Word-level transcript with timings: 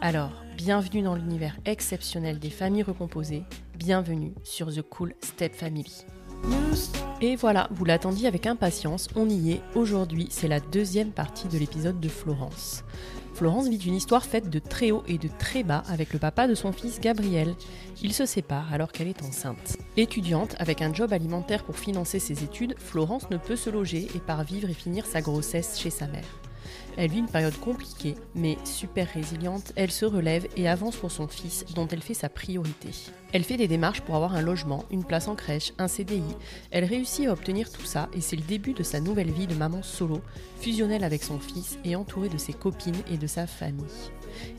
Alors, 0.00 0.30
bienvenue 0.56 1.02
dans 1.02 1.16
l'univers 1.16 1.56
exceptionnel 1.64 2.38
des 2.38 2.50
familles 2.50 2.84
recomposées, 2.84 3.42
bienvenue 3.74 4.32
sur 4.44 4.72
The 4.72 4.82
Cool 4.82 5.12
Step 5.20 5.56
Family. 5.56 6.04
Et 7.20 7.34
voilà, 7.34 7.66
vous 7.72 7.84
l'attendiez 7.84 8.28
avec 8.28 8.46
impatience, 8.46 9.08
on 9.16 9.28
y 9.28 9.54
est. 9.54 9.60
Aujourd'hui, 9.74 10.28
c'est 10.30 10.46
la 10.46 10.60
deuxième 10.60 11.10
partie 11.10 11.48
de 11.48 11.58
l'épisode 11.58 11.98
de 11.98 12.08
Florence. 12.08 12.84
Florence 13.34 13.66
vit 13.66 13.88
une 13.88 13.96
histoire 13.96 14.24
faite 14.24 14.48
de 14.48 14.60
très 14.60 14.92
haut 14.92 15.02
et 15.08 15.18
de 15.18 15.28
très 15.36 15.64
bas 15.64 15.82
avec 15.88 16.12
le 16.12 16.20
papa 16.20 16.46
de 16.46 16.54
son 16.54 16.70
fils 16.70 17.00
Gabriel. 17.00 17.56
Ils 18.00 18.12
se 18.12 18.24
séparent 18.24 18.72
alors 18.72 18.92
qu'elle 18.92 19.08
est 19.08 19.24
enceinte. 19.24 19.78
Étudiante, 19.96 20.54
avec 20.60 20.80
un 20.80 20.94
job 20.94 21.12
alimentaire 21.12 21.64
pour 21.64 21.76
financer 21.76 22.20
ses 22.20 22.44
études, 22.44 22.76
Florence 22.78 23.30
ne 23.30 23.36
peut 23.36 23.56
se 23.56 23.68
loger 23.68 24.06
et 24.14 24.20
part 24.20 24.44
vivre 24.44 24.70
et 24.70 24.74
finir 24.74 25.06
sa 25.06 25.22
grossesse 25.22 25.76
chez 25.80 25.90
sa 25.90 26.06
mère. 26.06 26.37
Elle 27.00 27.12
vit 27.12 27.20
une 27.20 27.30
période 27.30 27.56
compliquée, 27.60 28.16
mais 28.34 28.58
super 28.64 29.06
résiliente, 29.06 29.72
elle 29.76 29.92
se 29.92 30.04
relève 30.04 30.48
et 30.56 30.68
avance 30.68 30.96
pour 30.96 31.12
son 31.12 31.28
fils, 31.28 31.64
dont 31.76 31.86
elle 31.86 32.02
fait 32.02 32.12
sa 32.12 32.28
priorité. 32.28 32.88
Elle 33.32 33.44
fait 33.44 33.56
des 33.56 33.68
démarches 33.68 34.00
pour 34.00 34.16
avoir 34.16 34.34
un 34.34 34.42
logement, 34.42 34.84
une 34.90 35.04
place 35.04 35.28
en 35.28 35.36
crèche, 35.36 35.72
un 35.78 35.86
CDI. 35.86 36.24
Elle 36.72 36.84
réussit 36.84 37.28
à 37.28 37.32
obtenir 37.32 37.70
tout 37.70 37.84
ça 37.84 38.08
et 38.14 38.20
c'est 38.20 38.34
le 38.34 38.42
début 38.42 38.72
de 38.72 38.82
sa 38.82 38.98
nouvelle 38.98 39.30
vie 39.30 39.46
de 39.46 39.54
maman 39.54 39.80
solo, 39.84 40.20
fusionnelle 40.60 41.04
avec 41.04 41.22
son 41.22 41.38
fils 41.38 41.78
et 41.84 41.94
entourée 41.94 42.30
de 42.30 42.38
ses 42.38 42.52
copines 42.52 43.02
et 43.08 43.16
de 43.16 43.28
sa 43.28 43.46
famille. 43.46 43.84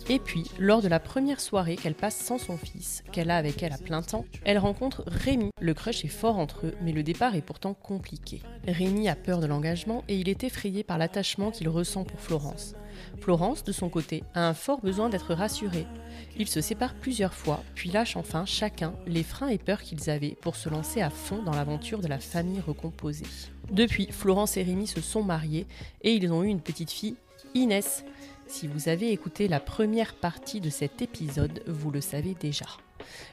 Et 0.09 0.19
puis, 0.19 0.45
lors 0.57 0.81
de 0.81 0.87
la 0.87 0.99
première 0.99 1.39
soirée 1.39 1.75
qu'elle 1.75 1.95
passe 1.95 2.17
sans 2.17 2.37
son 2.37 2.57
fils, 2.57 3.03
qu'elle 3.11 3.29
a 3.29 3.37
avec 3.37 3.61
elle 3.63 3.73
à 3.73 3.77
plein 3.77 4.01
temps, 4.01 4.25
elle 4.43 4.57
rencontre 4.57 5.03
Rémi. 5.07 5.49
Le 5.59 5.73
crush 5.73 6.05
est 6.05 6.09
fort 6.09 6.37
entre 6.37 6.67
eux, 6.67 6.75
mais 6.81 6.91
le 6.91 7.03
départ 7.03 7.35
est 7.35 7.41
pourtant 7.41 7.73
compliqué. 7.73 8.41
Rémi 8.67 9.09
a 9.09 9.15
peur 9.15 9.39
de 9.39 9.47
l'engagement 9.47 10.03
et 10.07 10.17
il 10.17 10.29
est 10.29 10.43
effrayé 10.43 10.83
par 10.83 10.97
l'attachement 10.97 11.51
qu'il 11.51 11.69
ressent 11.69 12.03
pour 12.03 12.19
Florence. 12.19 12.75
Florence, 13.19 13.63
de 13.63 13.71
son 13.71 13.89
côté, 13.89 14.23
a 14.33 14.47
un 14.47 14.53
fort 14.53 14.81
besoin 14.81 15.09
d'être 15.09 15.33
rassurée. 15.33 15.85
Ils 16.37 16.47
se 16.47 16.61
séparent 16.61 16.95
plusieurs 16.95 17.33
fois, 17.33 17.63
puis 17.75 17.89
lâchent 17.89 18.17
enfin 18.17 18.45
chacun 18.45 18.93
les 19.07 19.23
freins 19.23 19.47
et 19.47 19.57
peurs 19.57 19.81
qu'ils 19.81 20.09
avaient 20.09 20.37
pour 20.41 20.55
se 20.55 20.69
lancer 20.69 21.01
à 21.01 21.09
fond 21.09 21.41
dans 21.43 21.53
l'aventure 21.53 21.99
de 21.99 22.07
la 22.07 22.19
famille 22.19 22.61
recomposée. 22.61 23.25
Depuis, 23.71 24.07
Florence 24.11 24.57
et 24.57 24.63
Rémi 24.63 24.87
se 24.87 25.01
sont 25.01 25.23
mariés 25.23 25.67
et 26.01 26.13
ils 26.13 26.31
ont 26.31 26.43
eu 26.43 26.47
une 26.47 26.61
petite 26.61 26.91
fille, 26.91 27.15
Inès. 27.53 28.03
Si 28.49 28.67
vous 28.67 28.89
avez 28.89 29.11
écouté 29.11 29.47
la 29.47 29.59
première 29.59 30.15
partie 30.15 30.59
de 30.59 30.71
cet 30.71 31.03
épisode, 31.03 31.61
vous 31.67 31.91
le 31.91 32.01
savez 32.01 32.33
déjà. 32.33 32.65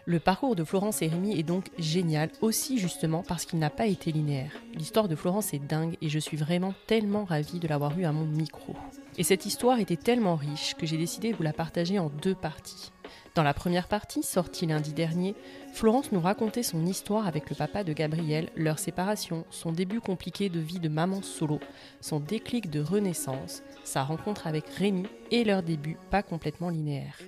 Le 0.04 0.21
parcours 0.21 0.54
de 0.54 0.62
Florence 0.62 1.00
et 1.00 1.06
Rémi 1.06 1.38
est 1.38 1.43
donc 1.43 1.71
génial, 1.78 2.31
aussi 2.43 2.78
justement 2.78 3.25
parce 3.26 3.47
qu'il 3.47 3.59
n'a 3.59 3.71
pas 3.71 3.87
été 3.87 4.12
linéaire. 4.12 4.53
L'histoire 4.75 5.09
de 5.09 5.16
Florence 5.16 5.55
est 5.55 5.59
dingue 5.59 5.97
et 6.03 6.10
je 6.10 6.19
suis 6.19 6.37
vraiment 6.37 6.75
tellement 6.87 7.25
ravie 7.25 7.59
de 7.59 7.66
l'avoir 7.66 7.99
eu 7.99 8.05
à 8.05 8.12
mon 8.12 8.26
micro. 8.26 8.76
Et 9.16 9.22
cette 9.22 9.47
histoire 9.47 9.81
était 9.81 9.97
tellement 9.97 10.37
riche 10.37 10.75
que 10.75 10.87
j'ai 10.87 10.99
décidé 10.99 11.32
de 11.32 11.37
vous 11.37 11.43
la 11.43 11.55
partager 11.55 11.99
en 11.99 12.10
deux 12.10 12.34
parties. 12.34 12.93
Dans 13.37 13.43
la 13.43 13.53
première 13.53 13.87
partie, 13.87 14.23
sortie 14.23 14.65
lundi 14.65 14.95
dernier, 14.95 15.35
Florence 15.75 16.11
nous 16.11 16.21
racontait 16.21 16.63
son 16.63 16.87
histoire 16.87 17.27
avec 17.27 17.51
le 17.51 17.55
papa 17.55 17.85
de 17.85 17.93
Gabriel, 17.93 18.49
leur 18.57 18.79
séparation, 18.79 19.45
son 19.51 19.73
début 19.73 20.01
compliqué 20.01 20.49
de 20.49 20.59
vie 20.59 20.81
de 20.81 20.89
maman 20.89 21.21
solo, 21.21 21.61
son 22.01 22.19
déclic 22.19 22.71
de 22.71 22.81
renaissance, 22.81 23.63
sa 23.85 24.05
rencontre 24.05 24.47
avec 24.47 24.67
Rémi 24.71 25.05
et 25.31 25.45
leur 25.45 25.63
début 25.63 25.99
pas 26.11 26.23
complètement 26.23 26.71
linéaire. 26.71 27.19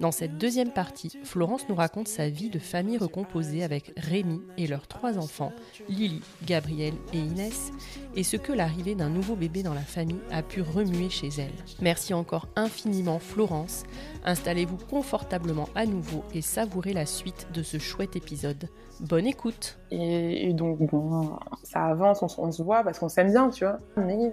Dans 0.00 0.10
cette 0.10 0.38
deuxième 0.38 0.72
partie, 0.72 1.16
Florence 1.22 1.68
nous 1.68 1.76
raconte 1.76 2.08
sa 2.08 2.28
vie 2.28 2.50
de 2.50 2.58
famille 2.58 2.98
recomposée 2.98 3.62
avec 3.62 3.92
Rémi 3.96 4.40
et 4.58 4.66
leurs 4.66 4.88
trois 4.88 5.18
enfants, 5.18 5.52
Lily, 5.88 6.20
Gabriel 6.44 6.94
et 7.12 7.18
Inès, 7.18 7.70
et 8.16 8.24
ce 8.24 8.36
que 8.36 8.52
l'arrivée 8.52 8.96
d'un 8.96 9.08
nouveau 9.08 9.36
bébé 9.36 9.62
dans 9.62 9.74
la 9.74 9.82
famille 9.82 10.20
a 10.32 10.42
pu 10.42 10.62
remuer 10.62 11.10
chez 11.10 11.28
elle. 11.38 11.54
Merci 11.80 12.12
encore 12.12 12.48
infiniment 12.56 13.20
Florence. 13.20 13.84
Installez-vous 14.24 14.78
confortablement 14.88 15.68
à 15.74 15.84
nouveau 15.86 16.24
et 16.32 16.40
savourez 16.40 16.92
la 16.92 17.06
suite 17.06 17.48
de 17.52 17.62
ce 17.62 17.78
chouette 17.78 18.16
épisode. 18.16 18.68
Bonne 19.00 19.26
écoute 19.26 19.78
Et, 19.90 20.52
donc, 20.54 20.78
bon, 20.80 21.38
ça 21.62 21.84
avance, 21.84 22.22
on, 22.22 22.44
on 22.44 22.52
se 22.52 22.62
voit 22.62 22.82
parce 22.84 22.98
qu'on 22.98 23.08
s'aime 23.08 23.30
bien, 23.30 23.50
tu 23.50 23.64
vois. 23.64 23.78
Mais 23.96 24.32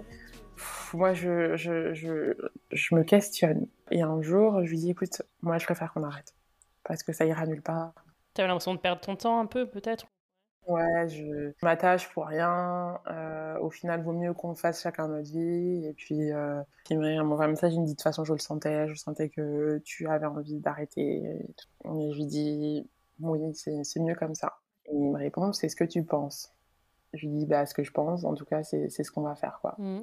moi, 0.94 1.12
je, 1.14 1.56
je, 1.56 1.92
je, 1.92 2.34
je, 2.70 2.94
me 2.94 3.02
questionne. 3.02 3.66
Et 3.90 4.02
un 4.02 4.22
jour, 4.22 4.64
je 4.64 4.70
lui 4.70 4.78
dis, 4.78 4.90
écoute, 4.90 5.22
moi, 5.42 5.58
je 5.58 5.64
préfère 5.64 5.92
qu'on 5.92 6.02
arrête. 6.02 6.34
Parce 6.84 7.02
que 7.02 7.12
ça 7.12 7.24
ira 7.24 7.46
nulle 7.46 7.62
part. 7.62 7.92
T'avais 8.34 8.48
l'impression 8.48 8.74
de 8.74 8.80
perdre 8.80 9.00
ton 9.00 9.16
temps 9.16 9.40
un 9.40 9.46
peu, 9.46 9.66
peut-être? 9.66 10.06
Ouais, 10.66 11.08
je 11.08 11.52
m'attache 11.62 12.08
pour 12.12 12.26
rien. 12.26 13.00
Euh, 13.08 13.58
au 13.58 13.70
final, 13.70 14.02
vaut 14.02 14.12
mieux 14.12 14.32
qu'on 14.32 14.54
fasse 14.54 14.82
chacun 14.82 15.08
notre 15.08 15.30
vie. 15.30 15.86
Et 15.86 15.92
puis, 15.92 16.32
euh, 16.32 16.62
il 16.88 16.98
m'envoie 16.98 17.46
un 17.46 17.48
message, 17.48 17.74
il 17.74 17.80
me 17.80 17.86
dit, 17.86 17.92
de 17.92 17.96
toute 17.96 18.02
façon, 18.02 18.24
je 18.24 18.32
le 18.32 18.38
sentais. 18.38 18.86
Je 18.88 18.94
sentais 18.94 19.28
que 19.28 19.80
tu 19.84 20.06
avais 20.08 20.26
envie 20.26 20.60
d'arrêter. 20.60 21.24
Et, 21.24 21.46
je 21.84 22.16
lui 22.16 22.26
dis, 22.26 22.88
oui, 23.20 23.40
c'est 23.54 24.00
mieux 24.00 24.14
comme 24.14 24.34
ça. 24.34 24.58
Et 24.86 24.94
il 24.94 25.10
me 25.10 25.18
répond, 25.18 25.52
c'est 25.52 25.68
ce 25.68 25.76
que 25.76 25.84
tu 25.84 26.04
penses. 26.04 26.54
Je 27.12 27.26
lui 27.26 27.38
dis, 27.38 27.46
bah, 27.46 27.66
ce 27.66 27.74
que 27.74 27.82
je 27.82 27.90
pense, 27.90 28.24
en 28.24 28.34
tout 28.34 28.44
cas, 28.44 28.62
c'est 28.62 28.88
ce 28.88 29.10
qu'on 29.10 29.22
va 29.22 29.34
faire, 29.34 29.58
quoi. 29.60 29.74
Mmh. 29.78 30.02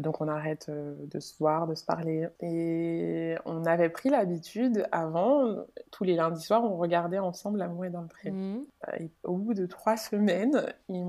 Donc 0.00 0.20
on 0.20 0.28
arrête 0.28 0.66
euh, 0.68 0.94
de 1.06 1.20
se 1.20 1.36
voir, 1.38 1.66
de 1.66 1.74
se 1.74 1.84
parler. 1.84 2.28
Et 2.40 3.36
on 3.44 3.64
avait 3.64 3.88
pris 3.88 4.08
l'habitude 4.08 4.86
avant, 4.90 5.64
tous 5.90 6.04
les 6.04 6.14
lundis 6.14 6.42
soirs, 6.42 6.64
on 6.64 6.76
regardait 6.76 7.18
ensemble 7.18 7.58
L'amour 7.58 7.84
est 7.84 7.90
dans 7.90 8.02
le 8.02 8.08
pré. 8.08 8.30
Mmh. 8.30 8.64
Et 8.98 9.10
au 9.22 9.36
bout 9.36 9.54
de 9.54 9.66
trois 9.66 9.96
semaines, 9.96 10.66
il 10.88 11.04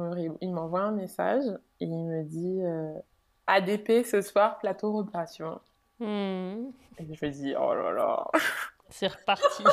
m'envoie 0.53 0.81
un 0.81 0.91
message 0.91 1.45
et 1.79 1.85
il 1.85 2.05
me 2.05 2.23
dit 2.23 2.61
euh, 2.61 2.93
ADP 3.47 4.05
ce 4.05 4.21
soir, 4.21 4.59
plateau 4.59 5.03
vois. 5.39 5.61
Mmh. 5.99 6.69
Et 6.99 7.13
je 7.13 7.25
me 7.25 7.31
dis 7.31 7.55
oh 7.59 7.73
là 7.73 7.91
là. 7.91 8.27
C'est 8.89 9.07
reparti. 9.07 9.63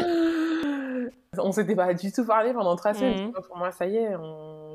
on 1.38 1.52
s'était 1.52 1.74
pas 1.76 1.94
du 1.94 2.12
tout 2.12 2.24
parlé 2.24 2.52
pendant 2.52 2.76
trois 2.76 2.94
semaines. 2.94 3.28
Mmh. 3.28 3.32
Pour 3.46 3.56
moi, 3.56 3.70
ça 3.70 3.86
y 3.86 3.96
est, 3.96 4.14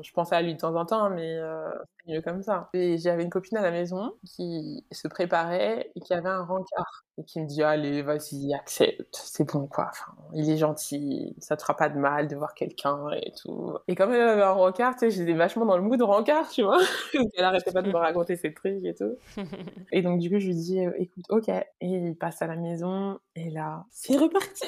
je 0.02 0.12
pensais 0.12 0.34
à 0.34 0.42
lui 0.42 0.54
de 0.54 0.58
temps 0.58 0.74
en 0.74 0.84
temps, 0.84 1.10
mais 1.10 1.36
euh, 1.36 1.70
c'est 1.98 2.12
mieux 2.12 2.22
comme 2.22 2.42
ça. 2.42 2.68
Et 2.72 2.98
j'avais 2.98 3.22
une 3.22 3.30
copine 3.30 3.58
à 3.58 3.62
la 3.62 3.70
maison 3.70 4.14
qui 4.24 4.84
se 4.90 5.08
préparait 5.08 5.90
et 5.94 6.00
qui 6.00 6.14
avait 6.14 6.28
un 6.28 6.44
rencard. 6.44 7.04
Et 7.18 7.24
qui 7.24 7.40
me 7.40 7.46
dit, 7.46 7.62
allez, 7.62 8.02
vas-y, 8.02 8.54
accepte, 8.54 9.14
c'est 9.22 9.44
bon, 9.44 9.66
quoi. 9.66 9.88
Enfin, 9.90 10.12
il 10.32 10.48
est 10.48 10.56
gentil, 10.56 11.34
ça 11.38 11.56
te 11.56 11.62
fera 11.62 11.76
pas 11.76 11.88
de 11.90 11.98
mal 11.98 12.28
de 12.28 12.36
voir 12.36 12.54
quelqu'un 12.54 13.10
et 13.10 13.32
tout. 13.32 13.76
Et 13.88 13.94
comme 13.94 14.12
elle 14.12 14.22
avait 14.22 14.42
un 14.42 14.52
rencard, 14.52 14.94
tu 14.94 15.00
sais, 15.00 15.10
j'étais 15.10 15.34
vachement 15.34 15.66
dans 15.66 15.76
le 15.76 15.82
mood 15.82 15.98
de 15.98 16.04
rencard, 16.04 16.48
tu 16.48 16.62
vois. 16.62 16.78
elle 17.36 17.44
arrêtait 17.44 17.72
pas 17.72 17.82
de 17.82 17.90
me 17.90 17.96
raconter 17.96 18.36
ses 18.36 18.54
trucs 18.54 18.84
et 18.84 18.94
tout. 18.94 19.16
et 19.92 20.02
donc, 20.02 20.18
du 20.18 20.30
coup, 20.30 20.38
je 20.38 20.46
lui 20.46 20.54
dis, 20.54 20.80
écoute, 20.96 21.24
ok. 21.28 21.48
Et 21.48 21.66
il 21.80 22.16
passe 22.16 22.40
à 22.40 22.46
la 22.46 22.56
maison, 22.56 23.18
et 23.34 23.50
là, 23.50 23.84
c'est 23.90 24.16
reparti 24.16 24.66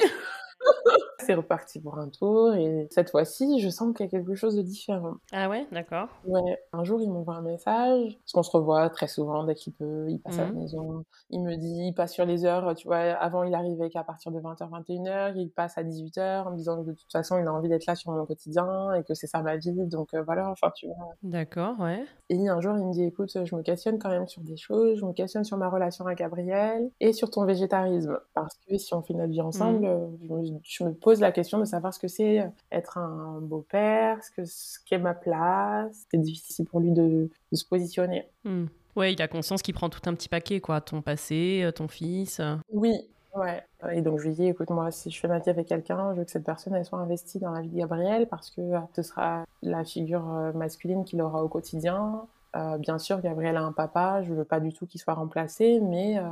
C'est 1.20 1.34
reparti 1.34 1.80
pour 1.80 1.98
un 1.98 2.08
tour 2.08 2.52
et 2.54 2.88
cette 2.90 3.10
fois-ci, 3.10 3.60
je 3.60 3.68
sens 3.68 3.94
qu'il 3.94 4.04
y 4.06 4.08
a 4.08 4.10
quelque 4.10 4.34
chose 4.34 4.56
de 4.56 4.62
différent. 4.62 5.14
Ah 5.32 5.48
ouais, 5.48 5.66
d'accord. 5.70 6.08
Ouais, 6.26 6.58
un 6.72 6.82
jour, 6.82 7.00
il 7.00 7.10
m'envoie 7.12 7.36
un 7.36 7.42
message, 7.42 8.18
parce 8.18 8.32
qu'on 8.32 8.42
se 8.42 8.50
revoit 8.50 8.90
très 8.90 9.06
souvent 9.06 9.44
dès 9.44 9.54
qu'il 9.54 9.72
peut, 9.72 10.06
il 10.08 10.18
passe 10.18 10.40
à 10.40 10.42
la 10.46 10.48
Mhm. 10.48 10.58
maison. 10.58 11.04
Il 11.30 11.42
me 11.42 11.54
dit, 11.56 11.86
il 11.88 11.94
passe 11.94 12.12
sur 12.12 12.24
les 12.26 12.44
heures, 12.44 12.74
tu 12.74 12.88
vois, 12.88 12.96
avant 12.98 13.44
il 13.44 13.54
arrivait 13.54 13.88
qu'à 13.88 14.02
partir 14.02 14.32
de 14.32 14.40
20h, 14.40 14.68
21h, 14.68 15.36
il 15.36 15.50
passe 15.50 15.78
à 15.78 15.84
18h 15.84 16.48
en 16.48 16.50
me 16.50 16.56
disant 16.56 16.82
que 16.82 16.88
de 16.90 16.92
toute 16.92 17.12
façon, 17.12 17.38
il 17.38 17.46
a 17.46 17.52
envie 17.52 17.68
d'être 17.68 17.86
là 17.86 17.94
sur 17.94 18.10
mon 18.10 18.26
quotidien 18.26 18.92
et 18.94 19.04
que 19.04 19.14
c'est 19.14 19.28
ça 19.28 19.42
ma 19.42 19.56
vie, 19.56 19.72
donc 19.86 20.14
euh, 20.14 20.22
voilà, 20.24 20.48
enfin, 20.50 20.70
tu 20.74 20.86
vois. 20.86 20.96
D'accord, 21.22 21.78
ouais. 21.78 22.04
Et 22.30 22.48
un 22.48 22.60
jour, 22.60 22.76
il 22.76 22.84
me 22.86 22.92
dit, 22.92 23.04
écoute, 23.04 23.30
je 23.44 23.54
me 23.54 23.62
questionne 23.62 23.98
quand 24.00 24.08
même 24.10 24.26
sur 24.26 24.42
des 24.42 24.56
choses, 24.56 24.98
je 24.98 25.04
me 25.04 25.12
questionne 25.12 25.44
sur 25.44 25.56
ma 25.56 25.68
relation 25.68 26.04
avec 26.04 26.18
Gabriel 26.18 26.90
et 26.98 27.12
sur 27.12 27.30
ton 27.30 27.44
végétarisme. 27.44 28.18
Parce 28.34 28.56
que 28.66 28.76
si 28.76 28.92
on 28.94 29.02
fait 29.02 29.14
notre 29.14 29.30
vie 29.30 29.40
ensemble, 29.40 29.84
euh, 29.86 30.06
je, 30.42 30.51
me, 30.51 30.51
je 30.62 30.84
me 30.84 30.92
pose 30.92 31.20
la 31.20 31.32
question 31.32 31.58
de 31.58 31.64
savoir 31.64 31.92
ce 31.94 31.98
que 31.98 32.08
c'est 32.08 32.40
euh, 32.40 32.46
être 32.70 32.98
un 32.98 33.38
beau-père, 33.40 34.22
ce 34.22 34.30
que 34.30 34.44
ce 34.44 34.78
qu'est 34.86 34.98
ma 34.98 35.14
place. 35.14 36.06
C'est 36.10 36.20
difficile 36.20 36.66
pour 36.66 36.80
lui 36.80 36.90
de, 36.92 37.28
de 37.50 37.56
se 37.56 37.64
positionner. 37.64 38.28
Hmm. 38.44 38.66
Ouais, 38.96 39.12
il 39.12 39.22
a 39.22 39.28
conscience 39.28 39.62
qu'il 39.62 39.74
prend 39.74 39.88
tout 39.88 40.02
un 40.06 40.14
petit 40.14 40.28
paquet, 40.28 40.60
quoi. 40.60 40.80
Ton 40.80 41.00
passé, 41.00 41.62
euh, 41.64 41.72
ton 41.72 41.88
fils. 41.88 42.40
euh. 42.40 42.56
Oui, 42.72 42.94
ouais. 43.34 43.62
Et 43.90 44.02
donc 44.02 44.18
je 44.20 44.28
lui 44.28 44.34
dis, 44.34 44.46
écoute, 44.46 44.70
moi, 44.70 44.90
si 44.90 45.10
je 45.10 45.18
fais 45.18 45.28
ma 45.28 45.38
vie 45.38 45.50
avec 45.50 45.66
quelqu'un, 45.66 46.12
je 46.12 46.18
veux 46.18 46.24
que 46.24 46.30
cette 46.30 46.44
personne 46.44 46.74
elle 46.74 46.84
soit 46.84 46.98
investie 46.98 47.38
dans 47.38 47.50
la 47.52 47.62
vie 47.62 47.68
de 47.68 47.76
Gabriel 47.78 48.26
parce 48.28 48.50
que 48.50 48.60
ce 48.94 49.02
sera 49.02 49.44
la 49.62 49.84
figure 49.84 50.22
masculine 50.54 51.04
qu'il 51.04 51.20
aura 51.22 51.42
au 51.42 51.48
quotidien. 51.48 52.26
Euh, 52.54 52.76
bien 52.76 52.98
sûr, 52.98 53.20
Gabriel 53.20 53.56
a 53.56 53.62
un 53.62 53.72
papa, 53.72 54.22
je 54.22 54.32
veux 54.34 54.44
pas 54.44 54.60
du 54.60 54.72
tout 54.72 54.86
qu'il 54.86 55.00
soit 55.00 55.14
remplacé, 55.14 55.80
mais 55.80 56.18
euh, 56.18 56.22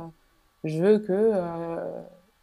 je 0.63 0.79
veux 0.79 0.99
que 0.99 1.11
euh, 1.11 2.01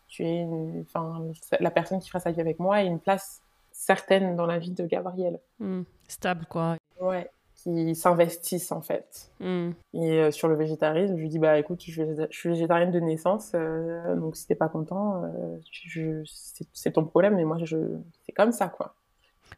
tu 0.09 0.25
une... 0.25 0.85
enfin, 0.87 1.23
la 1.61 1.71
personne 1.71 2.01
qui 2.01 2.09
fera 2.09 2.21
sa 2.21 2.33
vie 2.33 2.41
avec 2.41 2.59
moi 2.59 2.83
ait 2.83 2.87
une 2.87 3.01
place 3.01 3.43
certaine 3.71 4.35
dans 4.37 4.47
la 4.47 4.59
vie 4.59 4.73
de 4.73 4.85
Gabriel. 4.87 5.39
Hmm. 5.61 5.83
Stable, 6.09 6.47
quoi. 6.47 6.77
Ouais, 7.01 7.31
qui 7.55 7.95
s'investisse 7.95 8.73
en 8.73 8.81
fait. 8.81 9.31
Hmm. 9.41 9.71
Et 9.95 10.19
euh, 10.19 10.31
sur 10.31 10.49
le 10.49 10.57
végétarisme, 10.57 11.17
je 11.17 11.21
lui 11.21 11.29
dis 11.29 11.39
bah 11.39 11.59
écoute, 11.59 11.81
je, 11.81 11.93
suis 11.93 12.03
végéta- 12.03 12.29
je 12.31 12.39
suis 12.39 12.49
végétarienne 12.49 12.91
de 12.91 13.01
naissance, 13.01 13.53
euh, 13.55 14.17
donc 14.17 14.37
si 14.37 14.47
t'es 14.47 14.55
pas 14.55 14.69
content, 14.69 15.23
euh, 15.25 16.25
c'est 16.73 16.93
ton 16.93 17.05
problème, 17.05 17.37
mais 17.37 17.45
moi 17.45 17.59
je, 17.63 17.77
c'est 18.25 18.33
comme 18.33 18.53
ça 18.53 18.69
quoi. 18.69 18.95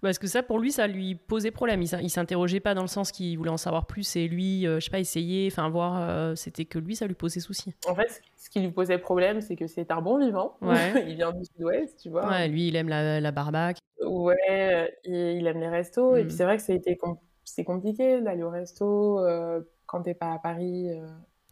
Parce 0.03 0.19
que 0.19 0.27
ça, 0.27 0.43
pour 0.43 0.59
lui, 0.59 0.73
ça 0.73 0.87
lui 0.87 1.15
posait 1.15 1.51
problème. 1.51 1.83
Il 1.83 1.89
s'in- 1.89 2.01
il 2.01 2.09
s'interrogeait 2.11 2.61
pas 2.61 2.75
dans 2.75 2.81
le 2.83 2.89
sens 2.89 3.13
qu'il 3.13 3.37
voulait 3.37 3.51
en 3.51 3.57
savoir 3.59 3.87
plus 3.87 4.17
et 4.17 4.29
lui, 4.29 4.67
euh, 4.67 4.81
je 4.81 4.85
sais 4.87 4.91
pas, 4.91 4.99
essayer, 5.01 5.49
enfin 5.53 5.69
voir. 5.69 5.99
euh, 6.09 6.35
C'était 6.35 6.65
que 6.65 6.79
lui, 6.79 6.97
ça 6.97 7.07
lui 7.07 7.15
posait 7.15 7.41
souci. 7.41 7.75
En 7.89 7.95
fait, 7.95 8.23
ce- 8.37 8.49
qui 8.51 8.61
lui 8.61 8.71
posait 8.71 8.99
problème, 8.99 9.41
c'est 9.41 9.57
que 9.57 9.67
c'est 9.67 9.91
un 9.91 10.01
bon 10.01 10.19
vivant. 10.19 10.57
Ouais. 10.63 10.93
il 11.13 11.17
vient 11.17 11.33
du 11.33 11.45
sud-ouest, 11.45 11.99
tu 12.03 12.09
vois. 12.09 12.27
Ouais, 12.29 12.49
lui, 12.49 12.69
il 12.69 12.77
aime 12.77 12.89
la, 12.89 13.21
la 13.21 13.31
barbaque. 13.31 13.79
Ouais, 14.05 14.93
et 15.05 15.35
il 15.35 15.47
aime 15.47 15.61
les 15.61 15.69
restos. 15.69 16.17
Et 16.17 16.23
Mm. 16.25 16.27
puis 16.27 16.37
c'est 16.37 16.45
vrai 16.45 16.57
que 16.57 16.63
com- 16.97 17.17
c'est 17.45 17.65
compliqué 17.65 18.21
d'aller 18.21 18.43
au 18.43 18.51
resto 18.51 19.19
euh, 19.21 19.61
quand 19.87 20.03
t'es 20.03 20.15
pas 20.15 20.33
à 20.33 20.39
Paris. 20.39 20.89
euh, 20.91 21.07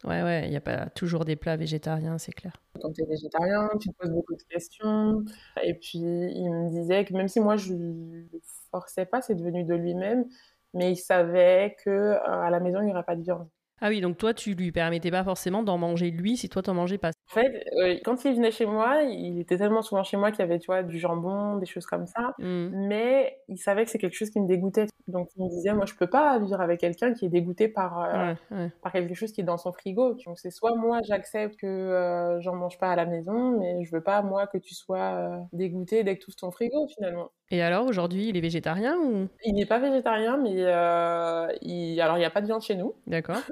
Ouais, 0.05 0.23
ouais, 0.23 0.47
il 0.47 0.53
y 0.53 0.55
a 0.55 0.61
pas 0.61 0.89
toujours 0.89 1.25
des 1.25 1.35
plats 1.35 1.57
végétariens, 1.57 2.17
c'est 2.17 2.31
clair. 2.31 2.53
quand 2.81 2.91
tu 2.93 3.01
es 3.01 3.05
végétarien, 3.05 3.69
tu 3.81 3.89
te 3.89 3.95
poses 3.97 4.11
beaucoup 4.11 4.35
de 4.35 4.43
questions. 4.43 5.23
Et 5.61 5.73
puis, 5.73 5.99
il 5.99 6.49
me 6.49 6.69
disait 6.69 7.03
que 7.05 7.13
même 7.13 7.27
si 7.27 7.39
moi, 7.41 7.57
je 7.57 7.73
le 7.73 8.25
forçais 8.71 9.05
pas, 9.05 9.21
c'est 9.21 9.35
devenu 9.35 9.63
de 9.65 9.75
lui-même, 9.75 10.25
mais 10.73 10.91
il 10.93 10.97
savait 10.97 11.75
que 11.83 11.89
euh, 11.89 12.49
la 12.49 12.59
maison, 12.59 12.79
il 12.81 12.85
n'y 12.85 12.91
aurait 12.91 13.03
pas 13.03 13.15
de 13.17 13.23
viande. 13.23 13.49
Ah 13.81 13.89
oui, 13.89 14.01
donc 14.01 14.17
toi, 14.17 14.33
tu 14.33 14.53
lui 14.55 14.71
permettais 14.71 15.11
pas 15.11 15.23
forcément 15.23 15.63
d'en 15.63 15.77
manger 15.77 16.11
lui 16.11 16.37
si 16.37 16.49
toi, 16.49 16.61
t'en 16.61 16.73
mangeais 16.73 16.97
pas. 16.97 17.09
En 17.31 17.33
fait, 17.33 17.65
euh, 17.77 17.97
quand 18.03 18.25
il 18.25 18.35
venait 18.35 18.51
chez 18.51 18.65
moi, 18.65 19.03
il 19.03 19.39
était 19.39 19.57
tellement 19.57 19.81
souvent 19.81 20.03
chez 20.03 20.17
moi 20.17 20.31
qu'il 20.31 20.39
y 20.39 20.43
avait, 20.43 20.59
tu 20.59 20.65
vois, 20.67 20.83
du 20.83 20.97
jambon, 20.99 21.57
des 21.57 21.65
choses 21.65 21.85
comme 21.85 22.05
ça. 22.07 22.33
Hmm. 22.39 22.69
Mais 22.73 23.37
il 23.47 23.57
savait 23.57 23.85
que 23.85 23.91
c'est 23.91 23.99
quelque 23.99 24.15
chose 24.15 24.29
qui 24.31 24.39
me 24.39 24.47
dégoûtait. 24.47 24.87
Donc, 25.07 25.29
il 25.37 25.43
me 25.43 25.49
disait, 25.49 25.73
moi, 25.73 25.85
je 25.85 25.93
peux 25.95 26.07
pas 26.07 26.37
vivre 26.39 26.59
avec 26.61 26.79
quelqu'un 26.79 27.13
qui 27.13 27.25
est 27.25 27.29
dégoûté 27.29 27.67
par, 27.67 27.99
euh, 28.01 28.33
Ouais, 28.51 28.57
ouais. 28.57 28.71
par 28.81 28.91
quelque 28.91 29.13
chose 29.13 29.31
qui 29.31 29.41
est 29.41 29.43
dans 29.43 29.57
son 29.57 29.71
frigo. 29.71 30.13
Donc 30.25 30.39
c'est 30.39 30.51
soit 30.51 30.75
moi 30.75 30.99
j'accepte 31.03 31.55
que 31.59 31.67
euh, 31.67 32.39
j'en 32.41 32.55
mange 32.55 32.77
pas 32.77 32.91
à 32.91 32.95
la 32.95 33.05
maison, 33.05 33.57
mais 33.59 33.83
je 33.83 33.91
veux 33.91 34.03
pas 34.03 34.21
moi 34.21 34.47
que 34.47 34.57
tu 34.57 34.73
sois 34.75 34.97
euh, 34.99 35.37
dégoûté 35.53 36.03
dès 36.03 36.17
que 36.17 36.23
tu 36.23 36.29
ouvres 36.29 36.35
ton 36.37 36.51
frigo 36.51 36.87
finalement. 36.95 37.31
Et 37.51 37.61
alors, 37.61 37.85
aujourd'hui, 37.87 38.29
il 38.29 38.37
est 38.37 38.41
végétarien 38.41 38.97
ou? 38.97 39.27
Il 39.43 39.55
n'est 39.55 39.65
pas 39.65 39.79
végétarien, 39.79 40.37
mais 40.37 40.53
euh, 40.57 41.47
il... 41.61 41.99
alors 42.01 42.17
il 42.17 42.19
n'y 42.19 42.25
a 42.25 42.29
pas 42.29 42.41
de 42.41 42.45
viande 42.45 42.61
chez 42.61 42.75
nous. 42.75 42.93
D'accord. 43.07 43.37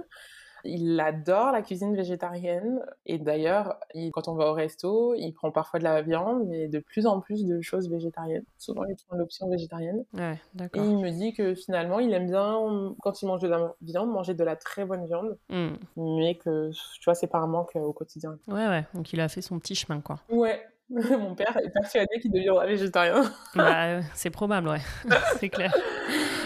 Il 0.69 0.99
adore 0.99 1.51
la 1.51 1.61
cuisine 1.61 1.95
végétarienne 1.95 2.81
et 3.05 3.19
d'ailleurs, 3.19 3.77
il- 3.93 4.11
quand 4.11 4.27
on 4.27 4.33
va 4.33 4.49
au 4.49 4.53
resto, 4.53 5.13
il 5.15 5.31
prend 5.31 5.51
parfois 5.51 5.79
de 5.79 5.83
la 5.85 6.01
viande, 6.01 6.45
mais 6.47 6.67
de 6.67 6.79
plus 6.79 7.05
en 7.05 7.21
plus 7.21 7.45
de 7.45 7.61
choses 7.61 7.87
végétariennes. 7.89 8.43
Souvent, 8.57 8.83
il 8.85 8.95
prend 9.07 9.15
l'option 9.15 9.47
végétarienne. 9.49 10.03
Ouais, 10.13 10.33
Et 10.73 10.79
il 10.79 10.97
me 10.97 11.11
dit 11.11 11.33
que 11.33 11.53
finalement, 11.53 11.99
il 11.99 12.11
aime 12.11 12.25
bien, 12.27 12.57
quand 13.01 13.21
il 13.21 13.27
mange 13.27 13.41
de 13.41 13.47
la 13.47 13.75
viande, 13.81 14.09
manger 14.09 14.33
de 14.33 14.43
la 14.43 14.55
très 14.57 14.83
bonne 14.83 15.05
viande. 15.05 15.37
Hmm. 15.49 15.75
mais 15.95 16.35
que 16.35 16.71
tu 16.71 17.05
vois 17.05 17.15
c'est 17.15 17.27
pas 17.27 17.37
un 17.39 17.47
manque 17.47 17.75
euh, 17.75 17.79
au 17.81 17.93
quotidien 17.93 18.37
Ouais, 18.47 18.67
ouais. 18.67 18.83
Donc 18.93 19.13
il 19.13 19.21
a 19.21 19.29
fait 19.29 19.41
son 19.41 19.59
petit 19.59 19.75
chemin, 19.75 20.01
quoi. 20.01 20.19
ouais 20.29 20.59
mon 21.19 21.35
père 21.35 21.57
est 21.57 21.69
persuadé 21.69 22.19
qu'il 22.21 22.31
deviendra 22.31 22.65
végétarien 22.65 23.23
Bah, 23.55 23.85
euh, 23.85 24.01
c'est 24.13 24.29
probable, 24.29 24.69
ouais. 24.69 24.81
c'est 25.39 25.49
clair. 25.49 25.73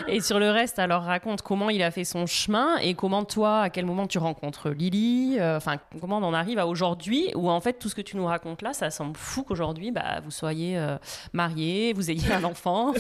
Et 0.08 0.20
sur 0.22 0.40
le 0.40 0.50
reste, 0.50 0.80
alors 0.80 1.04
raconte 1.04 1.42
comment 1.42 1.70
il 1.70 1.82
a 1.84 1.92
fait 1.92 2.04
son 2.04 2.26
chemin 2.26 2.78
et 2.78 2.96
comment 2.96 3.24
toi, 3.24 3.62
à 3.62 3.70
quel 3.70 3.86
moment 3.86 4.08
tu 4.08 4.18
rencontres 4.18 4.70
Lily, 4.70 5.38
euh, 5.40 5.58
enfin 5.58 5.78
comment 6.00 6.18
on 6.18 6.24
en 6.24 6.34
arrive 6.34 6.60
à 6.60 6.68
aujourd'hui 6.68 7.32
où 7.36 7.50
en 7.50 7.62
fait 7.62 7.74
tout 7.74 7.90
ce 7.90 7.96
que 7.96 8.02
tu 8.02 8.18
nous 8.18 8.26
racontes 8.26 8.62
là, 8.62 8.74
ça 8.74 8.90
semble 8.90 9.16
fou 9.16 9.44
qu'aujourd'hui 9.44 9.92
bah, 9.92 10.22
vous 10.24 10.32
soyez 10.32 10.78
euh, 10.78 10.98
mariés, 11.34 11.94
vous 11.94 12.10
ayez 12.10 12.32
un 12.32 12.44
enfant. 12.44 12.94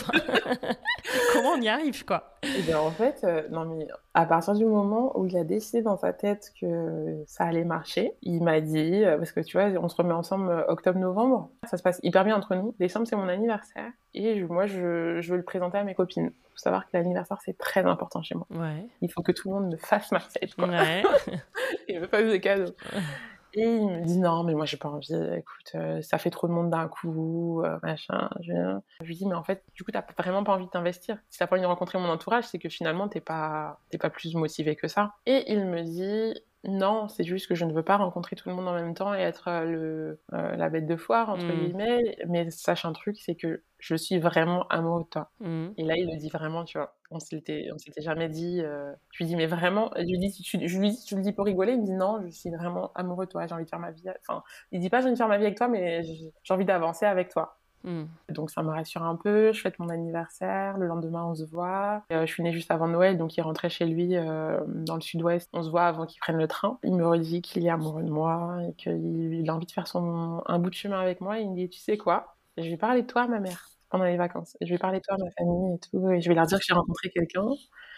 comment 1.33 1.49
on 1.57 1.61
y 1.61 1.69
arrive 1.69 2.05
quoi? 2.05 2.37
Et 2.43 2.61
bien 2.61 2.79
en 2.79 2.91
fait 2.91 3.21
euh, 3.23 3.43
non 3.51 3.65
mais 3.65 3.87
à 4.13 4.25
partir 4.25 4.53
du 4.55 4.65
moment 4.65 5.17
où 5.17 5.25
il 5.25 5.37
a 5.37 5.43
décidé 5.43 5.81
dans 5.81 5.97
sa 5.97 6.13
tête 6.13 6.51
que 6.59 7.23
ça 7.27 7.45
allait 7.45 7.63
marcher 7.63 8.13
il 8.21 8.43
m'a 8.43 8.61
dit 8.61 9.03
euh, 9.03 9.17
parce 9.17 9.31
que 9.31 9.41
tu 9.41 9.57
vois 9.57 9.69
on 9.81 9.89
se 9.89 9.95
remet 9.95 10.13
ensemble 10.13 10.65
octobre-novembre 10.67 11.49
ça 11.69 11.77
se 11.77 11.83
passe 11.83 11.99
hyper 12.03 12.23
bien 12.23 12.35
entre 12.35 12.55
nous 12.55 12.75
décembre 12.79 13.07
c'est 13.07 13.15
mon 13.15 13.27
anniversaire 13.27 13.91
et 14.13 14.39
je- 14.39 14.45
moi 14.45 14.65
je, 14.65 15.19
je 15.21 15.31
veux 15.31 15.37
le 15.37 15.43
présenter 15.43 15.77
à 15.77 15.83
mes 15.83 15.95
copines 15.95 16.29
faut 16.31 16.57
savoir 16.57 16.85
que 16.85 16.89
l'anniversaire 16.93 17.37
c'est 17.45 17.57
très 17.57 17.85
important 17.85 18.21
chez 18.21 18.35
moi 18.35 18.45
Ouais, 18.51 18.85
il 19.01 19.11
faut 19.11 19.21
que 19.23 19.31
tout 19.31 19.49
le 19.49 19.55
monde 19.55 19.71
me 19.71 19.77
fasse 19.77 20.11
ma 20.11 20.19
fête 20.19 20.53
quoi. 20.55 20.67
ouais. 20.67 21.03
et 21.87 21.99
me 21.99 22.07
fasse 22.07 22.25
des 22.29 22.39
cadeaux. 22.41 22.73
Et 23.53 23.63
il 23.65 23.85
me 23.85 24.05
dit 24.05 24.17
non, 24.17 24.43
mais 24.45 24.53
moi 24.53 24.65
j'ai 24.65 24.77
pas 24.77 24.87
envie, 24.87 25.13
écoute, 25.13 25.71
euh, 25.75 26.01
ça 26.01 26.17
fait 26.17 26.29
trop 26.29 26.47
de 26.47 26.53
monde 26.53 26.69
d'un 26.69 26.87
coup, 26.87 27.61
euh, 27.65 27.77
machin. 27.83 28.29
Je, 28.39 28.53
je 29.01 29.05
lui 29.05 29.13
dis, 29.15 29.25
mais 29.25 29.35
en 29.35 29.43
fait, 29.43 29.61
du 29.75 29.83
coup, 29.83 29.91
t'as 29.91 30.05
vraiment 30.17 30.45
pas 30.45 30.53
envie 30.53 30.67
de 30.67 30.69
t'investir. 30.69 31.17
Si 31.29 31.37
t'as 31.37 31.47
pas 31.47 31.57
envie 31.57 31.63
de 31.63 31.67
rencontrer 31.67 31.99
mon 31.99 32.07
entourage, 32.07 32.45
c'est 32.45 32.59
que 32.59 32.69
finalement, 32.69 33.09
t'es 33.09 33.19
pas, 33.19 33.81
t'es 33.89 33.97
pas 33.97 34.09
plus 34.09 34.33
motivé 34.35 34.77
que 34.77 34.87
ça. 34.87 35.15
Et 35.25 35.51
il 35.51 35.65
me 35.65 35.81
dit, 35.83 36.39
non, 36.63 37.07
c'est 37.07 37.23
juste 37.23 37.47
que 37.47 37.55
je 37.55 37.65
ne 37.65 37.73
veux 37.73 37.83
pas 37.83 37.97
rencontrer 37.97 38.35
tout 38.35 38.47
le 38.49 38.55
monde 38.55 38.67
en 38.67 38.73
même 38.73 38.93
temps 38.93 39.13
et 39.15 39.19
être 39.19 39.47
euh, 39.47 39.65
le, 39.65 40.21
euh, 40.33 40.55
la 40.55 40.69
bête 40.69 40.85
de 40.85 40.95
foire, 40.95 41.29
entre 41.29 41.51
Mm. 41.51 41.67
guillemets. 41.67 42.17
Mais 42.27 42.51
sache 42.51 42.85
un 42.85 42.93
truc, 42.93 43.17
c'est 43.19 43.35
que 43.35 43.63
je 43.79 43.95
suis 43.95 44.19
vraiment 44.19 44.67
amoureux 44.67 45.03
de 45.03 45.07
toi. 45.09 45.31
Mhm. 45.39 45.73
Et 45.77 45.83
là, 45.83 45.95
il 45.97 46.05
le 46.11 46.17
dit 46.19 46.29
vraiment, 46.29 46.63
tu 46.63 46.77
vois. 46.77 46.95
On 47.09 47.19
s'était, 47.19 47.67
jamais 47.97 48.29
dit. 48.29 48.61
euh, 48.61 48.93
Je 49.11 49.23
lui 49.23 49.25
dis, 49.25 49.35
mais 49.35 49.47
vraiment. 49.47 49.91
Je 49.97 50.03
lui 50.03 50.19
dis, 50.19 50.31
tu, 50.43 50.67
je 50.67 50.79
lui 50.79 50.91
dis, 50.91 51.03
tu 51.03 51.15
le 51.15 51.21
dis 51.21 51.33
pour 51.33 51.45
rigoler. 51.45 51.73
Il 51.73 51.81
me 51.81 51.85
dit, 51.85 51.93
non, 51.93 52.21
je 52.23 52.29
suis 52.29 52.49
vraiment 52.51 52.91
amoureux 52.93 53.25
de 53.25 53.31
toi. 53.31 53.47
J'ai 53.47 53.53
envie 53.55 53.65
de 53.65 53.69
faire 53.69 53.79
ma 53.79 53.91
vie. 53.91 54.03
Enfin, 54.27 54.43
il 54.71 54.79
dit 54.79 54.89
pas, 54.89 54.99
j'ai 55.01 55.05
envie 55.07 55.13
de 55.13 55.17
faire 55.17 55.27
ma 55.27 55.37
vie 55.39 55.45
avec 55.45 55.57
toi, 55.57 55.67
mais 55.67 56.03
j'ai 56.03 56.53
envie 56.53 56.65
d'avancer 56.65 57.05
avec 57.05 57.29
toi. 57.29 57.57
Mhm. 57.83 58.07
Donc 58.29 58.51
ça 58.51 58.63
me 58.63 58.69
rassure 58.69 59.03
un 59.03 59.15
peu. 59.15 59.51
Je 59.53 59.61
fête 59.61 59.79
mon 59.79 59.89
anniversaire. 59.89 60.77
Le 60.77 60.87
lendemain, 60.87 61.25
on 61.25 61.35
se 61.35 61.43
voit. 61.43 62.03
Euh, 62.11 62.25
je 62.25 62.31
suis 62.31 62.43
née 62.43 62.53
juste 62.53 62.71
avant 62.71 62.87
Noël, 62.87 63.17
donc 63.17 63.35
il 63.37 63.41
rentrait 63.41 63.69
chez 63.69 63.85
lui 63.85 64.15
euh, 64.15 64.59
dans 64.67 64.95
le 64.95 65.01
sud-ouest. 65.01 65.49
On 65.53 65.63
se 65.63 65.69
voit 65.69 65.83
avant 65.83 66.05
qu'il 66.05 66.19
prenne 66.19 66.37
le 66.37 66.47
train. 66.47 66.79
Il 66.83 66.95
me 66.95 67.07
redit 67.07 67.41
qu'il 67.41 67.65
est 67.65 67.69
amoureux 67.69 68.03
de 68.03 68.09
moi 68.11 68.57
et 68.67 68.73
qu'il 68.73 69.33
il 69.33 69.49
a 69.49 69.55
envie 69.55 69.65
de 69.65 69.71
faire 69.71 69.87
son, 69.87 70.41
un 70.45 70.59
bout 70.59 70.69
de 70.69 70.75
chemin 70.75 70.99
avec 70.99 71.21
moi. 71.21 71.39
Et 71.39 71.43
il 71.43 71.49
me 71.51 71.55
dit, 71.55 71.69
tu 71.69 71.79
sais 71.79 71.97
quoi? 71.97 72.35
Je 72.57 72.63
vais 72.63 72.77
parler 72.77 73.01
de 73.01 73.07
toi 73.07 73.23
à 73.23 73.27
ma 73.27 73.39
mère 73.39 73.69
pendant 73.89 74.05
les 74.05 74.17
vacances. 74.17 74.57
Je 74.61 74.69
vais 74.69 74.77
parler 74.77 74.99
de 74.99 75.03
toi 75.03 75.15
à 75.15 75.23
ma 75.23 75.31
famille 75.37 75.75
et 75.75 75.79
tout. 75.79 76.09
Et 76.11 76.21
je 76.21 76.29
vais 76.29 76.35
leur 76.35 76.45
dire 76.45 76.59
que 76.59 76.65
j'ai 76.67 76.73
rencontré 76.73 77.09
quelqu'un. 77.09 77.47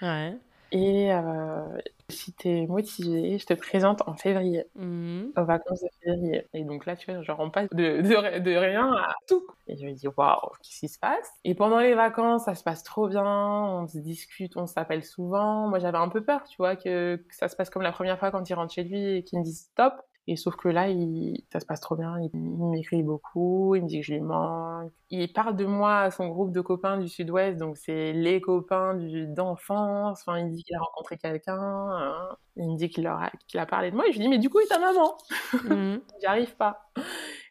Ouais. 0.01 0.37
Et 0.71 1.13
euh, 1.13 1.77
si 2.13 2.33
t'es 2.33 2.65
motivée, 2.67 3.37
je 3.39 3.45
te 3.45 3.53
présente 3.53 4.01
en 4.07 4.15
février, 4.15 4.65
Mhm. 4.75 5.33
aux 5.37 5.45
vacances 5.45 5.81
de 5.81 5.89
février. 6.03 6.47
Et 6.53 6.63
donc 6.63 6.85
là, 6.85 6.95
tu 6.95 7.11
vois, 7.11 7.21
genre, 7.23 7.39
on 7.39 7.49
passe 7.51 7.67
de, 7.71 8.01
de, 8.01 8.39
de 8.39 8.55
rien 8.55 8.91
à 8.93 9.13
tout. 9.27 9.45
Et 9.67 9.77
je 9.77 9.85
me 9.85 9.93
dis, 9.93 10.07
waouh, 10.07 10.39
qu'est-ce 10.61 10.79
qui 10.79 10.89
se 10.89 10.99
passe? 10.99 11.29
Et 11.43 11.55
pendant 11.55 11.79
les 11.79 11.95
vacances, 11.95 12.45
ça 12.45 12.55
se 12.55 12.63
passe 12.63 12.83
trop 12.83 13.07
bien, 13.09 13.23
on 13.25 13.87
se 13.87 13.97
discute, 13.99 14.57
on 14.57 14.67
s'appelle 14.67 15.03
souvent. 15.03 15.67
Moi, 15.69 15.79
j'avais 15.79 15.97
un 15.97 16.09
peu 16.09 16.23
peur, 16.23 16.43
tu 16.45 16.57
vois, 16.57 16.75
que, 16.75 17.15
que 17.17 17.35
ça 17.35 17.47
se 17.49 17.55
passe 17.55 17.69
comme 17.69 17.81
la 17.83 17.91
première 17.91 18.19
fois 18.19 18.31
quand 18.31 18.49
il 18.49 18.53
rentre 18.53 18.73
chez 18.73 18.83
lui 18.83 19.17
et 19.17 19.23
qu'il 19.23 19.39
me 19.39 19.43
dise 19.43 19.63
stop. 19.71 19.93
Et 20.27 20.37
sauf 20.37 20.55
que 20.55 20.69
là, 20.69 20.87
il, 20.87 21.43
ça 21.51 21.59
se 21.59 21.65
passe 21.65 21.81
trop 21.81 21.95
bien. 21.97 22.15
Il, 22.21 22.29
il 22.33 22.65
m'écrit 22.69 23.03
beaucoup, 23.03 23.75
il 23.75 23.83
me 23.83 23.87
dit 23.87 23.99
que 23.99 24.05
je 24.05 24.13
lui 24.13 24.21
manque. 24.21 24.91
Il 25.09 25.31
parle 25.33 25.55
de 25.55 25.65
moi 25.65 25.99
à 25.99 26.11
son 26.11 26.27
groupe 26.29 26.51
de 26.53 26.61
copains 26.61 26.97
du 26.97 27.09
Sud-Ouest, 27.09 27.57
donc 27.59 27.77
c'est 27.77 28.13
les 28.13 28.39
copains 28.41 28.95
d'enfance. 29.27 30.21
Enfin, 30.25 30.39
il 30.39 30.49
dit 30.51 30.63
qu'il 30.63 30.75
a 30.75 30.79
rencontré 30.79 31.17
quelqu'un. 31.17 31.57
hein. 31.59 32.29
Il 32.55 32.71
me 32.71 32.77
dit 32.77 32.89
qu'il 32.89 33.05
a, 33.07 33.31
qu'il 33.47 33.59
a 33.59 33.65
parlé 33.65 33.91
de 33.91 33.95
moi. 33.95 34.07
Et 34.07 34.11
je 34.13 34.17
lui 34.19 34.25
dis, 34.25 34.29
mais 34.29 34.37
du 34.39 34.49
coup, 34.49 34.59
et 34.59 34.67
ta 34.67 34.79
maman 34.79 35.17
Mhm. 35.65 36.01
J'y 36.21 36.25
arrive 36.25 36.55
pas. 36.55 36.89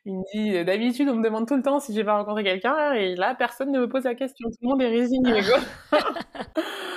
Il 0.04 0.14
me 0.18 0.22
dit 0.32 0.64
d'habitude 0.64 1.08
on 1.10 1.14
me 1.16 1.22
demande 1.24 1.46
tout 1.46 1.56
le 1.56 1.62
temps 1.62 1.78
si 1.78 1.94
j'ai 1.94 2.02
pas 2.04 2.16
rencontré 2.18 2.42
quelqu'un 2.42 2.92
et 2.94 3.14
là 3.14 3.36
personne 3.36 3.70
ne 3.70 3.78
me 3.80 3.88
pose 3.88 4.02
la 4.04 4.16
question, 4.16 4.48
tout 4.50 4.56
le 4.62 4.68
monde 4.68 4.82
est 4.82 4.88
résigné. 4.88 5.40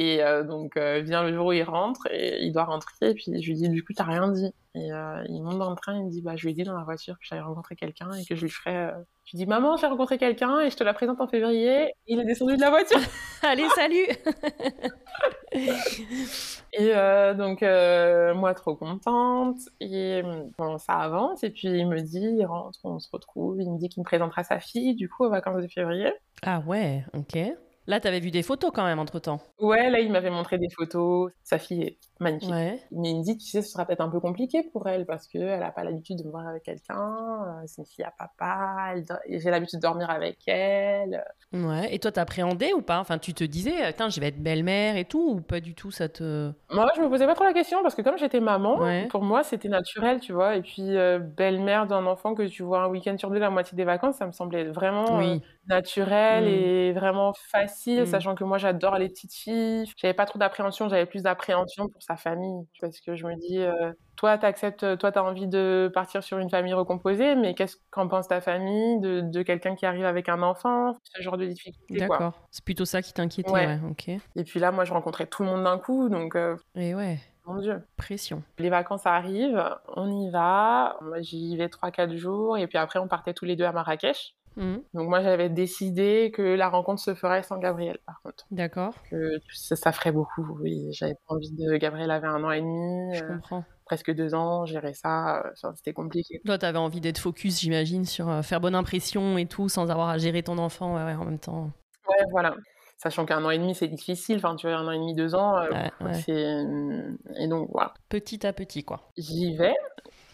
Et 0.00 0.24
euh, 0.24 0.42
donc 0.44 0.78
euh, 0.78 1.02
vient 1.02 1.22
le 1.22 1.34
jour 1.34 1.48
où 1.48 1.52
il 1.52 1.62
rentre 1.62 2.06
et 2.10 2.42
il 2.42 2.52
doit 2.52 2.64
rentrer 2.64 3.10
et 3.10 3.14
puis 3.14 3.26
je 3.26 3.46
lui 3.46 3.54
dis 3.54 3.68
du 3.68 3.84
coup 3.84 3.92
t'as 3.92 4.04
rien 4.04 4.28
dit. 4.28 4.50
Et 4.74 4.90
euh, 4.90 5.22
il 5.28 5.42
monte 5.42 5.58
dans 5.58 5.68
le 5.68 5.76
train 5.76 5.94
il 5.94 6.06
me 6.06 6.10
dit 6.10 6.22
bah 6.22 6.36
je 6.36 6.44
lui 6.44 6.52
ai 6.52 6.54
dit 6.54 6.62
dans 6.62 6.74
la 6.74 6.84
voiture 6.84 7.18
que 7.18 7.26
j'avais 7.28 7.42
rencontré 7.42 7.76
quelqu'un 7.76 8.10
et 8.14 8.24
que 8.24 8.34
je 8.34 8.40
lui 8.40 8.48
ferais 8.48 8.94
je 9.26 9.32
lui 9.32 9.44
dis 9.44 9.46
maman 9.46 9.76
j'ai 9.76 9.88
rencontré 9.88 10.16
quelqu'un 10.16 10.60
et 10.60 10.70
je 10.70 10.76
te 10.76 10.84
la 10.84 10.94
présente 10.94 11.20
en 11.20 11.28
février. 11.28 11.92
Il 12.06 12.18
est 12.18 12.24
descendu 12.24 12.56
de 12.56 12.62
la 12.62 12.70
voiture. 12.70 12.98
Allez 13.42 13.68
salut. 13.74 14.06
Et 16.72 16.94
donc 17.36 17.60
moi 17.60 18.54
trop 18.54 18.76
contente. 18.76 19.58
Et 19.80 20.22
bon 20.56 20.78
ça 20.78 20.94
avance 20.94 21.44
et 21.44 21.50
puis 21.50 21.68
il 21.68 21.86
me 21.86 22.00
dit 22.00 22.36
il 22.38 22.46
rentre 22.46 22.78
on 22.84 22.98
se 23.00 23.08
retrouve. 23.12 23.60
Il 23.60 23.70
me 23.70 23.76
dit 23.76 23.90
qu'il 23.90 24.00
me 24.00 24.06
présentera 24.06 24.44
sa 24.44 24.60
fille 24.60 24.94
du 24.94 25.10
coup 25.10 25.26
aux 25.26 25.30
vacances 25.30 25.60
de 25.60 25.68
février. 25.68 26.10
Ah 26.42 26.62
ouais 26.66 27.04
ok 27.12 27.36
Là, 27.90 27.98
tu 27.98 28.06
avais 28.06 28.20
vu 28.20 28.30
des 28.30 28.44
photos 28.44 28.70
quand 28.72 28.84
même 28.84 29.00
entre 29.00 29.18
temps. 29.18 29.40
Ouais, 29.58 29.90
là, 29.90 29.98
il 29.98 30.12
m'avait 30.12 30.30
montré 30.30 30.58
des 30.58 30.68
photos. 30.70 31.32
Sa 31.42 31.58
fille 31.58 31.82
est 31.82 31.98
magnifique. 32.20 32.50
Mais 32.50 33.10
il 33.10 33.18
me 33.18 33.22
dit, 33.22 33.36
tu 33.36 33.46
sais, 33.46 33.62
ce 33.62 33.70
sera 33.70 33.84
peut-être 33.84 34.00
un 34.00 34.08
peu 34.08 34.20
compliqué 34.20 34.62
pour 34.62 34.88
elle 34.88 35.06
parce 35.06 35.26
qu'elle 35.26 35.60
n'a 35.60 35.70
pas 35.70 35.84
l'habitude 35.84 36.18
de 36.18 36.24
me 36.24 36.30
voir 36.30 36.46
avec 36.46 36.62
quelqu'un. 36.62 36.96
Euh, 37.46 37.62
c'est 37.66 37.82
une 37.82 37.86
fille 37.86 38.04
à 38.04 38.12
papa. 38.16 38.94
J'ai 39.28 39.50
l'habitude 39.50 39.78
de 39.78 39.82
dormir 39.82 40.10
avec 40.10 40.38
elle. 40.46 41.24
Ouais. 41.52 41.92
Et 41.94 41.98
toi, 41.98 42.12
t'appréhendais 42.12 42.72
ou 42.72 42.82
pas? 42.82 43.00
Enfin, 43.00 43.18
tu 43.18 43.34
te 43.34 43.44
disais, 43.44 43.82
attends, 43.82 44.08
je 44.08 44.20
vais 44.20 44.28
être 44.28 44.42
belle-mère 44.42 44.96
et 44.96 45.04
tout 45.04 45.34
ou 45.36 45.40
pas 45.40 45.60
du 45.60 45.74
tout 45.74 45.90
ça 45.90 46.08
te. 46.08 46.52
Moi, 46.70 46.86
je 46.96 47.00
me 47.00 47.08
posais 47.08 47.26
pas 47.26 47.34
trop 47.34 47.44
la 47.44 47.52
question 47.52 47.82
parce 47.82 47.94
que 47.94 48.02
comme 48.02 48.18
j'étais 48.18 48.40
maman, 48.40 48.80
pour 49.08 49.22
moi, 49.22 49.42
c'était 49.42 49.68
naturel, 49.68 50.20
tu 50.20 50.32
vois. 50.32 50.56
Et 50.56 50.62
puis, 50.62 50.96
euh, 50.96 51.18
belle-mère 51.18 51.86
d'un 51.86 52.06
enfant 52.06 52.34
que 52.34 52.42
tu 52.42 52.62
vois 52.62 52.82
un 52.82 52.88
week-end 52.88 53.16
sur 53.18 53.30
deux, 53.30 53.38
la 53.38 53.50
moitié 53.50 53.76
des 53.76 53.84
vacances, 53.84 54.16
ça 54.16 54.26
me 54.26 54.32
semblait 54.32 54.64
vraiment 54.64 55.20
euh, 55.20 55.36
naturel 55.68 56.44
mm. 56.44 56.48
et 56.48 56.92
vraiment 56.92 57.32
facile, 57.32 58.02
mm. 58.02 58.06
sachant 58.06 58.34
que 58.34 58.44
moi, 58.44 58.58
j'adore 58.58 58.98
les 58.98 59.08
petites 59.08 59.34
filles. 59.34 59.84
J'avais 59.96 60.14
pas 60.14 60.26
trop 60.26 60.38
d'appréhension, 60.38 60.88
j'avais 60.88 61.06
plus 61.06 61.22
d'appréhension 61.22 61.88
pour 61.88 62.02
sa 62.10 62.16
famille. 62.16 62.66
Parce 62.80 63.00
que 63.00 63.14
je 63.14 63.26
me 63.26 63.34
dis, 63.36 63.58
euh, 63.58 63.92
toi, 64.16 64.38
tu 64.38 64.46
acceptes, 64.46 64.98
toi, 64.98 65.12
tu 65.12 65.18
as 65.18 65.24
envie 65.24 65.46
de 65.46 65.90
partir 65.92 66.22
sur 66.22 66.38
une 66.38 66.50
famille 66.50 66.72
recomposée, 66.72 67.36
mais 67.36 67.54
qu'est-ce 67.54 67.76
qu'en 67.90 68.08
pense 68.08 68.28
ta 68.28 68.40
famille 68.40 69.00
de, 69.00 69.42
quelqu'un 69.42 69.74
qui 69.74 69.86
arrive 69.86 70.04
avec 70.04 70.28
un 70.28 70.42
enfant 70.42 70.96
Ce 71.04 71.22
genre 71.22 71.36
de 71.36 71.46
difficulté. 71.46 72.06
D'accord. 72.06 72.34
C'est 72.50 72.64
plutôt 72.64 72.84
ça 72.84 73.02
qui 73.02 73.12
t'inquiétait, 73.12 73.50
ouais. 73.50 73.78
ok. 73.88 74.08
Et 74.08 74.44
puis 74.44 74.60
là, 74.60 74.72
moi, 74.72 74.84
je 74.84 74.92
rencontrais 74.92 75.26
tout 75.26 75.42
le 75.42 75.50
monde 75.50 75.64
d'un 75.64 75.78
coup, 75.78 76.08
donc. 76.08 76.36
Euh, 76.36 76.56
Et 76.74 76.94
ouais. 76.94 77.18
Mon 77.46 77.56
Dieu. 77.56 77.82
Pression. 77.96 78.42
Les 78.58 78.68
vacances 78.68 79.06
arrivent, 79.06 79.64
on 79.96 80.10
y 80.10 80.30
va. 80.30 80.98
Moi, 81.00 81.20
j'y 81.20 81.56
vais 81.56 81.68
3-4 81.68 82.14
jours, 82.16 82.58
et 82.58 82.66
puis 82.66 82.78
après, 82.78 82.98
on 82.98 83.08
partait 83.08 83.32
tous 83.32 83.44
les 83.44 83.56
deux 83.56 83.64
à 83.64 83.72
Marrakech. 83.72 84.36
Mmh. 84.56 84.76
Donc 84.94 85.08
moi 85.08 85.20
j'avais 85.22 85.48
décidé 85.48 86.32
que 86.34 86.42
la 86.42 86.68
rencontre 86.68 87.00
se 87.00 87.14
ferait 87.14 87.42
sans 87.42 87.58
Gabriel 87.58 87.98
par 88.04 88.20
contre. 88.22 88.46
D'accord. 88.50 88.94
Que 89.10 89.38
ça, 89.52 89.92
ferait 89.92 90.12
beaucoup. 90.12 90.58
Oui, 90.60 90.88
j'avais 90.92 91.14
pas 91.14 91.34
envie 91.34 91.50
de. 91.52 91.76
Gabriel 91.76 92.10
avait 92.10 92.26
un 92.26 92.42
an 92.42 92.50
et 92.50 92.60
demi. 92.60 93.14
Je 93.14 93.24
euh, 93.24 93.28
comprends. 93.28 93.64
presque 93.84 94.12
deux 94.12 94.34
ans, 94.34 94.66
gérer 94.66 94.92
ça, 94.92 95.42
euh, 95.44 95.72
c'était 95.76 95.92
compliqué. 95.92 96.40
Toi, 96.44 96.58
t'avais 96.58 96.78
envie 96.78 97.00
d'être 97.00 97.18
focus, 97.18 97.60
j'imagine, 97.60 98.04
sur 98.04 98.28
euh, 98.28 98.42
faire 98.42 98.60
bonne 98.60 98.74
impression 98.74 99.38
et 99.38 99.46
tout, 99.46 99.68
sans 99.68 99.90
avoir 99.90 100.08
à 100.08 100.18
gérer 100.18 100.42
ton 100.42 100.58
enfant 100.58 100.96
ouais, 100.96 101.14
en 101.14 101.24
même 101.24 101.38
temps. 101.38 101.70
Ouais, 102.08 102.24
voilà. 102.30 102.54
Sachant 102.98 103.24
qu'un 103.24 103.42
an 103.44 103.50
et 103.50 103.58
demi, 103.58 103.74
c'est 103.74 103.88
difficile. 103.88 104.38
Enfin, 104.38 104.56
tu 104.56 104.66
vois, 104.66 104.76
un 104.76 104.86
an 104.86 104.90
et 104.90 104.98
demi, 104.98 105.14
deux 105.14 105.34
ans, 105.34 105.54
c'est. 106.24 106.64
Et 107.38 107.48
donc, 107.48 107.70
voilà. 107.72 107.94
Petit 108.08 108.46
à 108.46 108.52
petit, 108.52 108.84
quoi. 108.84 109.10
J'y 109.16 109.56
vais. 109.56 109.74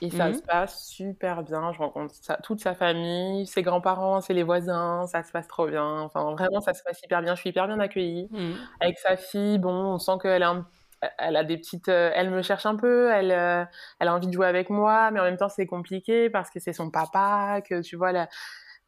Et 0.03 0.11
ça 0.11 0.29
mmh. 0.29 0.35
se 0.35 0.43
passe 0.43 0.87
super 0.89 1.43
bien. 1.43 1.73
Je 1.73 1.79
rencontre 1.79 2.15
toute 2.43 2.61
sa 2.61 2.75
famille, 2.75 3.47
ses 3.47 3.63
grands-parents, 3.63 4.21
c'est 4.21 4.35
les 4.35 4.43
voisins. 4.43 5.07
Ça 5.07 5.23
se 5.23 5.33
passe 5.33 5.49
trop 5.49 5.67
bien. 5.67 6.01
Enfin, 6.01 6.33
vraiment, 6.33 6.61
ça 6.61 6.75
se 6.75 6.83
passe 6.83 7.01
hyper 7.03 7.23
bien. 7.23 7.35
Je 7.35 7.41
suis 7.41 7.51
hyper 7.51 7.67
bien 7.67 7.81
accueillie. 7.81 8.29
Mmh. 8.31 8.53
Avec 8.81 8.99
sa 8.99 9.17
fille, 9.17 9.59
bon, 9.59 9.73
on 9.73 9.99
sent 9.99 10.19
qu'elle 10.23 10.43
a 10.43 10.65
elle 11.19 11.37
a 11.37 11.45
des 11.45 11.59
petites 11.59 11.91
euh, 11.91 12.11
elle 12.15 12.31
me 12.31 12.41
cherche 12.41 12.65
un 12.65 12.75
peu 12.75 13.11
elle 13.13 13.31
euh, 13.31 13.65
elle 14.01 14.09
a 14.09 14.15
envie 14.15 14.29
de 14.29 14.33
jouer 14.33 14.47
avec 14.47 14.71
moi 14.71 15.11
mais 15.11 15.21
en 15.21 15.25
même 15.25 15.37
temps 15.37 15.51
c'est 15.51 15.67
compliqué 15.67 16.31
parce 16.31 16.49
que 16.51 16.59
c'est 16.59 16.73
son 16.73 16.91
papa 16.91 17.61
que 17.61 17.83
tu 17.83 17.97
vois 17.97 18.13
la, 18.13 18.29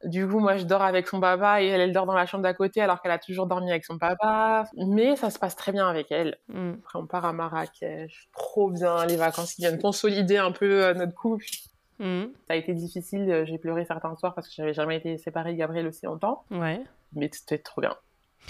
du 0.05 0.29
coup, 0.29 0.39
moi, 0.39 0.57
je 0.57 0.65
dors 0.65 0.83
avec 0.83 1.09
son 1.09 1.21
papa 1.21 1.63
et 1.63 1.67
elle, 1.67 1.81
elle 1.81 1.93
dort 1.93 2.07
dans 2.07 2.15
la 2.15 2.27
chambre 2.27 2.43
d'à 2.43 2.55
côté 2.55 2.81
alors 2.81 3.03
qu'elle 3.03 3.13
a 3.13 3.19
toujours 3.19 3.47
dormi 3.47 3.71
avec 3.71 3.85
son 3.85 3.99
papa. 3.99 4.65
Mais 4.77 5.17
ça 5.17 5.31
se 5.31 5.39
passe 5.39 5.57
très 5.57 5.73
bien 5.73 5.89
avec 5.89 6.13
elle. 6.13 6.39
Mm. 6.49 6.75
Après, 6.79 6.99
on 6.99 7.07
part 7.07 7.25
à 7.25 7.33
Marrakech. 7.33 8.29
Trop 8.33 8.71
bien, 8.71 9.07
les 9.07 9.17
vacances 9.17 9.55
qui 9.55 9.63
viennent 9.63 9.81
consolider 9.81 10.37
un 10.37 10.53
peu 10.53 10.85
euh, 10.85 10.95
notre 10.95 11.15
couple. 11.15 11.47
Mm. 11.99 12.25
Ça 12.47 12.55
a 12.55 12.57
été 12.57 12.75
difficile. 12.75 13.31
Euh, 13.31 13.45
j'ai 13.45 13.59
pleuré 13.59 13.85
certains 13.85 14.15
soirs 14.17 14.35
parce 14.35 14.49
que 14.49 14.55
j'avais 14.55 14.75
jamais 14.75 14.97
été 14.97 15.19
séparée 15.19 15.53
de 15.53 15.59
Gabriel 15.59 15.87
aussi 15.87 16.07
longtemps. 16.07 16.45
Ouais. 16.51 16.81
Mais 17.15 17.29
c'était 17.33 17.59
trop 17.59 17.81
bien. 17.81 17.97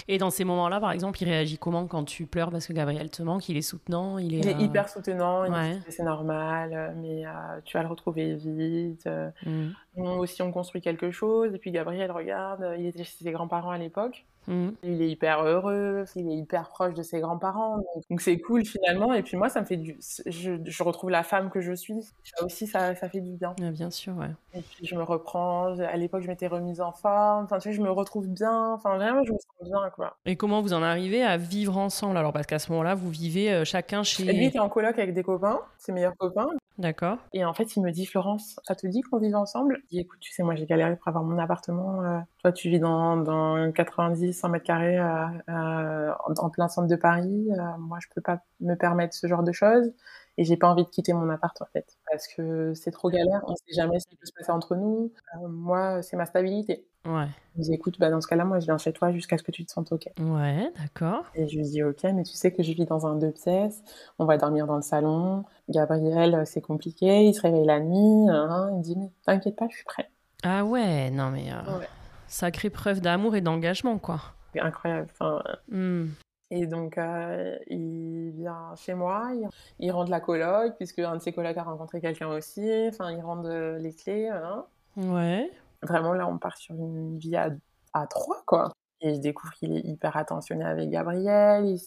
Et 0.07 0.17
dans 0.17 0.29
ces 0.29 0.43
moments-là, 0.45 0.79
par 0.79 0.91
exemple, 0.91 1.21
il 1.21 1.25
réagit 1.25 1.57
comment 1.57 1.85
quand 1.87 2.05
tu 2.05 2.25
pleures 2.25 2.51
parce 2.51 2.67
que 2.67 2.73
Gabriel 2.73 3.09
te 3.09 3.21
manque? 3.21 3.49
Il 3.49 3.57
est 3.57 3.61
soutenant 3.61 4.17
Il 4.17 4.33
est, 4.33 4.39
il 4.39 4.47
est 4.47 4.55
euh, 4.55 4.59
hyper 4.59 4.87
soutenant. 4.87 5.45
C'est 5.89 6.03
normal, 6.03 6.95
mais 7.01 7.25
euh, 7.25 7.31
tu 7.65 7.75
vas 7.75 7.83
le 7.83 7.89
retrouver 7.89 8.35
vite. 8.35 9.09
Mm. 9.45 9.69
Aussi, 10.05 10.41
on 10.41 10.51
construit 10.51 10.81
quelque 10.81 11.11
chose. 11.11 11.53
Et 11.55 11.57
puis 11.57 11.71
Gabriel, 11.71 12.11
regarde, 12.11 12.75
il 12.77 12.85
était 12.85 13.03
chez 13.03 13.23
ses 13.23 13.31
grands-parents 13.31 13.71
à 13.71 13.77
l'époque. 13.77 14.25
Mm. 14.49 14.69
Il 14.83 15.01
est 15.01 15.09
hyper 15.09 15.43
heureux, 15.43 16.05
il 16.15 16.27
est 16.29 16.35
hyper 16.35 16.69
proche 16.69 16.95
de 16.95 17.03
ses 17.03 17.19
grands-parents, 17.19 17.77
donc 18.09 18.19
c'est 18.19 18.39
cool 18.39 18.65
finalement. 18.65 19.13
Et 19.13 19.21
puis 19.21 19.37
moi, 19.37 19.47
ça 19.47 19.61
me 19.61 19.65
fait 19.65 19.77
du, 19.77 19.97
je, 20.25 20.83
retrouve 20.83 21.11
la 21.11 21.23
femme 21.23 21.51
que 21.51 21.61
je 21.61 21.73
suis. 21.73 22.01
Ça 22.23 22.43
aussi, 22.43 22.65
ça, 22.65 22.95
ça 22.95 23.09
fait 23.09 23.21
du 23.21 23.33
bien. 23.33 23.53
bien 23.57 23.91
sûr, 23.91 24.17
ouais. 24.17 24.31
Et 24.55 24.61
puis 24.61 24.87
je 24.87 24.95
me 24.95 25.03
reprends. 25.03 25.77
À 25.79 25.95
l'époque, 25.97 26.23
je 26.23 26.27
m'étais 26.27 26.47
remise 26.47 26.81
en 26.81 26.91
forme. 26.91 27.45
Enfin, 27.45 27.59
tu 27.59 27.69
sais, 27.69 27.73
je 27.73 27.81
me 27.81 27.91
retrouve 27.91 28.27
bien. 28.27 28.73
Enfin, 28.73 28.95
vraiment, 28.95 29.23
je 29.23 29.33
me 29.33 29.37
sens 29.37 29.69
bien, 29.69 29.89
quoi. 29.95 30.17
Et 30.25 30.35
comment 30.35 30.61
vous 30.61 30.73
en 30.73 30.81
arrivez 30.81 31.21
à 31.21 31.37
vivre 31.37 31.77
ensemble 31.77 32.17
alors? 32.17 32.33
Parce 32.33 32.47
qu'à 32.47 32.59
ce 32.59 32.71
moment-là, 32.71 32.95
vous 32.95 33.09
vivez 33.09 33.51
euh, 33.51 33.65
chacun 33.65 34.01
chez. 34.01 34.23
Et 34.23 34.33
lui 34.33 34.45
était 34.45 34.59
en 34.59 34.69
coloc 34.69 34.97
avec 34.97 35.13
des 35.13 35.23
copains, 35.23 35.59
ses 35.77 35.91
meilleurs 35.91 36.17
copains. 36.17 36.49
D'accord. 36.79 37.17
Et 37.33 37.43
en 37.43 37.53
fait, 37.53 37.75
il 37.75 37.83
me 37.83 37.91
dit, 37.91 38.05
Florence, 38.05 38.57
ça 38.63 38.73
te 38.73 38.87
dit 38.87 39.01
qu'on 39.01 39.19
vive 39.19 39.35
ensemble? 39.35 39.81
Je 39.88 39.88
écoute, 39.97 40.19
tu 40.19 40.31
sais, 40.31 40.43
moi, 40.43 40.55
j'ai 40.55 40.65
galéré 40.67 40.95
pour 40.95 41.07
avoir 41.07 41.23
mon 41.23 41.37
appartement. 41.39 42.03
Euh, 42.03 42.19
toi, 42.39 42.51
tu 42.51 42.69
vis 42.69 42.79
dans, 42.79 43.17
dans 43.17 43.71
90, 43.71 44.33
100 44.33 44.49
mètres 44.49 44.65
carrés 44.65 44.97
euh, 44.99 45.25
euh, 45.49 46.13
en 46.37 46.49
plein 46.49 46.67
centre 46.67 46.87
de 46.87 46.95
Paris. 46.95 47.47
moi, 47.79 47.97
je 48.01 48.07
peux 48.13 48.21
pas 48.21 48.39
me 48.59 48.75
permettre 48.75 49.15
ce 49.15 49.25
genre 49.27 49.43
de 49.43 49.51
choses. 49.51 49.91
Et 50.39 50.45
j'ai 50.45 50.55
pas 50.55 50.69
envie 50.69 50.85
de 50.85 50.89
quitter 50.89 51.11
mon 51.11 51.29
appart, 51.29 51.61
en 51.61 51.65
fait. 51.65 51.97
Parce 52.09 52.25
que 52.29 52.73
c'est 52.73 52.91
trop 52.91 53.09
galère. 53.09 53.41
On 53.45 53.53
sait 53.55 53.73
jamais 53.75 53.99
ce 53.99 54.07
qui 54.07 54.15
peut 54.15 54.25
se 54.25 54.31
passer 54.31 54.51
entre 54.51 54.77
nous. 54.77 55.11
moi, 55.49 56.01
c'est 56.01 56.15
ma 56.15 56.25
stabilité. 56.25 56.87
Ouais. 57.05 57.27
Je 57.57 57.63
dis, 57.63 57.73
écoute, 57.73 57.99
bah, 57.99 58.09
dans 58.09 58.21
ce 58.21 58.27
cas-là, 58.27 58.45
moi, 58.45 58.61
je 58.61 58.65
viens 58.65 58.77
chez 58.77 58.93
toi 58.93 59.11
jusqu'à 59.11 59.37
ce 59.37 59.43
que 59.43 59.51
tu 59.51 59.65
te 59.65 59.71
sentes 59.71 59.91
OK. 59.91 60.07
Ouais, 60.17 60.71
d'accord. 60.79 61.25
Et 61.35 61.45
je 61.49 61.57
lui 61.57 61.63
dis, 61.63 61.83
OK, 61.83 62.03
mais 62.05 62.23
tu 62.23 62.35
sais 62.35 62.53
que 62.53 62.63
je 62.63 62.71
vis 62.71 62.85
dans 62.85 63.05
un 63.05 63.17
deux 63.17 63.31
pièces, 63.31 63.83
on 64.17 64.23
va 64.23 64.37
dormir 64.37 64.65
dans 64.65 64.77
le 64.77 64.81
salon. 64.81 65.43
Gabriel, 65.67 66.43
c'est 66.45 66.61
compliqué, 66.61 67.25
il 67.25 67.33
se 67.33 67.41
réveille 67.41 67.65
la 67.65 67.81
nuit. 67.81 68.29
Hein. 68.29 68.69
Il 68.71 68.77
me 68.77 68.81
dit, 68.81 68.95
mais 68.95 69.11
t'inquiète 69.25 69.57
pas, 69.57 69.67
je 69.69 69.75
suis 69.75 69.83
prêt. 69.83 70.09
Ah 70.43 70.63
ouais, 70.63 71.09
non 71.09 71.31
mais. 71.31 71.51
Euh, 71.51 71.79
sacrée 72.27 72.69
preuve 72.69 73.01
d'amour 73.01 73.35
et 73.35 73.41
d'engagement, 73.41 73.97
quoi. 73.97 74.21
Incroyable. 74.57 75.07
Enfin, 75.11 75.43
hmm. 75.69 76.07
Et 76.51 76.65
donc, 76.65 76.97
euh, 76.97 77.57
il 77.67 78.31
vient 78.31 78.73
chez 78.75 78.95
moi, 78.95 79.31
il, 79.79 79.91
rend 79.91 80.05
de 80.05 80.09
la 80.09 80.19
coloc, 80.19 80.75
puisque 80.77 80.99
un 80.99 81.15
de 81.15 81.21
ses 81.21 81.31
colocs 81.31 81.57
a 81.57 81.63
rencontré 81.63 82.01
quelqu'un 82.01 82.29
aussi. 82.29 82.67
Enfin, 82.87 83.11
il 83.11 83.21
rend 83.21 83.41
les 83.43 83.93
clés. 83.93 84.29
Hein. 84.29 84.65
Ouais. 84.97 85.51
Vraiment, 85.83 86.13
là, 86.13 86.27
on 86.27 86.37
part 86.37 86.57
sur 86.57 86.75
une 86.75 87.17
vie 87.19 87.35
à, 87.35 87.49
à 87.93 88.07
trois, 88.07 88.41
quoi. 88.45 88.71
Et 89.01 89.15
je 89.15 89.19
découvre 89.19 89.53
qu'il 89.53 89.77
est 89.77 89.85
hyper 89.85 90.17
attentionné 90.17 90.65
avec 90.65 90.89
Gabriel. 90.89 91.77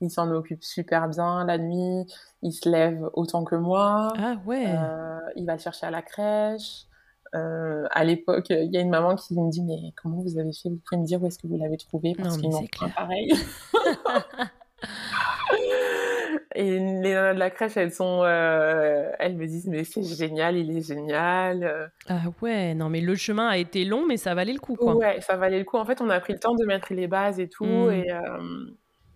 Il, 0.00 0.10
s'en 0.10 0.30
occupe 0.30 0.64
super 0.64 1.08
bien 1.08 1.44
la 1.44 1.58
nuit. 1.58 2.06
Il 2.42 2.52
se 2.52 2.68
lève 2.68 3.08
autant 3.12 3.44
que 3.44 3.54
moi. 3.56 4.12
Ah 4.18 4.36
ouais. 4.46 4.64
Euh, 4.66 5.18
il 5.36 5.46
va 5.46 5.58
chercher 5.58 5.86
à 5.86 5.90
la 5.90 6.02
crèche. 6.02 6.87
Euh, 7.34 7.86
à 7.90 8.04
l'époque, 8.04 8.46
il 8.50 8.72
y 8.72 8.76
a 8.76 8.80
une 8.80 8.90
maman 8.90 9.14
qui 9.16 9.34
me 9.34 9.50
dit 9.50 9.62
mais 9.62 9.92
comment 10.00 10.20
vous 10.22 10.38
avez 10.38 10.52
fait? 10.52 10.68
Vous 10.68 10.80
pouvez 10.88 11.00
me 11.00 11.06
dire 11.06 11.22
où 11.22 11.26
est-ce 11.26 11.38
que 11.38 11.46
vous 11.46 11.58
l'avez 11.58 11.76
trouvé 11.76 12.14
parce 12.16 12.38
qu'il 12.38 12.50
manque 12.50 12.70
pareil. 12.94 13.32
Et 16.54 16.70
les 16.70 16.80
nanas 16.80 17.34
de 17.34 17.38
la 17.38 17.50
crèche, 17.50 17.76
elles 17.76 17.92
sont, 17.92 18.22
euh, 18.24 19.10
elles 19.18 19.36
me 19.36 19.46
disent 19.46 19.68
mais 19.68 19.84
c'est 19.84 20.02
génial, 20.02 20.56
il 20.56 20.76
est 20.76 20.86
génial. 20.86 21.92
Ah 22.08 22.22
ouais, 22.42 22.74
non 22.74 22.88
mais 22.88 23.00
le 23.00 23.14
chemin 23.14 23.48
a 23.48 23.58
été 23.58 23.84
long, 23.84 24.06
mais 24.06 24.16
ça 24.16 24.34
valait 24.34 24.54
le 24.54 24.58
coup 24.58 24.74
quoi. 24.74 24.96
Ouais, 24.96 25.20
ça 25.20 25.36
valait 25.36 25.58
le 25.58 25.64
coup. 25.64 25.76
En 25.76 25.84
fait, 25.84 26.00
on 26.00 26.10
a 26.10 26.18
pris 26.20 26.32
le 26.32 26.38
temps 26.38 26.54
de 26.54 26.64
mettre 26.64 26.92
les 26.92 27.06
bases 27.06 27.38
et 27.38 27.48
tout. 27.48 27.64
Mmh. 27.64 27.92
Et, 27.92 28.12
euh, 28.12 28.66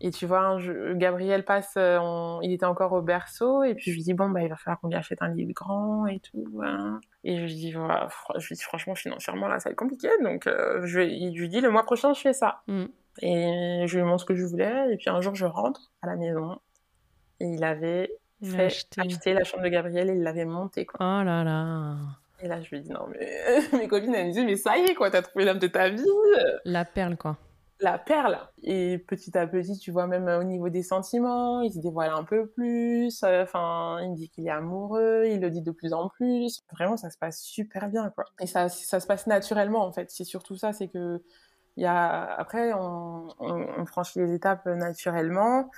et 0.04 0.10
tu 0.10 0.26
vois, 0.26 0.58
Gabriel 0.94 1.44
passe, 1.44 1.74
euh, 1.76 2.38
il 2.42 2.52
était 2.52 2.66
encore 2.66 2.92
au 2.92 3.02
berceau, 3.02 3.62
et 3.62 3.74
puis 3.74 3.90
je 3.90 3.96
lui 3.96 4.02
dis 4.02 4.14
bon 4.14 4.28
bah 4.28 4.42
il 4.42 4.48
va 4.48 4.56
falloir 4.56 4.80
qu'on 4.80 4.88
lui 4.88 4.96
achète 4.96 5.22
un 5.22 5.28
lit 5.28 5.46
grand 5.46 6.06
et 6.06 6.20
tout. 6.20 6.60
Hein. 6.62 7.00
Et 7.24 7.36
je 7.36 7.42
lui 7.42 7.54
dis 7.54 7.72
voilà, 7.72 8.08
je 8.36 8.48
lui 8.48 8.56
dis 8.56 8.62
franchement 8.62 8.94
financièrement 8.94 9.48
là 9.48 9.58
ça 9.58 9.68
va 9.68 9.72
être 9.72 9.78
compliqué, 9.78 10.08
donc 10.22 10.44
je, 10.46 10.82
je 10.84 11.00
lui 11.00 11.48
dis 11.48 11.60
le 11.60 11.70
mois 11.70 11.84
prochain 11.84 12.12
je 12.12 12.20
fais 12.20 12.32
ça. 12.32 12.62
Mmh. 12.66 12.84
Et 13.20 13.84
je 13.86 13.96
lui 13.96 14.04
montre 14.04 14.22
ce 14.22 14.26
que 14.26 14.34
je 14.34 14.44
voulais, 14.44 14.92
et 14.92 14.96
puis 14.96 15.08
un 15.08 15.20
jour 15.20 15.34
je 15.34 15.46
rentre 15.46 15.92
à 16.02 16.08
la 16.08 16.16
maison 16.16 16.58
et 17.42 17.46
il 17.46 17.64
avait 17.64 18.10
fait 18.42 18.66
acheter. 18.98 19.34
la 19.34 19.44
chambre 19.44 19.64
de 19.64 19.68
Gabriel 19.68 20.10
et 20.10 20.14
il 20.14 20.22
l'avait 20.22 20.44
montée. 20.44 20.86
Quoi. 20.86 20.98
Oh 21.00 21.24
là 21.24 21.44
là. 21.44 21.96
Et 22.40 22.48
là, 22.48 22.60
je 22.60 22.70
lui 22.70 22.80
dis, 22.80 22.90
non, 22.90 23.06
mais 23.08 23.60
mes 23.78 23.88
copines, 23.88 24.14
elles 24.14 24.26
me 24.26 24.32
disent, 24.32 24.44
mais 24.44 24.56
ça 24.56 24.76
y 24.76 24.82
est, 24.82 24.94
quoi, 24.94 25.10
t'as 25.10 25.22
trouvé 25.22 25.44
l'homme 25.44 25.60
de 25.60 25.68
ta 25.68 25.88
vie. 25.88 26.04
La 26.64 26.84
perle, 26.84 27.16
quoi. 27.16 27.36
La 27.80 27.98
perle. 27.98 28.38
Et 28.62 28.98
petit 28.98 29.36
à 29.36 29.46
petit, 29.46 29.76
tu 29.78 29.90
vois, 29.90 30.06
même 30.06 30.28
au 30.28 30.44
niveau 30.44 30.68
des 30.68 30.84
sentiments, 30.84 31.60
il 31.62 31.72
se 31.72 31.80
dévoile 31.80 32.10
un 32.10 32.22
peu 32.22 32.46
plus. 32.48 33.24
Enfin, 33.24 33.98
il 34.02 34.10
me 34.12 34.14
dit 34.16 34.28
qu'il 34.30 34.46
est 34.46 34.50
amoureux, 34.50 35.24
il 35.26 35.40
le 35.40 35.50
dit 35.50 35.62
de 35.62 35.72
plus 35.72 35.92
en 35.92 36.08
plus. 36.08 36.60
Vraiment, 36.72 36.96
ça 36.96 37.10
se 37.10 37.18
passe 37.18 37.40
super 37.42 37.88
bien, 37.88 38.10
quoi. 38.10 38.24
Et 38.40 38.46
ça, 38.46 38.68
ça 38.68 39.00
se 39.00 39.06
passe 39.08 39.26
naturellement, 39.26 39.84
en 39.84 39.92
fait. 39.92 40.10
C'est 40.12 40.22
surtout 40.24 40.54
ça, 40.56 40.72
c'est 40.72 40.86
que, 40.88 41.22
il 41.76 41.82
y 41.82 41.86
a, 41.86 42.22
après, 42.34 42.72
on, 42.72 43.28
on, 43.40 43.66
on 43.78 43.86
franchit 43.86 44.20
les 44.20 44.32
étapes 44.34 44.66
naturellement. 44.66 45.68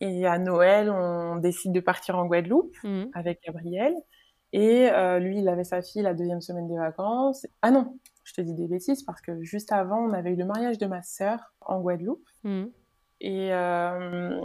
Et 0.00 0.26
à 0.26 0.38
Noël, 0.38 0.90
on 0.90 1.36
décide 1.36 1.72
de 1.72 1.80
partir 1.80 2.18
en 2.18 2.26
Guadeloupe 2.26 2.74
Mmh. 2.82 3.04
avec 3.14 3.40
Gabriel. 3.44 3.94
Et 4.52 4.90
euh, 4.90 5.18
lui, 5.18 5.38
il 5.38 5.48
avait 5.48 5.64
sa 5.64 5.82
fille 5.82 6.02
la 6.02 6.14
deuxième 6.14 6.40
semaine 6.40 6.68
des 6.68 6.76
vacances. 6.78 7.46
Ah 7.62 7.70
non, 7.70 7.98
je 8.24 8.32
te 8.34 8.40
dis 8.40 8.54
des 8.54 8.66
bêtises 8.66 9.02
parce 9.02 9.20
que 9.20 9.42
juste 9.42 9.70
avant, 9.72 9.98
on 10.00 10.12
avait 10.12 10.30
eu 10.30 10.36
le 10.36 10.44
mariage 10.44 10.78
de 10.78 10.86
ma 10.86 11.02
sœur 11.02 11.52
en 11.60 11.80
Guadeloupe. 11.80 12.26
Mmh. 12.42 12.64
Et 13.20 13.52
euh, 13.54 14.38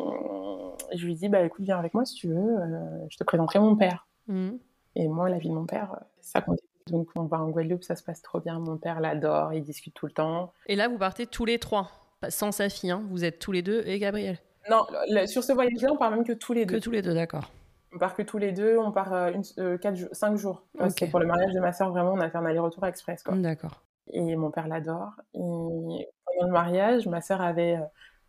je 0.95 1.05
lui 1.05 1.15
dis, 1.15 1.27
bah 1.29 1.41
écoute, 1.41 1.65
viens 1.65 1.79
avec 1.79 1.93
moi 1.93 2.05
si 2.05 2.15
tu 2.15 2.27
veux, 2.27 2.35
euh, 2.59 3.07
je 3.09 3.17
te 3.17 3.23
présenterai 3.23 3.59
mon 3.59 3.75
père. 3.75 4.07
Mmh. 4.27 4.51
Et 4.95 5.07
moi, 5.07 5.29
la 5.29 5.37
vie 5.37 5.49
de 5.49 5.53
mon 5.53 5.65
père, 5.65 5.93
euh, 5.93 6.03
ça 6.21 6.41
compte. 6.41 6.59
Donc 6.87 7.09
on 7.15 7.23
va 7.23 7.39
en 7.39 7.49
Guadeloupe, 7.49 7.83
ça 7.83 7.95
se 7.95 8.03
passe 8.03 8.21
trop 8.21 8.39
bien. 8.39 8.59
Mon 8.59 8.77
père 8.77 8.99
l'adore, 8.99 9.53
il 9.53 9.63
discute 9.63 9.93
tout 9.93 10.05
le 10.07 10.11
temps. 10.11 10.53
Et 10.65 10.75
là, 10.75 10.87
vous 10.87 10.97
partez 10.97 11.27
tous 11.27 11.45
les 11.45 11.59
trois, 11.59 11.89
sans 12.29 12.51
sa 12.51 12.69
fille. 12.69 12.89
Hein. 12.91 13.03
Vous 13.09 13.23
êtes 13.23 13.39
tous 13.39 13.51
les 13.51 13.61
deux 13.61 13.83
et 13.85 13.99
Gabriel. 13.99 14.37
Non, 14.69 14.85
le- 15.09 15.25
sur 15.27 15.43
ce 15.43 15.53
voyage-là, 15.53 15.89
on 15.91 15.97
part 15.97 16.11
même 16.11 16.23
que 16.23 16.33
tous 16.33 16.53
les 16.53 16.65
Que 16.65 16.73
deux. 16.73 16.79
tous 16.79 16.91
les 16.91 17.01
deux, 17.01 17.13
d'accord. 17.13 17.51
On 17.93 17.97
part 17.97 18.15
que 18.15 18.21
tous 18.21 18.37
les 18.37 18.51
deux, 18.51 18.77
on 18.77 18.91
part 18.91 19.13
euh, 19.13 19.31
une, 19.31 19.41
euh, 19.57 19.77
quatre 19.77 19.95
jours, 19.95 20.09
cinq 20.11 20.35
jours. 20.35 20.63
Parce 20.77 20.93
Ok. 20.93 20.99
que 20.99 21.05
pour 21.11 21.19
le 21.19 21.25
mariage 21.25 21.53
de 21.53 21.59
ma 21.59 21.73
sœur, 21.73 21.89
vraiment, 21.89 22.13
on 22.13 22.19
a 22.19 22.29
fait 22.29 22.37
un 22.37 22.45
aller-retour 22.45 22.85
express. 22.85 23.23
D'accord. 23.31 23.81
Et 24.13 24.35
mon 24.35 24.51
père 24.51 24.67
l'adore. 24.67 25.11
Et 25.33 25.39
pendant 25.39 26.45
le 26.45 26.51
mariage, 26.51 27.07
ma 27.07 27.21
sœur 27.21 27.41
avait 27.41 27.77
euh, 27.77 27.81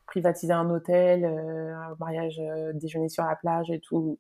privatisé 0.06 0.52
un 0.52 0.68
hôtel, 0.70 1.24
euh, 1.24 1.74
un 1.74 1.94
mariage 2.00 2.38
euh, 2.40 2.72
déjeuner 2.74 3.08
sur 3.10 3.24
la 3.24 3.36
plage 3.36 3.70
et 3.70 3.80
tout. 3.80 4.18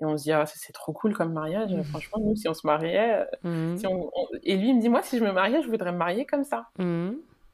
Et 0.00 0.04
on 0.04 0.16
se 0.16 0.22
dit, 0.24 0.32
ah, 0.32 0.44
c'est 0.46 0.72
trop 0.72 0.92
cool 0.92 1.12
comme 1.14 1.32
mariage. 1.32 1.74
Mhm. 1.74 1.84
Franchement, 1.84 2.18
nous, 2.22 2.34
si 2.36 2.48
on 2.48 2.54
se 2.54 2.66
mariait. 2.66 3.26
euh, 3.44 3.72
Mmh. 3.74 3.76
si 3.78 3.86
on- 3.86 4.10
on- 4.14 4.26
Et 4.42 4.56
lui, 4.56 4.68
il 4.70 4.76
me 4.76 4.80
dit, 4.80 4.88
moi, 4.88 5.02
si 5.02 5.18
je 5.18 5.24
me 5.24 5.32
mariais, 5.32 5.60
je 5.62 5.68
voudrais 5.68 5.92
me 5.92 5.98
marier 5.98 6.24
comme 6.24 6.44
ça. 6.44 6.66
Mmh. 6.78 7.10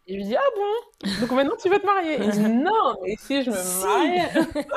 Et 0.07 0.13
je 0.13 0.17
lui 0.19 0.25
dis, 0.25 0.37
ah 0.37 0.41
bon? 0.55 1.11
Donc 1.23 1.33
maintenant, 1.33 1.57
tu 1.61 1.69
veux 1.71 1.79
te 1.81 1.87
marier? 1.87 2.15
Et 2.21 2.25
il 2.27 2.31
dit, 2.31 2.49
non, 2.53 2.97
mais 3.03 3.17
si 3.19 3.43
je 3.43 3.51
me 3.51 3.57
Si. 3.57 4.67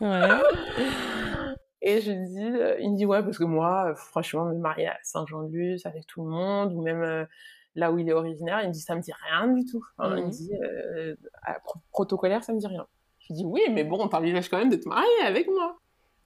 Ouais. 0.00 0.28
Et 1.88 2.00
je 2.00 2.10
lui 2.10 2.26
dis, 2.28 2.44
euh, 2.44 2.76
il 2.80 2.90
me 2.90 2.96
dit, 2.96 3.06
ouais, 3.06 3.22
parce 3.22 3.38
que 3.38 3.44
moi, 3.44 3.90
euh, 3.90 3.94
franchement, 3.94 4.44
me 4.46 4.54
marier 4.54 4.88
à 4.88 4.96
Saint-Jean-de-Luz 5.04 5.86
avec 5.86 6.04
tout 6.06 6.24
le 6.24 6.30
monde, 6.30 6.72
ou 6.72 6.82
même 6.82 7.00
euh, 7.02 7.24
là 7.76 7.92
où 7.92 7.98
il 7.98 8.08
est 8.08 8.12
originaire, 8.12 8.60
il 8.62 8.68
me 8.68 8.72
dit, 8.72 8.80
ça 8.80 8.96
me 8.96 9.00
dit 9.00 9.12
rien 9.28 9.46
du 9.46 9.64
tout. 9.64 9.84
Il 10.02 10.08
Mhm. 10.08 10.24
me 10.26 10.30
dit, 10.30 10.50
euh, 10.62 11.14
à- 11.42 11.60
pro- 11.60 11.78
protocolaire, 11.92 12.42
ça 12.42 12.52
me 12.52 12.58
dit 12.58 12.66
rien. 12.66 12.86
Je 13.20 13.26
lui 13.28 13.34
dis, 13.34 13.44
oui, 13.44 13.60
mais 13.70 13.84
bon, 13.84 14.08
t'envisages 14.08 14.48
quand 14.48 14.58
même 14.58 14.68
de 14.70 14.76
te 14.76 14.88
marier 14.88 15.06
avec 15.24 15.46
moi. 15.48 15.76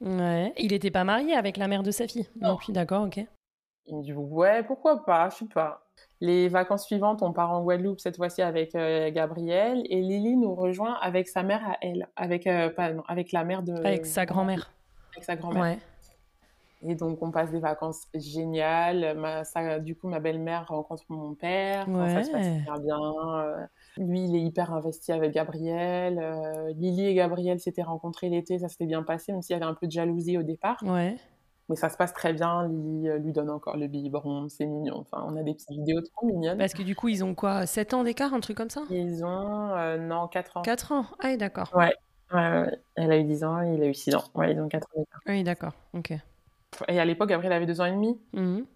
Ouais. 0.00 0.55
Il 0.57 0.73
n'était 0.73 0.90
pas 0.90 1.05
marié 1.05 1.35
avec 1.35 1.59
la 1.59 1.69
mère 1.69 1.83
de 1.83 1.90
sa 1.90 2.09
fille. 2.09 2.26
Non. 2.40 2.52
Donc, 2.52 2.71
d'accord, 2.71 3.05
ok. 3.05 3.21
Il 3.87 3.97
me 3.97 4.02
dit, 4.02 4.12
ouais, 4.14 4.62
pourquoi 4.62 5.05
pas, 5.05 5.29
je 5.29 5.37
sais 5.37 5.45
pas. 5.52 5.85
Les 6.23 6.49
vacances 6.49 6.87
suivantes, 6.87 7.21
on 7.23 7.33
part 7.35 7.50
en 7.52 7.62
Guadeloupe, 7.62 8.00
cette 8.00 8.17
fois-ci 8.17 8.40
avec 8.40 8.75
euh, 8.75 9.11
Gabriel, 9.11 9.83
et 9.90 10.00
Lily 10.00 10.37
nous 10.37 10.55
rejoint 10.55 10.95
avec 11.02 11.29
sa 11.29 11.43
mère 11.43 11.62
à 11.69 11.76
elle, 11.83 12.09
avec, 12.17 12.47
euh, 12.47 12.71
pas, 12.71 12.93
non, 12.95 13.02
avec 13.09 13.33
la 13.33 13.45
mère 13.45 13.62
de... 13.62 13.75
Avec 13.75 14.07
sa 14.07 14.25
grand-mère. 14.25 14.71
Avec 15.12 15.25
sa 15.25 15.37
grand-mère. 15.37 15.62
Ouais. 15.62 15.79
Et 16.83 16.95
donc, 16.95 17.21
on 17.23 17.31
passe 17.31 17.50
des 17.50 17.59
vacances 17.61 18.07
géniales. 18.14 19.14
Ma, 19.19 19.45
ça, 19.45 19.79
du 19.81 19.95
coup, 19.95 20.09
ma 20.09 20.19
belle-mère 20.19 20.67
rencontre 20.69 21.02
mon 21.11 21.35
père. 21.35 21.87
Enfin, 21.88 22.09
ça 22.09 22.25
se 22.25 22.31
passe 22.31 22.47
Ouais. 22.47 22.57
hyper 22.59 22.79
bien. 22.81 22.99
Euh, 22.99 23.66
lui, 23.99 24.25
il 24.25 24.35
est 24.35 24.40
hyper 24.40 24.73
investi 24.73 25.12
avec 25.12 25.33
Gabriel. 25.33 26.18
Euh, 26.18 26.73
Lily 26.75 27.09
et 27.09 27.14
Gabriel 27.14 27.61
s'étaient 27.61 27.83
rencontrés 27.83 28.31
l'été. 28.31 28.59
Ça 28.59 28.68
s'était 28.68 28.87
bien 28.87 29.03
passé, 29.03 29.33
même 29.33 29.42
s'il 29.42 29.53
y 29.53 29.57
avait 29.57 29.66
un 29.66 29.75
peu 29.75 29.87
de 29.87 29.92
jalousie 29.92 30.38
au 30.38 30.42
départ. 30.42 30.79
Ouais. 30.83 31.16
Mais 31.68 31.77
ça 31.77 31.90
se 31.90 31.99
passe 31.99 32.14
très 32.14 32.33
bien. 32.33 32.66
Lily 32.66 33.11
euh, 33.11 33.18
lui 33.18 33.33
donne 33.33 33.51
encore 33.51 33.77
le 33.77 33.87
biberon. 33.87 34.49
C'est 34.49 34.64
mignon. 34.64 35.05
Enfin, 35.12 35.23
on 35.29 35.37
a 35.37 35.42
des 35.42 35.53
petites 35.53 35.70
vidéos 35.70 36.01
trop 36.01 36.27
mignonnes. 36.29 36.57
Parce 36.57 36.73
que 36.73 36.83
du 36.83 36.96
coup, 36.96 37.09
ils 37.09 37.23
ont 37.23 37.35
quoi 37.35 37.66
7 37.66 37.92
ans 37.92 38.05
d'écart, 38.05 38.33
un 38.33 38.40
truc 38.40 38.57
comme 38.57 38.70
ça? 38.70 38.85
Ils 38.88 39.23
ont, 39.23 39.99
non, 39.99 40.29
4 40.29 40.57
ans. 40.57 40.62
4 40.62 40.92
ans 40.92 41.05
Ah 41.23 41.37
d'accord. 41.37 41.70
Ouais, 41.75 41.94
ouais, 42.33 42.62
ouais. 42.62 42.79
Elle 42.95 43.12
a 43.12 43.19
eu 43.19 43.25
10 43.25 43.45
ans, 43.45 43.61
il 43.61 43.83
a 43.83 43.87
eu 43.87 43.95
6 43.95 44.14
ans. 44.14 44.25
Ouais, 44.35 44.53
ils 44.53 44.61
ont 44.61 44.69
4 44.69 44.88
ans. 44.97 45.05
Oui, 45.27 45.43
d'accord. 45.43 45.73
Ok. 45.95 46.12
Et 46.88 47.01
à 47.01 47.05
l'époque, 47.05 47.29
Gabriel 47.29 47.53
avait 47.53 47.66
2 47.66 47.81
ans 47.81 47.87
et 47.87 47.93
demi. 47.93 48.21
Mhm. 48.33 48.66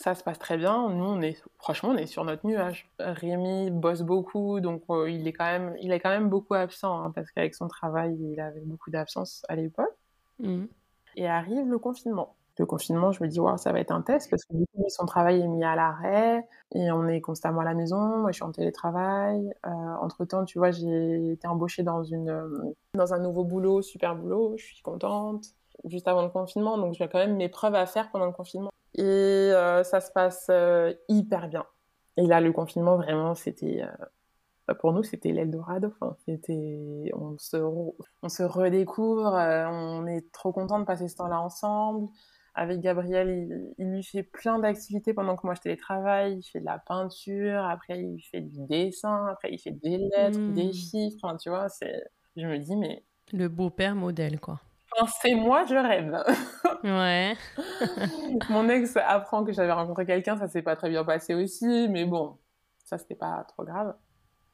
Ça 0.00 0.14
se 0.14 0.24
passe 0.24 0.38
très 0.38 0.56
bien. 0.56 0.88
Nous, 0.88 1.04
on 1.04 1.22
est, 1.22 1.40
franchement, 1.58 1.90
on 1.90 1.96
est 1.96 2.06
sur 2.06 2.24
notre 2.24 2.46
nuage. 2.46 2.90
Rémi 2.98 3.70
bosse 3.70 4.02
beaucoup, 4.02 4.60
donc 4.60 4.82
euh, 4.90 5.08
il 5.08 5.28
est 5.28 5.32
quand 5.32 5.44
même, 5.44 5.76
il 5.80 5.92
est 5.92 6.00
quand 6.00 6.10
même 6.10 6.28
beaucoup 6.28 6.54
absent, 6.54 7.04
hein, 7.04 7.12
parce 7.14 7.30
qu'avec 7.30 7.54
son 7.54 7.68
travail, 7.68 8.16
il 8.20 8.40
avait 8.40 8.60
beaucoup 8.60 8.90
d'absence 8.90 9.44
à 9.48 9.54
l'époque. 9.54 9.94
Mhm. 10.40 10.68
Et 11.16 11.28
arrive 11.28 11.68
le 11.68 11.78
confinement. 11.78 12.34
Le 12.58 12.66
confinement, 12.66 13.10
je 13.10 13.22
me 13.22 13.28
dis, 13.28 13.40
wow, 13.40 13.56
ça 13.56 13.72
va 13.72 13.80
être 13.80 13.90
un 13.90 14.00
test, 14.02 14.30
parce 14.30 14.44
que 14.44 14.54
du 14.54 14.64
coup, 14.66 14.84
son 14.88 15.06
travail 15.06 15.40
est 15.40 15.48
mis 15.48 15.64
à 15.64 15.74
l'arrêt, 15.74 16.46
et 16.72 16.92
on 16.92 17.08
est 17.08 17.20
constamment 17.20 17.62
à 17.62 17.64
la 17.64 17.74
maison. 17.74 17.98
Moi, 18.18 18.30
je 18.30 18.36
suis 18.36 18.44
en 18.44 18.52
télétravail. 18.52 19.52
Euh, 19.66 19.70
entre-temps, 20.00 20.44
tu 20.44 20.58
vois, 20.58 20.70
j'ai 20.70 21.32
été 21.32 21.48
embauchée 21.48 21.82
dans, 21.82 22.04
une, 22.04 22.30
euh, 22.30 22.72
dans 22.94 23.12
un 23.12 23.18
nouveau 23.18 23.42
boulot, 23.44 23.82
super 23.82 24.14
boulot, 24.14 24.54
je 24.56 24.64
suis 24.66 24.82
contente. 24.82 25.46
Juste 25.84 26.06
avant 26.06 26.22
le 26.22 26.28
confinement, 26.28 26.78
donc 26.78 26.94
j'ai 26.94 27.08
quand 27.08 27.18
même 27.18 27.36
mes 27.36 27.48
preuves 27.48 27.74
à 27.74 27.86
faire 27.86 28.10
pendant 28.12 28.26
le 28.26 28.32
confinement. 28.32 28.70
Et 28.94 29.02
euh, 29.02 29.82
ça 29.82 30.00
se 30.00 30.12
passe 30.12 30.48
hyper 31.08 31.48
bien. 31.48 31.66
Et 32.16 32.26
là, 32.26 32.40
le 32.40 32.52
confinement, 32.52 32.96
vraiment, 32.96 33.34
c'était. 33.34 33.82
euh, 34.70 34.74
pour 34.78 34.92
nous, 34.92 35.02
c'était 35.02 35.32
l'Eldorado. 35.32 35.92
On 36.00 37.36
se, 37.38 37.56
on 37.56 38.28
se 38.28 38.42
redécouvre. 38.44 39.32
on 39.34 40.06
est 40.06 40.30
trop 40.32 40.52
content 40.52 40.78
de 40.78 40.84
passer 40.84 41.08
ce 41.08 41.16
temps-là 41.16 41.40
ensemble. 41.40 42.08
Avec 42.56 42.80
Gabriel, 42.80 43.28
il, 43.28 43.74
il 43.78 43.90
lui 43.90 44.02
fait 44.04 44.22
plein 44.22 44.58
d'activités 44.60 45.12
pendant 45.12 45.34
que 45.36 45.44
moi 45.46 45.54
je 45.54 45.60
télétravaille. 45.62 46.38
Il 46.38 46.42
fait 46.42 46.60
de 46.60 46.64
la 46.64 46.78
peinture, 46.78 47.64
après 47.64 48.00
il 48.00 48.20
fait 48.20 48.40
du 48.42 48.60
dessin, 48.66 49.26
après 49.26 49.50
il 49.52 49.58
fait 49.58 49.72
des 49.72 49.98
lettres, 49.98 50.38
Mm. 50.38 50.54
des 50.54 50.72
chiffres. 50.72 51.18
Enfin, 51.22 51.36
tu 51.36 51.48
vois, 51.50 51.68
c'est. 51.68 52.04
Je 52.36 52.46
me 52.46 52.58
dis, 52.58 52.76
mais 52.76 53.04
Le 53.32 53.48
beau-père 53.48 53.94
modèle, 53.96 54.38
quoi. 54.40 54.60
enfin, 54.96 55.10
c'est 55.22 55.34
moi, 55.34 55.64
je 55.66 55.74
rêve. 55.74 56.16
Ouais. 56.84 57.34
Mon 58.50 58.68
ex 58.68 58.96
apprend 58.98 59.42
que 59.44 59.52
j'avais 59.52 59.72
rencontré 59.72 60.04
quelqu'un, 60.06 60.36
ça 60.36 60.48
s'est 60.48 60.62
pas 60.62 60.76
très 60.76 60.90
bien 60.90 61.02
passé 61.04 61.34
aussi, 61.34 61.88
mais 61.88 62.04
bon, 62.04 62.36
ça 62.84 62.98
c'était 62.98 63.14
pas 63.14 63.42
trop 63.48 63.64
grave. 63.64 63.96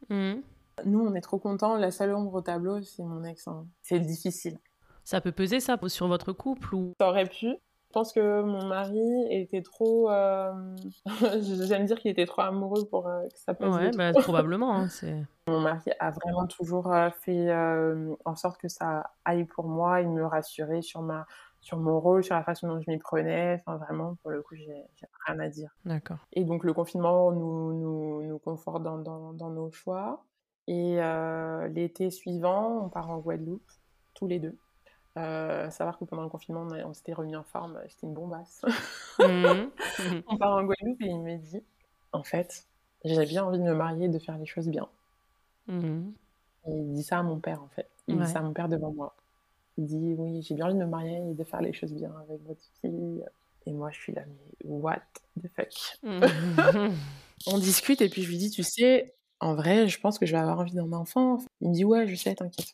Mhm. 0.08 0.42
Nous, 0.86 1.00
on 1.00 1.14
est 1.14 1.20
trop 1.20 1.38
contents. 1.38 1.76
La 1.76 1.90
seule 1.90 2.14
ombre 2.14 2.34
au 2.34 2.40
tableau, 2.40 2.80
c'est 2.82 3.02
mon 3.02 3.24
ex. 3.24 3.46
hein. 3.48 3.66
C'est 3.82 3.98
difficile. 4.00 4.58
Ça 5.04 5.20
peut 5.20 5.32
peser 5.32 5.58
ça 5.60 5.76
sur 5.88 6.06
votre 6.08 6.32
couple 6.32 6.74
ou? 6.74 6.94
Ça 7.00 7.08
aurait 7.08 7.26
pu. 7.26 7.56
Je 7.90 7.92
pense 7.92 8.12
que 8.12 8.42
mon 8.42 8.66
mari 8.66 9.26
était 9.30 9.62
trop. 9.62 10.08
euh, 10.12 10.52
J'aime 11.40 11.86
dire 11.86 11.98
qu'il 11.98 12.12
était 12.12 12.24
trop 12.24 12.42
amoureux 12.42 12.84
pour 12.88 13.08
euh, 13.08 13.22
que 13.26 13.36
ça 13.36 13.52
passe. 13.52 13.74
Ouais, 13.74 13.90
bah, 13.90 14.12
probablement. 14.22 14.76
hein. 14.76 14.86
Mon 15.48 15.58
mari 15.58 15.90
a 15.98 16.12
vraiment 16.12 16.46
toujours 16.46 16.92
euh, 16.92 17.10
fait 17.10 17.50
euh, 17.50 18.14
en 18.24 18.36
sorte 18.36 18.60
que 18.60 18.68
ça 18.68 19.10
aille 19.24 19.44
pour 19.44 19.64
moi. 19.66 20.02
Il 20.02 20.08
me 20.08 20.24
rassurait 20.24 20.82
sur, 20.82 21.02
ma... 21.02 21.26
sur 21.60 21.78
mon 21.78 21.98
rôle, 21.98 22.22
sur 22.22 22.36
la 22.36 22.44
façon 22.44 22.68
dont 22.68 22.80
je 22.80 22.88
m'y 22.88 22.98
prenais. 22.98 23.54
Enfin, 23.58 23.76
vraiment, 23.76 24.14
pour 24.22 24.30
le 24.30 24.40
coup, 24.40 24.54
j'ai 24.54 24.86
rien 25.26 25.40
à 25.40 25.48
dire. 25.48 25.74
D'accord. 25.84 26.18
Et 26.32 26.44
donc, 26.44 26.62
le 26.62 26.72
confinement 26.72 27.32
nous, 27.32 27.72
nous, 27.72 28.22
nous 28.22 28.38
conforte 28.38 28.84
dans, 28.84 28.98
dans, 28.98 29.32
dans 29.32 29.50
nos 29.50 29.72
choix. 29.72 30.22
Et 30.68 31.00
l'été 31.70 32.10
suivant, 32.12 32.84
on 32.84 32.88
part 32.88 33.10
en 33.10 33.18
Guadeloupe, 33.18 33.68
tous 34.14 34.28
les 34.28 34.38
deux. 34.38 34.56
Euh, 35.16 35.68
savoir 35.70 35.98
que 35.98 36.04
pendant 36.04 36.22
le 36.22 36.28
confinement, 36.28 36.66
on, 36.70 36.74
on 36.90 36.94
s'était 36.94 37.12
remis 37.12 37.34
en 37.36 37.42
forme, 37.42 37.78
c'était 37.88 38.06
une 38.06 38.14
bombasse. 38.14 38.62
Mhm. 39.18 39.70
on 40.28 40.36
part 40.36 40.56
en 40.56 40.62
Guadeloupe 40.64 41.02
et 41.02 41.06
il 41.06 41.18
me 41.20 41.36
dit 41.36 41.62
En 42.12 42.22
fait, 42.22 42.66
j'ai 43.04 43.26
bien 43.26 43.44
envie 43.44 43.58
de 43.58 43.64
me 43.64 43.74
marier 43.74 44.06
et 44.06 44.08
de 44.08 44.18
faire 44.18 44.38
les 44.38 44.46
choses 44.46 44.68
bien. 44.68 44.88
Mhm. 45.66 46.12
Il 46.68 46.92
dit 46.94 47.02
ça 47.02 47.18
à 47.18 47.22
mon 47.22 47.38
père, 47.40 47.62
en 47.62 47.68
fait. 47.68 47.88
Il 48.06 48.16
Ouais. 48.16 48.24
dit 48.26 48.32
ça 48.32 48.38
à 48.38 48.42
mon 48.42 48.52
père 48.52 48.68
devant 48.68 48.92
moi. 48.92 49.14
Il 49.78 49.86
dit 49.86 50.14
Oui, 50.16 50.42
j'ai 50.42 50.54
bien 50.54 50.66
envie 50.66 50.74
de 50.74 50.80
me 50.80 50.86
marier 50.86 51.16
et 51.30 51.34
de 51.34 51.44
faire 51.44 51.60
les 51.60 51.72
choses 51.72 51.92
bien 51.92 52.12
avec 52.28 52.40
votre 52.46 52.62
fille. 52.80 53.24
Et 53.66 53.72
moi, 53.72 53.90
je 53.90 53.98
suis 53.98 54.12
là, 54.12 54.22
mais 54.26 54.68
what 54.68 55.00
the 55.42 55.48
fuck? 55.54 55.98
Mhm. 56.02 56.22
On 57.46 57.58
discute 57.58 58.00
et 58.02 58.08
puis 58.08 58.22
je 58.22 58.28
lui 58.28 58.36
dis, 58.38 58.50
tu 58.50 58.62
sais, 58.62 59.14
en 59.40 59.54
vrai, 59.54 59.88
je 59.88 59.98
pense 59.98 60.18
que 60.18 60.26
je 60.26 60.32
vais 60.32 60.38
avoir 60.38 60.58
envie 60.60 60.74
d'un 60.74 60.92
enfant. 60.92 61.38
Il 61.62 61.70
me 61.70 61.74
dit, 61.74 61.84
ouais, 61.84 62.06
je 62.06 62.14
sais, 62.14 62.34
t'inquiète. 62.34 62.72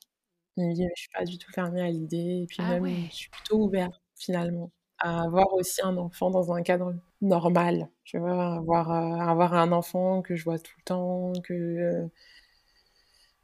Il 0.57 0.69
me 0.69 0.75
dit, 0.75 0.83
mais 0.85 0.93
je 0.97 1.01
suis 1.03 1.11
pas 1.11 1.25
du 1.25 1.39
tout 1.39 1.51
fermée 1.53 1.83
à 1.83 1.91
l'idée. 1.91 2.43
Et 2.43 2.47
puis 2.47 2.59
Ah 2.61 2.75
même, 2.75 2.83
ouais. 2.83 3.09
je 3.11 3.15
suis 3.15 3.31
plutôt 3.31 3.59
ouverte, 3.59 4.01
finalement, 4.17 4.71
à 4.99 5.23
avoir 5.23 5.53
aussi 5.55 5.81
un 5.83 5.97
enfant 5.99 6.31
dans 6.31 6.53
un 6.53 6.63
cadre 6.63 6.95
normal. 7.21 7.89
Tu 8.05 8.19
vois, 8.19 8.57
avoir, 8.57 8.91
euh, 8.91 9.19
avoir 9.19 9.55
un 9.55 9.73
enfant 9.73 10.23
que 10.23 10.35
je 10.37 10.45
vois 10.45 10.59
tout 10.59 10.73
le 10.79 10.85
temps, 10.85 11.33
que... 11.45 11.53
euh, 11.53 12.07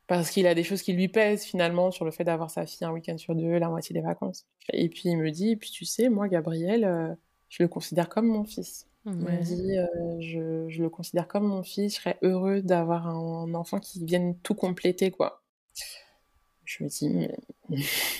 Parce 0.06 0.30
qu'il 0.30 0.46
a 0.46 0.54
des 0.54 0.64
choses 0.64 0.82
qui 0.82 0.92
lui 0.94 1.08
pèsent, 1.08 1.44
finalement, 1.44 1.90
sur 1.90 2.04
le 2.04 2.10
fait 2.10 2.24
d'avoir 2.24 2.50
sa 2.50 2.66
fille 2.66 2.86
un 2.86 2.92
week-end 2.92 3.18
sur 3.18 3.34
deux, 3.34 3.58
la 3.58 3.68
moitié 3.68 3.92
des 3.94 4.00
vacances. 4.00 4.46
Et 4.72 4.88
puis 4.88 5.02
il 5.06 5.16
me 5.18 5.30
dit, 5.30 5.56
puis 5.56 5.70
tu 5.70 5.84
sais, 5.84 6.08
moi, 6.08 6.28
Gabriel, 6.28 6.84
euh, 6.84 7.14
je 7.48 7.62
le 7.62 7.68
considère 7.68 8.08
comme 8.08 8.26
mon 8.26 8.44
fils. 8.44 8.88
Il 9.04 9.16
m'a 9.16 9.36
dit, 9.36 9.74
je, 10.20 10.66
je, 10.68 10.82
le 10.82 10.88
considère 10.88 11.26
comme 11.26 11.48
mon 11.48 11.64
fils, 11.64 11.96
je 11.96 12.00
serais 12.00 12.18
heureux 12.22 12.62
d'avoir 12.62 13.08
un, 13.08 13.52
enfant 13.54 13.80
qui 13.80 14.04
vienne 14.04 14.38
tout 14.44 14.54
compléter, 14.54 15.10
quoi. 15.10 15.42
Je 16.78 16.84
me 16.84 16.88
dis. 16.88 17.28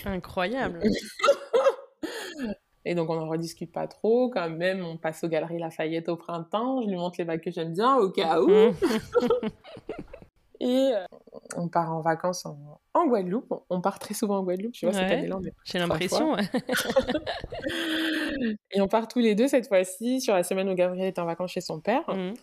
Incroyable 0.05 0.81
Et 2.85 2.95
donc, 2.95 3.09
on 3.09 3.15
n'en 3.15 3.29
rediscute 3.29 3.71
pas 3.71 3.87
trop. 3.87 4.29
Quand 4.29 4.49
même, 4.49 4.83
on 4.83 4.97
passe 4.97 5.23
aux 5.23 5.29
Galeries 5.29 5.57
Lafayette 5.57 6.09
au 6.09 6.17
printemps. 6.17 6.81
Je 6.81 6.89
lui 6.89 6.97
montre 6.97 7.15
les 7.17 7.23
bagues 7.23 7.41
que 7.41 7.49
j'aime 7.49 7.71
bien, 7.71 7.95
au 7.95 8.09
cas 8.09 8.41
où. 8.41 8.49
Et 10.59 10.91
euh, 10.93 11.05
on 11.55 11.69
part 11.69 11.93
en 11.93 12.01
vacances 12.01 12.45
en, 12.45 13.07
Guadeloupe. 13.07 13.53
On 13.69 13.79
part 13.81 13.99
très 13.99 14.13
souvent 14.13 14.39
en 14.39 14.43
Guadeloupe, 14.43 14.73
tu 14.73 14.85
vois, 14.85 14.93
cette 14.93 15.11
année-là. 15.11 15.37
J'ai 15.63 15.79
l'impression. 15.79 16.35
et 18.71 18.81
on 18.81 18.87
part 18.87 19.07
tous 19.07 19.19
les 19.19 19.35
deux 19.35 19.47
cette 19.47 19.67
fois-ci 19.67 20.21
sur 20.21 20.33
la 20.33 20.43
semaine 20.43 20.69
où 20.69 20.73
Gabriel 20.73 21.07
est 21.07 21.19
en 21.19 21.25
vacances 21.25 21.51
chez 21.51 21.61
son 21.61 21.79
père. 21.79 22.03
Mmh. 22.07 22.33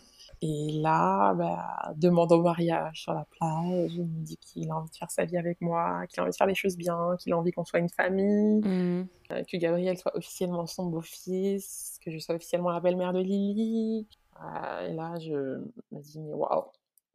Et 0.43 0.81
là, 0.81 1.35
bah, 1.35 1.93
demande 1.97 2.33
au 2.33 2.41
mariage 2.41 3.03
sur 3.03 3.13
la 3.13 3.27
plage. 3.27 3.93
Il 3.95 4.07
me 4.07 4.25
dit 4.25 4.39
qu'il 4.39 4.71
a 4.71 4.77
envie 4.77 4.91
de 4.91 4.97
faire 4.97 5.11
sa 5.11 5.27
vie 5.27 5.37
avec 5.37 5.61
moi, 5.61 6.07
qu'il 6.09 6.21
a 6.21 6.23
envie 6.23 6.31
de 6.31 6.37
faire 6.37 6.47
les 6.47 6.55
choses 6.55 6.79
bien, 6.79 7.15
qu'il 7.19 7.33
a 7.35 7.39
envie 7.39 7.53
qu'on 7.53 7.65
soit 7.65 7.79
une 7.79 7.91
famille, 7.91 8.61
mmh. 8.63 9.09
euh, 9.33 9.43
que 9.45 9.57
Gabriel 9.59 9.99
soit 9.99 10.17
officiellement 10.17 10.67
son 10.67 10.87
beau-fils, 10.87 11.99
que 12.03 12.11
je 12.11 12.19
sois 12.19 12.37
officiellement 12.37 12.71
la 12.71 12.81
belle-mère 12.81 13.13
de 13.13 13.21
Lily. 13.21 14.09
Euh, 14.43 14.89
et 14.89 14.95
là, 14.95 15.19
je 15.19 15.61
me 15.93 16.01
dis, 16.01 16.19
mais 16.21 16.33
waouh, 16.33 16.65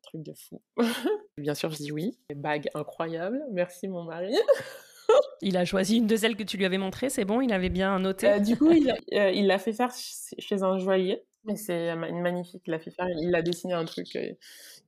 truc 0.04 0.22
de 0.22 0.34
fou. 0.34 0.62
bien 1.38 1.56
sûr, 1.56 1.72
je 1.72 1.78
dis 1.78 1.92
oui. 1.92 2.20
Bague 2.36 2.70
incroyable. 2.76 3.44
Merci, 3.52 3.88
mon 3.88 4.04
mari. 4.04 4.36
il 5.42 5.58
a 5.58 5.66
choisi 5.66 5.98
une 5.98 6.08
de 6.08 6.16
celles 6.16 6.36
que 6.36 6.44
tu 6.44 6.58
lui 6.58 6.66
avais 6.66 6.78
montrées, 6.78 7.10
c'est 7.10 7.26
bon, 7.26 7.42
il 7.42 7.52
avait 7.54 7.70
bien 7.70 7.98
noté. 7.98 8.30
Euh, 8.30 8.40
du 8.40 8.56
coup, 8.56 8.72
il 9.12 9.48
l'a 9.48 9.58
fait 9.58 9.74
faire 9.74 9.92
chez 10.38 10.62
un 10.62 10.78
joaillier. 10.78 11.24
Mais 11.46 11.56
c'est 11.56 11.90
une 11.90 12.22
magnifique, 12.22 12.64
il 12.66 12.74
a 12.74 12.80
fait 12.80 12.92
faire, 12.92 13.08
il 13.08 13.34
a 13.36 13.42
dessiné 13.42 13.74
un 13.74 13.86
truc 13.86 14.08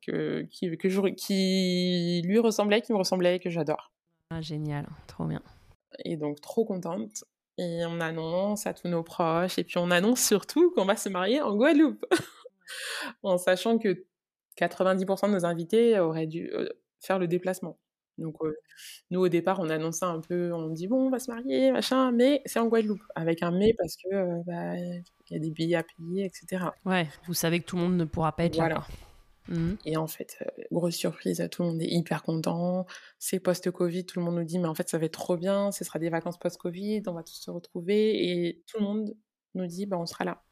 que, 0.05 0.41
qui, 0.43 0.75
que 0.77 1.09
qui 1.09 2.21
lui 2.25 2.39
ressemblait, 2.39 2.81
qui 2.81 2.93
me 2.93 2.97
ressemblait, 2.97 3.39
que 3.39 3.49
j'adore. 3.49 3.91
Ah, 4.31 4.41
génial, 4.41 4.87
trop 5.07 5.25
bien. 5.25 5.41
Et 6.03 6.17
donc, 6.17 6.41
trop 6.41 6.65
contente. 6.65 7.23
Et 7.59 7.85
on 7.85 7.99
annonce 8.01 8.67
à 8.67 8.73
tous 8.73 8.87
nos 8.87 9.03
proches, 9.03 9.57
et 9.57 9.63
puis 9.63 9.77
on 9.77 9.89
annonce 9.89 10.21
surtout 10.21 10.71
qu'on 10.71 10.85
va 10.85 10.95
se 10.95 11.09
marier 11.09 11.41
en 11.41 11.55
Guadeloupe. 11.55 12.05
en 13.23 13.37
sachant 13.37 13.77
que 13.77 14.05
90% 14.57 15.27
de 15.27 15.33
nos 15.33 15.45
invités 15.45 15.99
auraient 15.99 16.27
dû 16.27 16.51
faire 16.99 17.19
le 17.19 17.27
déplacement. 17.27 17.77
Donc, 18.17 18.35
nous, 19.11 19.19
au 19.19 19.29
départ, 19.29 19.59
on 19.59 19.69
annonce 19.69 19.97
ça 19.97 20.07
un 20.07 20.21
peu, 20.21 20.51
on 20.53 20.69
dit 20.69 20.87
bon, 20.87 21.07
on 21.07 21.09
va 21.09 21.19
se 21.19 21.29
marier, 21.29 21.71
machin, 21.71 22.11
mais 22.11 22.41
c'est 22.45 22.59
en 22.59 22.67
Guadeloupe, 22.67 23.03
avec 23.15 23.43
un 23.43 23.51
mais 23.51 23.73
parce 23.77 23.95
que 23.95 24.43
bah, 24.45 24.75
il 24.75 25.03
y 25.31 25.35
a 25.35 25.39
des 25.39 25.51
billets 25.51 25.75
à 25.75 25.83
payer, 25.83 26.25
etc. 26.25 26.65
Ouais, 26.85 27.07
vous 27.27 27.33
savez 27.33 27.59
que 27.59 27.65
tout 27.65 27.75
le 27.75 27.83
monde 27.83 27.97
ne 27.97 28.05
pourra 28.05 28.35
pas 28.35 28.45
être 28.45 28.55
voilà. 28.55 28.75
là. 28.75 28.87
Mmh. 29.49 29.75
Et 29.85 29.97
en 29.97 30.07
fait, 30.07 30.43
grosse 30.71 30.95
surprise, 30.95 31.47
tout 31.51 31.63
le 31.63 31.69
monde 31.69 31.81
est 31.81 31.89
hyper 31.89 32.23
content. 32.23 32.85
C'est 33.19 33.39
post-Covid, 33.39 34.05
tout 34.05 34.19
le 34.19 34.25
monde 34.25 34.35
nous 34.35 34.43
dit, 34.43 34.59
mais 34.59 34.67
en 34.67 34.75
fait, 34.75 34.89
ça 34.89 34.97
va 34.97 35.05
être 35.05 35.13
trop 35.13 35.37
bien, 35.37 35.71
ce 35.71 35.83
sera 35.83 35.99
des 35.99 36.09
vacances 36.09 36.37
post-Covid, 36.37 37.03
on 37.07 37.13
va 37.13 37.23
tous 37.23 37.39
se 37.39 37.51
retrouver. 37.51 38.29
Et 38.29 38.63
tout 38.67 38.79
le 38.79 38.85
monde 38.85 39.15
nous 39.55 39.67
dit, 39.67 39.85
bah, 39.85 39.97
on 39.97 40.05
sera 40.05 40.25
là. 40.25 40.43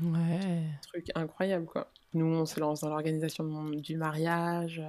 Ouais. 0.00 0.64
Truc 0.88 1.06
incroyable, 1.14 1.66
quoi. 1.66 1.90
Nous, 2.14 2.26
on 2.26 2.44
se 2.44 2.60
lance 2.60 2.80
dans 2.80 2.88
l'organisation 2.88 3.44
du 3.70 3.96
mariage. 3.96 4.82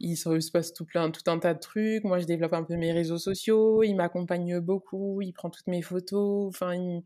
Il 0.00 0.16
se 0.16 0.50
passe 0.50 0.72
tout 0.72 0.84
plein, 0.84 1.10
tout 1.10 1.28
un 1.30 1.38
tas 1.38 1.54
de 1.54 1.60
trucs. 1.60 2.04
Moi, 2.04 2.18
je 2.18 2.26
développe 2.26 2.52
un 2.52 2.64
peu 2.64 2.76
mes 2.76 2.92
réseaux 2.92 3.18
sociaux. 3.18 3.82
Il 3.82 3.94
m'accompagne 3.94 4.58
beaucoup. 4.60 5.20
Il 5.22 5.32
prend 5.32 5.50
toutes 5.50 5.66
mes 5.66 5.82
photos. 5.82 6.48
Enfin, 6.48 6.74
il... 6.74 7.02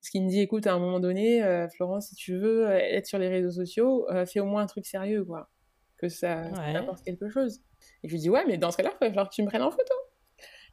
ce 0.00 0.10
qu'il 0.10 0.24
me 0.24 0.28
dit, 0.28 0.40
écoute, 0.40 0.66
à 0.66 0.74
un 0.74 0.78
moment 0.78 1.00
donné, 1.00 1.42
euh, 1.42 1.68
Florence, 1.68 2.08
si 2.08 2.16
tu 2.16 2.36
veux 2.36 2.68
euh, 2.68 2.78
être 2.78 3.06
sur 3.06 3.18
les 3.18 3.28
réseaux 3.28 3.52
sociaux, 3.52 4.08
euh, 4.10 4.26
fais 4.26 4.40
au 4.40 4.46
moins 4.46 4.62
un 4.62 4.66
truc 4.66 4.86
sérieux, 4.86 5.24
quoi. 5.24 5.50
Que 5.98 6.08
ça, 6.08 6.42
apporte 6.74 7.02
quelque 7.04 7.28
chose. 7.28 7.60
Et 8.02 8.08
je 8.08 8.12
lui 8.12 8.20
dis, 8.20 8.30
ouais, 8.30 8.44
mais 8.46 8.58
dans 8.58 8.70
ce 8.70 8.76
cas-là, 8.78 8.90
il 9.00 9.04
va 9.04 9.08
falloir 9.08 9.28
que 9.28 9.34
tu 9.34 9.42
me 9.42 9.48
prennes 9.48 9.62
en 9.62 9.70
photo. 9.70 9.94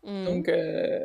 Mmh. 0.03 0.25
Donc, 0.25 0.51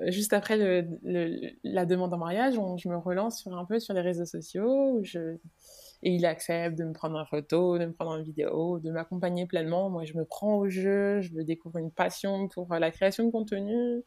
juste 0.09 0.33
après 0.33 0.57
le, 0.57 1.53
la 1.63 1.87
demande 1.87 2.13
en 2.13 2.19
mariage, 2.19 2.55
je 2.55 2.89
me 2.89 2.97
relance 2.97 3.41
sur 3.43 3.57
un 3.57 3.65
peu 3.65 3.79
sur 3.79 3.95
les 3.95 4.01
réseaux 4.01 4.25
sociaux. 4.25 5.01
Je 5.03 5.39
et 6.03 6.15
il 6.15 6.27
accepte 6.27 6.79
de 6.79 6.85
me 6.85 6.93
prendre 6.93 7.19
en 7.19 7.25
photo, 7.25 7.79
de 7.79 7.87
me 7.87 7.93
prendre 7.93 8.13
en 8.13 8.23
vidéo, 8.23 8.79
de 8.79 8.91
m'accompagner 8.91 9.47
pleinement. 9.47 9.91
Moi, 9.91 10.05
je 10.05 10.15
me 10.15 10.25
prends 10.25 10.57
au 10.57 10.69
jeu, 10.69 11.21
je 11.21 11.35
découvre 11.41 11.79
une 11.79 11.91
passion 11.91 12.49
pour 12.49 12.73
euh, 12.73 12.79
la 12.79 12.91
création 12.91 13.25
de 13.25 13.31
contenu, 13.31 14.03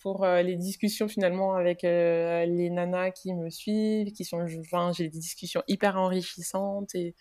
pour 0.00 0.24
euh, 0.24 0.42
les 0.42 0.56
discussions 0.56 1.08
finalement 1.08 1.54
avec 1.54 1.84
euh, 1.84 2.46
les 2.46 2.70
nanas 2.70 3.12
qui 3.12 3.32
me 3.34 3.48
suivent, 3.48 4.12
qui 4.12 4.24
sont, 4.24 4.44
enfin, 4.60 4.92
j'ai 4.92 5.04
des 5.04 5.18
discussions 5.18 5.62
hyper 5.68 5.96
enrichissantes 5.96 6.94
et 6.94 7.14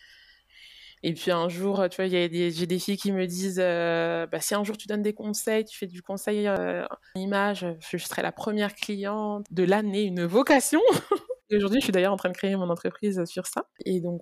et 1.03 1.13
puis 1.13 1.31
un 1.31 1.49
jour, 1.49 1.87
tu 1.89 2.01
vois, 2.01 2.07
j'ai 2.07 2.29
des 2.29 2.79
filles 2.79 2.97
qui 2.97 3.11
me 3.11 3.25
disent, 3.25 3.57
bah, 3.57 4.39
si 4.39 4.55
un 4.55 4.63
jour 4.63 4.77
tu 4.77 4.87
donnes 4.87 5.01
des 5.01 5.13
conseils, 5.13 5.65
tu 5.65 5.77
fais 5.77 5.87
du 5.87 6.01
conseil 6.01 6.49
en 6.49 6.87
image, 7.15 7.65
je 7.79 7.97
serai 7.97 8.21
la 8.21 8.31
première 8.31 8.75
cliente 8.75 9.45
de 9.51 9.63
l'année, 9.63 10.03
une 10.03 10.25
vocation. 10.25 10.81
Aujourd'hui, 11.51 11.79
je 11.79 11.85
suis 11.85 11.91
d'ailleurs 11.91 12.13
en 12.13 12.17
train 12.17 12.29
de 12.29 12.37
créer 12.37 12.55
mon 12.55 12.69
entreprise 12.69 13.25
sur 13.25 13.47
ça. 13.47 13.65
Et 13.83 14.01
donc, 14.01 14.21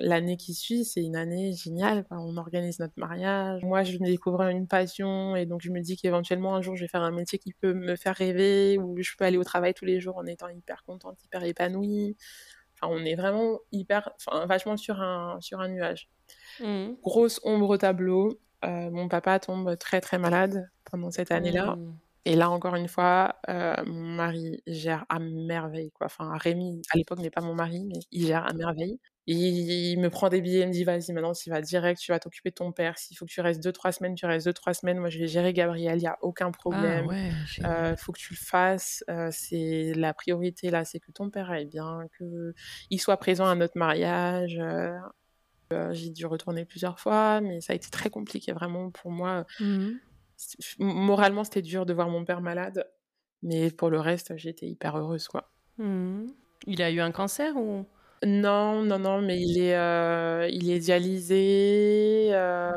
l'année 0.00 0.36
qui 0.36 0.54
suit, 0.54 0.84
c'est 0.84 1.00
une 1.00 1.14
année 1.14 1.52
géniale. 1.52 2.04
On 2.10 2.36
organise 2.36 2.80
notre 2.80 2.94
mariage. 2.96 3.62
Moi, 3.62 3.84
je 3.84 3.96
découvre 3.98 4.42
une 4.42 4.66
passion 4.66 5.36
et 5.36 5.46
donc 5.46 5.60
je 5.62 5.70
me 5.70 5.80
dis 5.80 5.96
qu'éventuellement, 5.96 6.56
un 6.56 6.60
jour, 6.60 6.74
je 6.74 6.82
vais 6.82 6.88
faire 6.88 7.02
un 7.02 7.12
métier 7.12 7.38
qui 7.38 7.52
peut 7.52 7.74
me 7.74 7.94
faire 7.94 8.16
rêver, 8.16 8.76
où 8.78 9.00
je 9.00 9.12
peux 9.16 9.24
aller 9.24 9.36
au 9.36 9.44
travail 9.44 9.72
tous 9.72 9.84
les 9.84 10.00
jours 10.00 10.16
en 10.16 10.26
étant 10.26 10.48
hyper 10.48 10.82
contente, 10.84 11.22
hyper 11.22 11.44
épanouie. 11.44 12.16
Enfin, 12.82 12.94
on 12.94 13.04
est 13.04 13.14
vraiment 13.14 13.58
hyper, 13.70 14.10
enfin, 14.16 14.46
vachement 14.46 14.76
sur 14.76 15.00
un, 15.00 15.38
sur 15.40 15.60
un 15.60 15.68
nuage. 15.68 16.08
Mmh. 16.60 16.94
Grosse 17.02 17.40
ombre 17.44 17.70
au 17.70 17.76
tableau. 17.76 18.38
Euh, 18.64 18.90
mon 18.90 19.08
papa 19.08 19.38
tombe 19.38 19.76
très 19.76 20.00
très 20.00 20.18
malade 20.18 20.70
pendant 20.84 21.10
cette 21.10 21.30
année-là. 21.30 21.76
Mmh. 21.76 21.98
Et 22.24 22.36
là, 22.36 22.50
encore 22.50 22.76
une 22.76 22.86
fois, 22.86 23.34
euh, 23.48 23.74
mon 23.84 24.14
mari 24.14 24.62
gère 24.66 25.04
à 25.08 25.18
merveille. 25.18 25.90
Quoi. 25.90 26.06
Enfin, 26.06 26.36
Rémi, 26.36 26.80
à 26.92 26.96
l'époque, 26.96 27.18
n'est 27.18 27.30
pas 27.30 27.40
mon 27.40 27.54
mari, 27.54 27.84
mais 27.84 27.98
il 28.12 28.26
gère 28.26 28.46
à 28.46 28.52
merveille. 28.52 29.00
Il, 29.26 29.98
me 30.00 30.08
prend 30.08 30.28
des 30.28 30.40
billets, 30.40 30.60
il 30.60 30.68
me 30.68 30.72
dit 30.72 30.84
vas-y, 30.84 31.12
maintenant, 31.12 31.32
tu 31.32 31.50
vas 31.50 31.60
direct, 31.60 32.00
tu 32.00 32.12
vas 32.12 32.20
t'occuper 32.20 32.50
de 32.50 32.54
ton 32.54 32.72
père. 32.72 32.98
S'il 32.98 33.16
faut 33.16 33.24
que 33.24 33.30
tu 33.30 33.40
restes 33.40 33.62
2-3 33.64 33.92
semaines, 33.92 34.14
tu 34.14 34.26
restes 34.26 34.46
2-3 34.46 34.74
semaines. 34.74 34.98
Moi, 34.98 35.10
je 35.10 35.18
vais 35.18 35.26
gérer 35.26 35.52
Gabriel, 35.52 35.98
il 35.98 36.02
n'y 36.02 36.08
a 36.08 36.18
aucun 36.22 36.48
ah 36.48 36.52
problème. 36.52 37.06
Il 37.58 37.66
euh, 37.66 37.96
faut 37.96 38.12
que 38.12 38.20
tu 38.20 38.34
le 38.34 38.38
fasses. 38.38 39.04
Euh, 39.10 39.28
c'est 39.32 39.92
la 39.94 40.14
priorité, 40.14 40.70
là, 40.70 40.84
c'est 40.84 41.00
que 41.00 41.10
ton 41.10 41.28
père 41.28 41.50
aille 41.50 41.66
bien, 41.66 42.06
qu'il 42.18 43.00
soit 43.00 43.16
présent 43.16 43.46
à 43.46 43.54
notre 43.56 43.78
mariage. 43.78 44.60
j'ai 45.90 46.10
dû 46.10 46.26
retourner 46.26 46.64
plusieurs 46.64 47.00
fois, 47.00 47.40
mais 47.40 47.60
ça 47.60 47.72
a 47.72 47.76
été 47.76 47.90
très 47.90 48.10
compliqué, 48.10 48.52
vraiment, 48.52 48.90
pour 48.90 49.10
moi. 49.10 49.44
Mmh 49.58 49.90
moralement, 50.78 51.44
c'était 51.44 51.62
dur 51.62 51.86
de 51.86 51.92
voir 51.92 52.08
mon 52.08 52.24
père 52.24 52.40
malade, 52.40 52.88
mais 53.42 53.70
pour 53.70 53.90
le 53.90 54.00
reste, 54.00 54.36
j'étais 54.36 54.66
hyper 54.66 54.96
heureuse, 54.96 55.28
quoi. 55.28 55.50
Mmh. 55.78 56.26
Il 56.66 56.82
a 56.82 56.90
eu 56.90 57.00
un 57.00 57.10
cancer 57.10 57.56
ou? 57.56 57.86
Non, 58.24 58.82
non, 58.82 59.00
non, 59.00 59.20
mais 59.20 59.40
il 59.40 59.58
est, 59.58 59.76
euh, 59.76 60.48
il 60.48 60.70
est 60.70 60.78
dialysé. 60.78 62.28
Euh, 62.32 62.70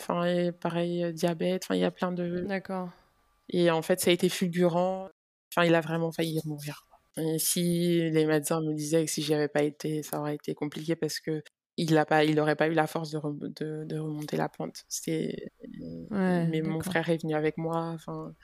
enfin, 0.00 0.50
pareil, 0.60 1.04
euh, 1.04 1.12
diabète. 1.12 1.64
Enfin, 1.64 1.74
il 1.74 1.82
y 1.82 1.84
a 1.84 1.90
plein 1.90 2.10
de. 2.10 2.44
D'accord. 2.48 2.88
Et 3.50 3.70
en 3.70 3.82
fait, 3.82 4.00
ça 4.00 4.10
a 4.10 4.14
été 4.14 4.30
fulgurant. 4.30 5.10
Enfin, 5.52 5.66
il 5.66 5.74
a 5.74 5.82
vraiment 5.82 6.10
failli 6.10 6.40
mourir. 6.46 6.86
Et 7.18 7.38
si 7.38 8.10
les 8.10 8.24
médecins 8.24 8.62
me 8.62 8.72
disaient 8.72 9.04
que 9.04 9.10
si 9.10 9.20
j'y 9.20 9.34
avais 9.34 9.48
pas 9.48 9.62
été, 9.62 10.02
ça 10.02 10.18
aurait 10.20 10.36
été 10.36 10.54
compliqué 10.54 10.96
parce 10.96 11.20
que 11.20 11.42
il 11.76 12.04
pas, 12.08 12.24
il 12.24 12.36
n'aurait 12.36 12.56
pas 12.56 12.68
eu 12.68 12.74
la 12.74 12.86
force 12.86 13.10
de, 13.10 13.84
de, 13.84 13.98
remonter 13.98 14.36
la 14.36 14.48
pente. 14.48 14.84
Mais 16.10 16.62
mon 16.62 16.80
frère 16.80 17.08
est 17.08 17.22
venu 17.22 17.34
avec 17.34 17.56
moi. 17.58 17.92
Enfin, 17.94 18.34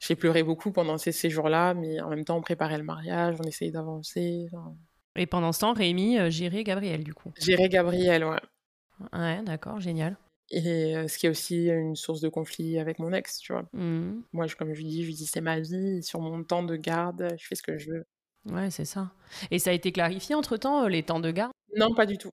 j'ai 0.00 0.16
pleuré 0.16 0.42
beaucoup 0.42 0.72
pendant 0.72 0.98
ces, 0.98 1.12
ces 1.12 1.30
jours-là, 1.30 1.74
mais 1.74 2.00
en 2.00 2.10
même 2.10 2.24
temps, 2.24 2.36
on 2.36 2.42
préparait 2.42 2.78
le 2.78 2.84
mariage, 2.84 3.36
on 3.38 3.44
essayait 3.44 3.70
d'avancer. 3.70 4.48
Et 5.14 5.26
pendant 5.26 5.52
ce 5.52 5.60
temps, 5.60 5.74
Rémi 5.74 6.18
euh, 6.18 6.30
gérait 6.30 6.64
Gabriel, 6.64 7.04
du 7.04 7.14
coup. 7.14 7.32
Gérait 7.38 7.68
Gabriel, 7.68 8.24
ouais. 8.24 8.40
Ouais, 9.12 9.42
d'accord, 9.42 9.80
génial. 9.80 10.16
Et 10.50 10.96
euh, 10.96 11.08
ce 11.08 11.18
qui 11.18 11.26
est 11.26 11.30
aussi 11.30 11.68
une 11.68 11.96
source 11.96 12.20
de 12.20 12.28
conflit 12.28 12.78
avec 12.78 12.98
mon 12.98 13.12
ex, 13.12 13.38
tu 13.38 13.52
vois. 13.52 13.64
Mmh. 13.72 14.22
Moi, 14.32 14.46
je, 14.46 14.56
comme 14.56 14.74
je 14.74 14.80
lui 14.80 14.88
dis, 14.88 15.02
je 15.02 15.06
lui 15.08 15.14
dis 15.14 15.26
c'est 15.26 15.40
ma 15.40 15.60
vie, 15.60 16.02
sur 16.02 16.20
mon 16.20 16.42
temps 16.44 16.62
de 16.62 16.76
garde, 16.76 17.28
je 17.38 17.46
fais 17.46 17.54
ce 17.54 17.62
que 17.62 17.78
je 17.78 17.90
veux. 17.90 18.06
Ouais, 18.46 18.70
c'est 18.70 18.84
ça. 18.84 19.12
Et 19.50 19.58
ça 19.58 19.70
a 19.70 19.72
été 19.72 19.92
clarifié 19.92 20.34
entre-temps, 20.34 20.84
euh, 20.84 20.88
les 20.88 21.02
temps 21.02 21.20
de 21.20 21.30
garde? 21.30 21.52
Non, 21.76 21.94
pas 21.94 22.06
du 22.06 22.18
tout. 22.18 22.30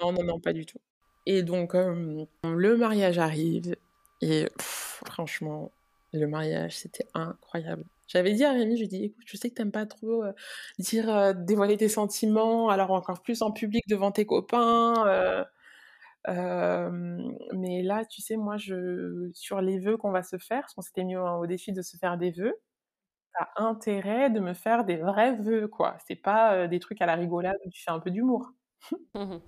Non, 0.00 0.12
non, 0.12 0.24
non, 0.24 0.40
pas 0.40 0.52
du 0.52 0.66
tout. 0.66 0.78
Et 1.26 1.42
donc, 1.42 1.74
le 1.74 2.76
mariage 2.76 3.18
arrive, 3.18 3.76
et 4.22 4.48
franchement, 4.58 5.70
le 6.12 6.26
mariage, 6.26 6.76
c'était 6.78 7.06
incroyable. 7.14 7.84
J'avais 8.06 8.32
dit 8.32 8.44
à 8.44 8.52
Rémi, 8.52 8.76
je 8.76 8.80
lui 8.80 8.86
ai 8.86 8.88
dit, 8.88 9.04
écoute, 9.04 9.24
je 9.26 9.36
sais 9.36 9.50
que 9.50 9.54
t'aimes 9.54 9.72
pas 9.72 9.84
trop 9.84 10.24
dire, 10.78 11.34
dévoiler 11.34 11.76
tes 11.76 11.88
sentiments, 11.88 12.70
alors 12.70 12.90
encore 12.92 13.22
plus 13.22 13.42
en 13.42 13.52
public 13.52 13.84
devant 13.88 14.12
tes 14.12 14.24
copains. 14.26 15.46
mais 16.26 17.82
là, 17.82 18.04
tu 18.06 18.22
sais, 18.22 18.36
moi, 18.36 18.56
je, 18.56 19.30
sur 19.34 19.60
les 19.60 19.78
vœux 19.78 19.96
qu'on 19.96 20.10
va 20.10 20.22
se 20.22 20.38
faire, 20.38 20.62
parce 20.62 20.74
qu'on 20.74 20.82
s'était 20.82 21.04
mis 21.04 21.16
au, 21.16 21.46
défi 21.46 21.72
de 21.72 21.82
se 21.82 21.96
faire 21.96 22.16
des 22.18 22.30
vœux, 22.30 22.54
as 23.34 23.50
intérêt 23.56 24.30
de 24.30 24.40
me 24.40 24.54
faire 24.54 24.84
des 24.84 24.96
vrais 24.96 25.36
vœux, 25.36 25.68
quoi. 25.68 25.98
C'est 26.06 26.16
pas 26.16 26.68
des 26.68 26.80
trucs 26.80 27.02
à 27.02 27.06
la 27.06 27.16
rigolade 27.16 27.56
où 27.66 27.70
tu 27.70 27.82
fais 27.82 27.90
un 27.90 28.00
peu 28.00 28.10
d'humour. 28.10 28.52
Mmh 29.14 29.38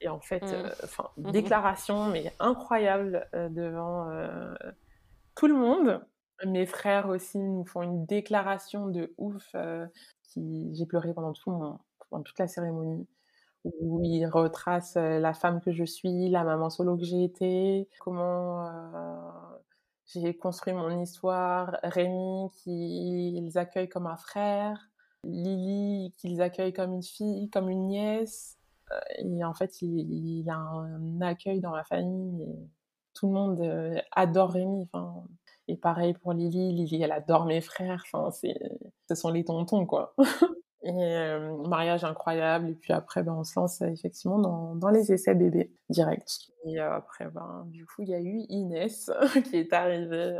et 0.00 0.06
en 0.06 0.20
fait, 0.20 0.44
mmh. 0.44 0.70
enfin, 0.84 1.10
mmh 1.16 1.32
déclaration, 1.32 2.04
mais 2.04 2.32
incroyable 2.38 3.28
devant 3.32 4.06
tout 5.34 5.48
le 5.48 5.54
monde. 5.54 6.06
Mes 6.46 6.66
frères 6.66 7.08
aussi 7.08 7.38
nous 7.38 7.64
font 7.64 7.82
une 7.82 8.06
déclaration 8.06 8.86
de 8.86 9.12
ouf. 9.18 9.56
qui... 10.22 10.72
J'ai 10.72 10.86
pleuré 10.86 11.12
pendant, 11.14 11.32
tout 11.32 11.50
pendant 12.10 12.22
toute 12.22 12.38
la 12.38 12.46
cérémonie 12.46 13.08
où 13.64 14.00
ils 14.04 14.26
retracent 14.26 14.94
la 14.94 15.34
femme 15.34 15.60
que 15.60 15.72
je 15.72 15.84
suis, 15.84 16.28
la 16.30 16.44
maman 16.44 16.70
solo 16.70 16.96
que 16.96 17.04
j'ai 17.04 17.24
été, 17.24 17.88
comment 17.98 18.68
j'ai 20.06 20.36
construit 20.36 20.72
mon 20.72 21.00
histoire, 21.00 21.76
Rémi 21.82 22.50
qu'ils 22.56 23.58
accueillent 23.58 23.88
comme 23.88 24.06
un 24.06 24.16
frère, 24.16 24.88
Lily 25.28 26.12
qu'ils 26.16 26.40
accueillent 26.40 26.72
comme 26.72 26.92
une 26.92 27.02
fille, 27.02 27.48
comme 27.50 27.68
une 27.68 27.86
nièce. 27.86 28.56
Euh, 28.90 28.98
et 29.18 29.44
en 29.44 29.54
fait, 29.54 29.82
il, 29.82 30.42
y 30.42 30.50
a 30.50 30.56
un 30.56 31.20
accueil 31.20 31.60
dans 31.60 31.74
la 31.74 31.84
famille. 31.84 32.46
Tout 33.14 33.26
le 33.28 33.32
monde 33.32 33.60
euh, 33.60 34.00
adore 34.12 34.52
Rémi. 34.52 34.88
Et 35.68 35.76
pareil 35.76 36.14
pour 36.14 36.32
Lily. 36.32 36.72
Lily, 36.72 37.02
elle 37.02 37.12
adore 37.12 37.44
mes 37.44 37.60
frères. 37.60 38.02
Enfin, 38.06 38.30
ce 38.30 39.14
sont 39.14 39.30
les 39.30 39.44
tontons, 39.44 39.86
quoi. 39.86 40.14
Et 40.84 40.92
euh, 40.92 41.56
mariage 41.66 42.04
incroyable. 42.04 42.70
Et 42.70 42.74
puis 42.74 42.92
après, 42.92 43.22
ben, 43.22 43.32
on 43.32 43.44
se 43.44 43.58
lance 43.58 43.82
effectivement 43.82 44.38
dans, 44.38 44.76
dans 44.76 44.90
les 44.90 45.12
essais 45.12 45.34
bébés 45.34 45.72
direct. 45.90 46.50
Et 46.64 46.78
après, 46.78 47.26
ben, 47.26 47.64
du 47.66 47.84
coup, 47.84 48.02
il 48.02 48.10
y 48.10 48.14
a 48.14 48.20
eu 48.20 48.44
Inès 48.48 49.10
qui 49.44 49.56
est 49.56 49.72
arrivée 49.72 50.38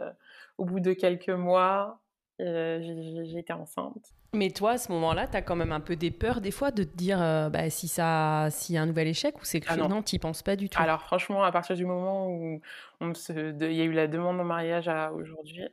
au 0.56 0.64
bout 0.64 0.80
de 0.80 0.92
quelques 0.92 1.28
mois. 1.28 2.00
J'étais 2.38 3.52
enceinte. 3.52 4.12
Mais 4.34 4.50
toi, 4.50 4.72
à 4.72 4.78
ce 4.78 4.92
moment-là, 4.92 5.26
tu 5.26 5.36
as 5.36 5.42
quand 5.42 5.56
même 5.56 5.72
un 5.72 5.80
peu 5.80 5.96
des 5.96 6.10
peurs 6.10 6.40
des 6.40 6.50
fois 6.50 6.70
de 6.70 6.84
te 6.84 6.96
dire 6.96 7.20
euh, 7.20 7.48
bah, 7.48 7.70
si 7.70 7.88
ça, 7.88 8.48
s'il 8.50 8.74
y 8.74 8.78
a 8.78 8.82
un 8.82 8.86
nouvel 8.86 9.08
échec 9.08 9.40
ou 9.40 9.44
c'est 9.44 9.60
que 9.60 9.66
ah 9.70 9.76
non, 9.76 10.02
tu 10.02 10.18
penses 10.18 10.42
pas 10.42 10.54
du 10.54 10.68
tout. 10.68 10.80
Alors 10.80 11.00
franchement, 11.02 11.42
à 11.42 11.50
partir 11.50 11.76
du 11.76 11.86
moment 11.86 12.28
où 12.28 12.60
il 13.00 13.72
y 13.72 13.80
a 13.80 13.84
eu 13.84 13.92
la 13.92 14.06
demande 14.06 14.38
en 14.38 14.44
mariage 14.44 14.86
à 14.88 15.12
aujourd'hui, 15.12 15.64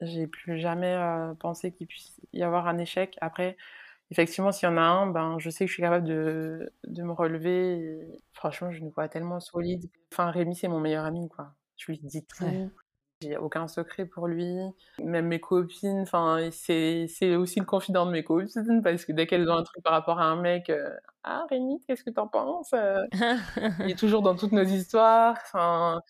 j'ai 0.00 0.28
plus 0.28 0.58
jamais 0.58 0.94
euh, 0.94 1.34
pensé 1.34 1.72
qu'il 1.72 1.88
puisse 1.88 2.20
y 2.32 2.42
avoir 2.42 2.68
un 2.68 2.78
échec. 2.78 3.16
Après, 3.20 3.56
effectivement, 4.12 4.52
s'il 4.52 4.68
y 4.68 4.72
en 4.72 4.76
a 4.76 4.82
un, 4.82 5.08
ben, 5.08 5.38
je 5.40 5.50
sais 5.50 5.64
que 5.64 5.68
je 5.68 5.74
suis 5.74 5.82
capable 5.82 6.06
de, 6.06 6.72
de 6.86 7.02
me 7.02 7.12
relever. 7.12 8.00
franchement, 8.32 8.70
je 8.70 8.80
nous 8.80 8.90
vois 8.90 9.08
tellement 9.08 9.40
solide. 9.40 9.90
Enfin, 10.12 10.30
Rémi, 10.30 10.54
c'est 10.54 10.68
mon 10.68 10.78
meilleur 10.78 11.04
ami, 11.04 11.28
quoi. 11.28 11.52
Je 11.76 11.90
lui 11.90 11.98
dis 11.98 12.24
tout. 12.24 12.44
J'ai 13.20 13.36
aucun 13.36 13.66
secret 13.66 14.06
pour 14.06 14.28
lui. 14.28 14.56
Même 15.02 15.26
mes 15.26 15.40
copines, 15.40 16.02
enfin, 16.02 16.50
c'est, 16.52 17.06
c'est 17.08 17.34
aussi 17.34 17.58
le 17.58 17.66
confident 17.66 18.06
de 18.06 18.12
mes 18.12 18.22
copines 18.22 18.80
parce 18.82 19.04
que 19.04 19.10
dès 19.12 19.26
qu'elles 19.26 19.50
ont 19.50 19.56
un 19.56 19.64
truc 19.64 19.82
par 19.82 19.92
rapport 19.92 20.20
à 20.20 20.26
un 20.26 20.40
mec, 20.40 20.70
euh, 20.70 20.88
ah 21.24 21.44
Rémi, 21.50 21.80
qu'est-ce 21.86 22.04
que 22.04 22.10
t'en 22.10 22.28
penses 22.28 22.72
euh?» 22.74 23.04
Il 23.80 23.90
est 23.90 23.98
toujours 23.98 24.22
dans 24.22 24.36
toutes 24.36 24.52
nos 24.52 24.62
histoires. 24.62 25.36
Enfin, 25.46 26.00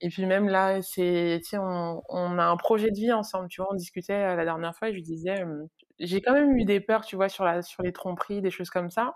et 0.00 0.08
puis 0.08 0.24
même 0.24 0.48
là, 0.48 0.80
c'est, 0.80 1.42
on, 1.52 2.02
on, 2.08 2.38
a 2.38 2.44
un 2.44 2.56
projet 2.56 2.90
de 2.90 2.96
vie 2.96 3.12
ensemble. 3.12 3.48
Tu 3.48 3.60
vois, 3.60 3.70
on 3.70 3.76
discutait 3.76 4.14
euh, 4.14 4.36
la 4.36 4.44
dernière 4.44 4.74
fois 4.74 4.88
et 4.88 4.92
je 4.92 4.96
lui 4.96 5.02
disais, 5.02 5.44
j'ai 5.98 6.22
quand 6.22 6.32
même 6.32 6.56
eu 6.56 6.64
des 6.64 6.80
peurs, 6.80 7.04
tu 7.04 7.16
vois, 7.16 7.28
sur 7.28 7.44
la, 7.44 7.60
sur 7.60 7.82
les 7.82 7.92
tromperies, 7.92 8.40
des 8.40 8.50
choses 8.50 8.70
comme 8.70 8.88
ça. 8.88 9.14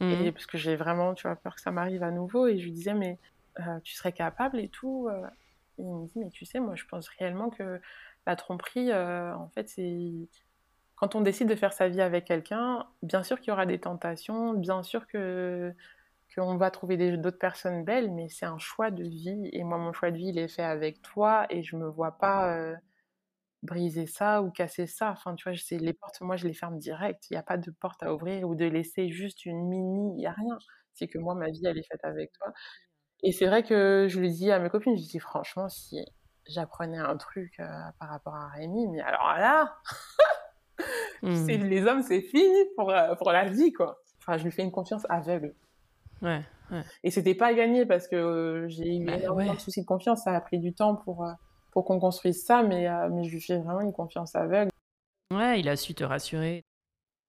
Et 0.00 0.30
mmh. 0.30 0.32
parce 0.32 0.46
que 0.46 0.58
j'ai 0.58 0.74
vraiment, 0.74 1.14
tu 1.14 1.28
vois, 1.28 1.36
peur 1.36 1.54
que 1.54 1.60
ça 1.60 1.70
m'arrive 1.70 2.02
à 2.02 2.10
nouveau. 2.10 2.48
Et 2.48 2.58
je 2.58 2.64
lui 2.64 2.72
disais, 2.72 2.94
mais 2.94 3.20
tu 3.84 3.94
serais 3.94 4.12
capable 4.12 4.58
et 4.58 4.68
tout 4.68 5.08
il 5.78 5.84
me 5.86 6.06
dit, 6.06 6.18
mais 6.18 6.30
tu 6.30 6.44
sais, 6.46 6.60
moi, 6.60 6.74
je 6.76 6.84
pense 6.86 7.08
réellement 7.08 7.50
que 7.50 7.80
la 8.26 8.36
tromperie, 8.36 8.90
euh, 8.92 9.34
en 9.36 9.48
fait, 9.50 9.68
c'est. 9.68 10.12
Quand 10.96 11.14
on 11.14 11.20
décide 11.22 11.48
de 11.48 11.56
faire 11.56 11.72
sa 11.74 11.88
vie 11.88 12.00
avec 12.02 12.24
quelqu'un, 12.26 12.86
bien 13.02 13.22
sûr 13.22 13.40
qu'il 13.40 13.48
y 13.50 13.52
aura 13.52 13.66
des 13.66 13.80
tentations, 13.80 14.54
bien 14.54 14.82
sûr 14.82 15.06
qu'on 15.08 16.56
va 16.56 16.70
trouver 16.70 17.16
d'autres 17.18 17.38
personnes 17.38 17.84
belles, 17.84 18.10
mais 18.12 18.28
c'est 18.28 18.46
un 18.46 18.58
choix 18.58 18.90
de 18.90 19.04
vie. 19.04 19.48
Et 19.52 19.64
moi, 19.64 19.78
mon 19.78 19.92
choix 19.92 20.10
de 20.10 20.16
vie, 20.16 20.28
il 20.28 20.38
est 20.38 20.48
fait 20.48 20.62
avec 20.62 21.02
toi, 21.02 21.46
et 21.50 21.62
je 21.62 21.76
me 21.76 21.86
vois 21.88 22.18
pas 22.18 22.54
euh, 22.56 22.74
briser 23.62 24.06
ça 24.06 24.42
ou 24.42 24.50
casser 24.50 24.86
ça. 24.86 25.10
Enfin, 25.12 25.34
tu 25.34 25.48
vois, 25.50 25.58
les 25.72 25.92
portes, 25.94 26.20
moi, 26.20 26.36
je 26.36 26.46
les 26.48 26.54
ferme 26.54 26.78
direct. 26.78 27.28
Il 27.30 27.34
n'y 27.34 27.38
a 27.38 27.42
pas 27.42 27.58
de 27.58 27.70
porte 27.70 28.02
à 28.02 28.14
ouvrir 28.14 28.48
ou 28.48 28.54
de 28.54 28.66
laisser 28.66 29.10
juste 29.10 29.46
une 29.46 29.68
mini. 29.68 30.12
Il 30.14 30.18
n'y 30.18 30.26
a 30.26 30.32
rien. 30.32 30.58
C'est 30.94 31.08
que 31.08 31.18
moi, 31.18 31.34
ma 31.34 31.50
vie, 31.50 31.62
elle 31.66 31.78
est 31.78 31.88
faite 31.88 32.04
avec 32.04 32.32
toi. 32.32 32.52
Et 33.22 33.32
c'est 33.32 33.46
vrai 33.46 33.62
que 33.62 34.06
je 34.08 34.20
lui 34.20 34.30
dis 34.30 34.50
à 34.50 34.58
mes 34.58 34.68
copines, 34.68 34.96
je 34.96 35.02
dis 35.02 35.18
franchement, 35.18 35.68
si 35.68 36.04
j'apprenais 36.46 36.98
un 36.98 37.16
truc 37.16 37.54
euh, 37.60 37.66
par 37.98 38.10
rapport 38.10 38.34
à 38.34 38.48
Rémi, 38.48 38.86
mais 38.88 39.00
alors 39.00 39.34
là, 39.38 39.76
mmh. 41.22 41.46
les 41.46 41.86
hommes, 41.86 42.02
c'est 42.02 42.20
fini 42.20 42.64
pour, 42.76 42.90
euh, 42.90 43.14
pour 43.16 43.32
la 43.32 43.46
vie, 43.46 43.72
quoi. 43.72 43.98
Enfin, 44.20 44.36
je 44.36 44.44
lui 44.44 44.50
fais 44.50 44.62
une 44.62 44.72
confiance 44.72 45.06
aveugle. 45.08 45.54
Ouais, 46.22 46.42
ouais. 46.70 46.82
Et 47.04 47.10
c'était 47.10 47.34
pas 47.34 47.52
gagné 47.54 47.86
parce 47.86 48.08
que 48.08 48.16
euh, 48.16 48.68
j'ai 48.68 48.96
eu 48.96 49.04
bah, 49.04 49.16
énormément 49.16 49.54
de 49.54 49.60
soucis 49.60 49.80
de 49.80 49.86
confiance. 49.86 50.24
Ça 50.24 50.34
a 50.34 50.40
pris 50.40 50.58
du 50.58 50.72
temps 50.72 50.96
pour, 50.96 51.26
pour 51.72 51.84
qu'on 51.84 51.98
construise 51.98 52.44
ça, 52.44 52.62
mais, 52.62 52.88
mais 53.10 53.24
je 53.24 53.30
lui 53.30 53.40
fais 53.40 53.58
vraiment 53.58 53.80
une 53.80 53.92
confiance 53.92 54.34
aveugle. 54.34 54.70
Ouais, 55.32 55.60
il 55.60 55.68
a 55.68 55.76
su 55.76 55.94
te 55.94 56.04
rassurer. 56.04 56.64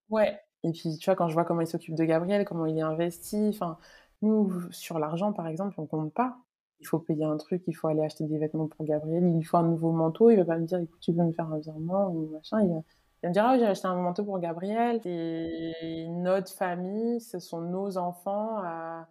Ouais. 0.10 0.40
Et 0.64 0.72
puis, 0.72 0.98
tu 0.98 1.06
vois, 1.06 1.16
quand 1.16 1.28
je 1.28 1.34
vois 1.34 1.46
comment 1.46 1.62
il 1.62 1.68
s'occupe 1.68 1.96
de 1.96 2.04
Gabriel, 2.04 2.46
comment 2.46 2.66
il 2.66 2.78
est 2.78 2.82
investi, 2.82 3.50
enfin, 3.50 3.78
nous, 4.22 4.52
sur 4.72 5.00
l'argent, 5.00 5.34
par 5.34 5.48
exemple, 5.48 5.76
on 5.80 5.86
compte 5.86 6.14
pas. 6.14 6.38
Il 6.80 6.88
faut 6.88 7.00
payer 7.00 7.26
un 7.26 7.38
truc, 7.38 7.64
il 7.68 7.74
faut 7.74 7.88
aller 7.88 8.04
acheter 8.04 8.26
des 8.26 8.38
vêtements 8.38 8.68
pour 8.68 8.86
Gabriel, 8.86 9.24
il 9.24 9.36
lui 9.38 9.44
faut 9.44 9.58
un 9.58 9.64
nouveau 9.64 9.92
manteau, 9.92 10.30
il 10.30 10.38
va 10.38 10.46
pas 10.46 10.58
me 10.58 10.66
dire, 10.66 10.80
écoute, 10.80 11.00
tu 11.00 11.12
peux 11.14 11.24
me 11.24 11.32
faire 11.32 11.52
un 11.52 11.60
virement 11.60 12.10
ou 12.10 12.30
machin. 12.30 12.62
Il 12.62 12.70
va, 12.70 13.30
me 13.30 13.34
dire, 13.34 13.46
ah, 13.46 13.58
j'ai 13.58 13.66
acheté 13.66 13.88
un 13.88 13.96
manteau 13.96 14.24
pour 14.24 14.40
Gabriel. 14.40 15.00
C'est 15.04 16.08
notre 16.10 16.52
famille, 16.52 17.20
ce 17.22 17.40
sont 17.40 17.62
nos 17.62 17.98
enfants. 17.98 18.64
Euh, 18.64 19.02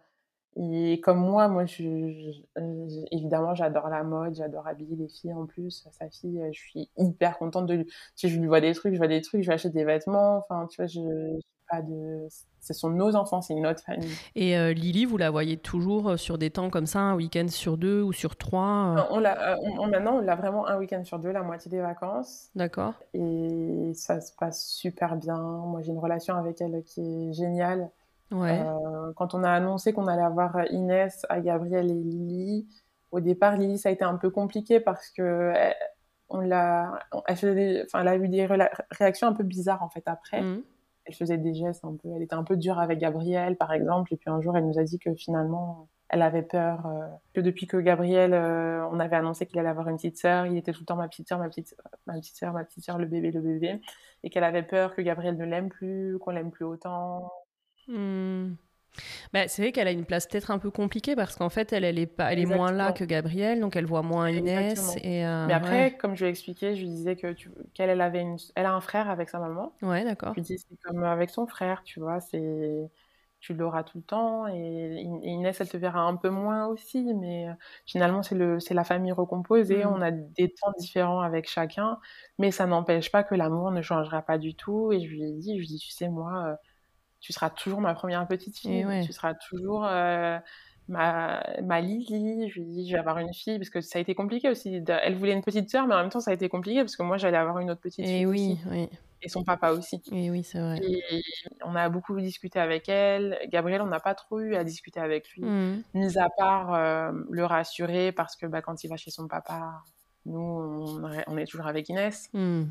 et 0.59 0.99
comme 1.01 1.19
moi, 1.19 1.47
moi, 1.49 1.65
évidemment, 3.11 3.53
j'adore 3.53 3.89
la 3.89 4.03
mode, 4.03 4.35
j'adore 4.35 4.65
habiller 4.67 4.95
les 4.95 5.07
filles 5.07 5.33
en 5.33 5.45
plus. 5.45 5.87
Sa 5.91 6.09
fille, 6.09 6.41
je 6.51 6.59
suis 6.59 6.89
hyper 6.97 7.37
contente 7.37 7.67
de 7.67 7.75
lui. 7.75 7.87
Si 8.15 8.29
je 8.29 8.39
lui 8.39 8.47
vois 8.47 8.61
des 8.61 8.73
trucs, 8.73 8.93
je 8.93 8.97
vois 8.97 9.07
des 9.07 9.21
trucs, 9.21 9.43
je 9.43 9.47
vais 9.47 9.53
acheter 9.53 9.69
des 9.69 9.83
vêtements. 9.83 10.37
Enfin, 10.37 10.67
tu 10.67 10.77
vois, 10.77 10.87
je, 10.87 10.99
pas 11.69 11.81
de 11.81 12.27
ce 12.67 12.73
sont 12.73 12.89
nos 12.89 13.15
enfants, 13.15 13.41
c'est 13.41 13.55
notre 13.55 13.81
famille. 13.81 14.11
Et 14.35 14.57
euh, 14.57 14.73
Lily, 14.73 15.05
vous 15.05 15.17
la 15.17 15.29
voyez 15.29 15.57
toujours 15.57 16.09
euh, 16.09 16.17
sur 16.17 16.37
des 16.37 16.49
temps 16.49 16.69
comme 16.69 16.85
ça, 16.85 16.99
un 16.99 17.15
week-end 17.15 17.47
sur 17.47 17.77
deux 17.77 18.01
ou 18.01 18.11
sur 18.11 18.35
trois 18.35 18.95
euh? 18.97 19.01
On 19.09 19.19
l'a, 19.19 19.57
Maintenant, 19.87 20.17
on 20.17 20.21
l'a 20.21 20.35
vraiment 20.35 20.67
un 20.67 20.77
week-end 20.77 21.03
sur 21.05 21.19
deux, 21.19 21.31
la 21.31 21.43
moitié 21.43 21.71
des 21.71 21.79
vacances. 21.79 22.49
D'accord. 22.55 22.93
Et 23.13 23.91
ça 23.93 24.19
se 24.19 24.33
passe 24.35 24.67
super 24.67 25.15
bien. 25.15 25.37
Moi, 25.37 25.81
j'ai 25.81 25.91
une 25.91 25.99
relation 25.99 26.35
avec 26.35 26.59
elle 26.61 26.83
qui 26.83 27.29
est 27.29 27.33
géniale. 27.33 27.89
Ouais. 28.29 28.61
quand 29.15 29.35
on 29.35 29.43
a 29.45 29.49
annoncé 29.49 29.93
qu'on 29.93 30.07
allait 30.07 30.21
avoir 30.21 30.69
Inès, 30.71 31.25
à 31.29 31.39
Gabriel 31.39 31.89
et 31.89 31.93
Lily, 31.93 32.67
au 33.11 33.21
départ, 33.21 33.55
Lily, 33.55 33.77
ça 33.77 33.87
a 33.87 33.93
été 33.93 34.03
un 34.03 34.17
peu 34.17 34.29
compliqué 34.29 34.81
parce 34.81 35.09
que 35.11 35.53
on 36.27 36.41
l'a, 36.41 36.99
elle, 37.25 37.87
elle 37.93 38.07
a 38.09 38.15
eu 38.17 38.27
des 38.27 38.45
réactions 38.91 39.29
un 39.29 39.33
peu 39.33 39.45
bizarres 39.45 39.81
en 39.81 39.87
fait 39.87 40.03
après. 40.07 40.41
Mmh 40.41 40.61
elle 41.07 41.15
faisait 41.15 41.37
des 41.37 41.53
gestes 41.53 41.85
un 41.85 41.95
peu, 41.95 42.09
elle 42.15 42.21
était 42.21 42.35
un 42.35 42.43
peu 42.43 42.57
dure 42.57 42.79
avec 42.79 42.99
Gabriel, 42.99 43.55
par 43.55 43.71
exemple. 43.71 44.13
Et 44.13 44.17
puis 44.17 44.29
un 44.29 44.41
jour, 44.41 44.57
elle 44.57 44.65
nous 44.65 44.77
a 44.77 44.83
dit 44.83 44.99
que 44.99 45.13
finalement, 45.15 45.87
elle 46.09 46.21
avait 46.21 46.43
peur 46.43 46.85
euh, 46.85 47.07
que 47.33 47.41
depuis 47.41 47.65
que 47.65 47.77
Gabriel, 47.77 48.33
euh, 48.33 48.85
on 48.91 48.99
avait 48.99 49.15
annoncé 49.15 49.45
qu'il 49.45 49.57
allait 49.59 49.69
avoir 49.69 49.87
une 49.87 49.95
petite 49.95 50.17
sœur, 50.17 50.45
il 50.45 50.57
était 50.57 50.73
tout 50.73 50.81
le 50.81 50.85
temps 50.85 50.95
ma 50.97 51.07
petite 51.07 51.27
sœur, 51.27 51.39
ma 51.39 51.47
petite, 51.47 51.75
ma 52.05 52.13
petite 52.13 52.35
sœur, 52.35 52.53
ma 52.53 52.63
petite 52.65 52.83
sœur, 52.83 52.97
le 52.97 53.05
bébé, 53.05 53.31
le 53.31 53.41
bébé, 53.41 53.81
et 54.23 54.29
qu'elle 54.29 54.43
avait 54.43 54.63
peur 54.63 54.95
que 54.95 55.01
Gabriel 55.01 55.37
ne 55.37 55.45
l'aime 55.45 55.69
plus, 55.69 56.17
qu'on 56.19 56.31
l'aime 56.31 56.51
plus 56.51 56.65
autant. 56.65 57.31
Hmm. 57.87 58.53
Bah, 59.33 59.47
c'est 59.47 59.61
vrai 59.61 59.71
qu'elle 59.71 59.87
a 59.87 59.91
une 59.91 60.05
place 60.05 60.27
peut-être 60.27 60.51
un 60.51 60.59
peu 60.59 60.71
compliquée 60.71 61.15
parce 61.15 61.35
qu'en 61.35 61.49
fait, 61.49 61.73
elle, 61.73 61.83
elle 61.83 61.99
est, 61.99 62.07
pas, 62.07 62.31
elle 62.31 62.39
est 62.39 62.45
moins 62.45 62.71
là 62.71 62.91
que 62.91 63.03
Gabrielle, 63.03 63.59
donc 63.59 63.75
elle 63.75 63.85
voit 63.85 64.01
moins 64.01 64.29
Inès. 64.29 64.95
Et 65.03 65.25
euh, 65.25 65.45
Mais 65.47 65.53
après, 65.53 65.97
comme 65.97 66.15
je 66.15 66.21
lui 66.21 66.27
ai 66.27 66.29
expliqué, 66.29 66.75
je 66.75 66.81
lui 66.81 66.89
disais 66.89 67.15
que 67.15 67.35
qu'elle 67.73 67.89
elle 67.89 68.01
avait 68.01 68.21
une, 68.21 68.37
elle 68.55 68.65
a 68.65 68.73
un 68.73 68.81
frère 68.81 69.09
avec 69.09 69.29
sa 69.29 69.39
maman. 69.39 69.73
Ouais, 69.81 70.03
d'accord. 70.03 70.33
Je 70.35 70.41
lui 70.41 70.41
dis 70.41 70.57
c'est 70.57 70.77
comme 70.83 71.03
avec 71.03 71.29
son 71.29 71.47
frère, 71.47 71.83
tu 71.83 71.99
vois, 71.99 72.19
c'est 72.19 72.89
tu 73.39 73.53
l'auras 73.53 73.83
tout 73.83 73.99
le 73.99 74.03
temps 74.03 74.47
et 74.47 75.01
Inès 75.23 75.59
elle 75.61 75.69
te 75.69 75.77
verra 75.77 76.01
un 76.01 76.15
peu 76.15 76.29
moins 76.29 76.65
aussi 76.65 77.13
mais 77.13 77.47
euh, 77.47 77.53
finalement 77.85 78.23
c'est 78.23 78.35
le 78.35 78.59
c'est 78.59 78.73
la 78.73 78.83
famille 78.83 79.11
recomposée 79.11 79.85
mm. 79.85 79.87
on 79.87 80.01
a 80.01 80.11
des 80.11 80.49
temps 80.49 80.71
différents 80.79 81.21
avec 81.21 81.47
chacun 81.47 81.99
mais 82.39 82.51
ça 82.51 82.65
n'empêche 82.65 83.11
pas 83.11 83.23
que 83.23 83.35
l'amour 83.35 83.71
ne 83.71 83.81
changera 83.81 84.21
pas 84.23 84.37
du 84.37 84.55
tout 84.55 84.91
et 84.91 84.99
je 85.01 85.07
lui 85.07 85.23
ai 85.23 85.33
dit 85.33 85.53
je 85.53 85.59
lui 85.59 85.67
dis 85.67 85.77
tu 85.77 85.91
sais 85.91 86.09
moi 86.09 86.45
euh, 86.47 86.55
tu 87.19 87.33
seras 87.33 87.49
toujours 87.49 87.81
ma 87.81 87.93
première 87.93 88.25
petite 88.27 88.57
fille, 88.57 88.85
tu 89.05 89.11
seras 89.11 89.33
toujours 89.33 89.85
euh, 89.85 90.37
ma, 90.87 91.43
ma 91.63 91.81
Lily. 91.81 92.49
Je 92.49 92.59
lui 92.59 92.65
dis, 92.65 92.87
je 92.87 92.93
vais 92.93 92.99
avoir 92.99 93.17
une 93.19 93.33
fille, 93.33 93.57
parce 93.57 93.69
que 93.69 93.81
ça 93.81 93.99
a 93.99 94.01
été 94.01 94.15
compliqué 94.15 94.49
aussi. 94.49 94.83
Elle 94.87 95.15
voulait 95.15 95.33
une 95.33 95.43
petite 95.43 95.69
sœur, 95.69 95.87
mais 95.87 95.95
en 95.95 95.99
même 95.99 96.09
temps, 96.09 96.19
ça 96.19 96.31
a 96.31 96.33
été 96.33 96.49
compliqué, 96.49 96.81
parce 96.81 96.95
que 96.95 97.03
moi, 97.03 97.17
j'allais 97.17 97.37
avoir 97.37 97.59
une 97.59 97.71
autre 97.71 97.81
petite 97.81 98.05
et 98.05 98.19
fille. 98.19 98.25
Oui, 98.25 98.57
oui. 98.69 98.89
Et 99.23 99.29
son 99.29 99.43
papa 99.43 99.71
aussi. 99.71 100.01
Et 100.11 100.29
oui, 100.29 100.43
c'est 100.43 100.59
vrai. 100.59 100.79
Et 100.83 101.23
on 101.65 101.75
a 101.75 101.89
beaucoup 101.89 102.19
discuté 102.21 102.59
avec 102.59 102.87
elle. 102.87 103.39
Gabriel, 103.49 103.81
on 103.81 103.87
n'a 103.87 103.99
pas 103.99 104.13
trop 104.13 104.39
eu 104.39 104.55
à 104.55 104.63
discuter 104.63 104.99
avec 104.99 105.27
lui, 105.31 105.43
mmh. 105.43 105.83
mis 105.95 106.17
à 106.19 106.29
part 106.29 106.73
euh, 106.75 107.11
le 107.31 107.43
rassurer, 107.43 108.11
parce 108.11 108.35
que 108.35 108.45
bah, 108.45 108.61
quand 108.61 108.83
il 108.83 108.89
va 108.89 108.97
chez 108.97 109.09
son 109.09 109.27
papa, 109.27 109.81
nous, 110.27 111.01
on, 111.27 111.37
est 111.37 111.45
toujours 111.45 111.65
avec 111.65 111.89
Inès. 111.89 112.29
Mmh. 112.33 112.65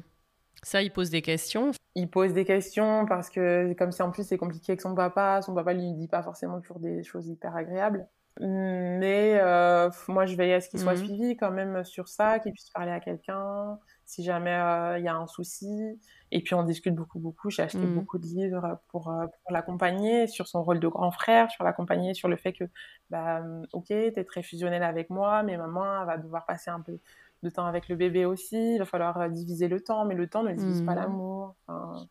Ça, 0.63 0.83
il 0.83 0.93
pose 0.93 1.11
des 1.11 1.23
questions. 1.23 1.71
Il 1.95 2.11
pose 2.11 2.33
des 2.33 2.45
questions 2.45 3.07
parce 3.07 3.31
que, 3.31 3.73
comme 3.75 3.93
si 3.93 4.03
en 4.03 4.11
plus 4.11 4.27
c'est 4.27 4.37
compliqué 4.37 4.73
avec 4.73 4.81
son 4.81 4.95
papa, 4.95 5.41
son 5.43 5.55
papa 5.55 5.73
lui 5.73 5.93
dit 5.95 6.09
pas 6.09 6.23
forcément 6.23 6.61
toujours 6.61 6.81
des 6.81 7.03
choses 7.03 7.27
hyper 7.29 7.57
agréables. 7.57 8.07
Mais 8.41 9.39
euh, 9.41 9.89
moi, 10.09 10.27
je 10.27 10.37
veille 10.37 10.53
à 10.53 10.61
ce 10.61 10.69
qu'il 10.69 10.79
soit 10.79 10.93
mmh. 10.93 11.07
suivi 11.07 11.37
quand 11.37 11.51
même 11.51 11.85
sur 11.85 12.09
ça, 12.09 12.39
qu'il 12.39 12.53
puisse 12.53 12.69
parler 12.71 12.93
à 12.93 13.01
quelqu'un 13.01 13.79
si 14.05 14.23
jamais 14.23 14.55
euh, 14.55 14.99
il 14.99 15.05
y 15.05 15.09
a 15.09 15.17
un 15.17 15.27
souci. 15.27 15.99
Et 16.31 16.43
puis 16.43 16.55
on 16.55 16.63
discute 16.63 16.95
beaucoup, 16.95 17.19
beaucoup. 17.19 17.51
J'ai 17.51 17.63
acheté 17.63 17.79
mmh. 17.79 17.95
beaucoup 17.95 18.19
de 18.19 18.27
livres 18.27 18.79
pour, 18.89 19.09
euh, 19.11 19.27
pour 19.27 19.53
l'accompagner 19.53 20.27
sur 20.27 20.49
son 20.49 20.63
rôle 20.63 20.81
de 20.81 20.89
grand 20.89 21.11
frère, 21.11 21.51
sur 21.51 21.65
l'accompagner 21.65 22.15
sur 22.15 22.29
le 22.29 22.37
fait 22.37 22.53
que, 22.53 22.65
bah, 23.11 23.43
ok, 23.73 23.87
t'es 23.89 24.25
très 24.25 24.43
fusionnel 24.43 24.83
avec 24.83 25.09
moi, 25.09 25.43
mais 25.43 25.57
maman 25.57 26.05
va 26.05 26.19
devoir 26.19 26.45
passer 26.45 26.71
un 26.71 26.81
peu 26.81 26.99
de 27.43 27.51
temps 27.51 27.67
avec 27.67 27.89
le 27.89 27.97
bébé 27.97 28.25
aussi. 28.25 28.75
Il 28.75 28.79
va 28.79 28.85
falloir 28.85 29.29
diviser 29.31 29.69
le 29.69 29.81
temps, 29.81 30.05
mais 30.05 30.15
le 30.15 30.29
temps 30.29 30.43
ne 30.43 30.53
divise 30.53 30.83
pas 30.83 30.93
mmh. 30.93 30.99
l'amour. 30.99 31.57
Enfin, 31.67 32.09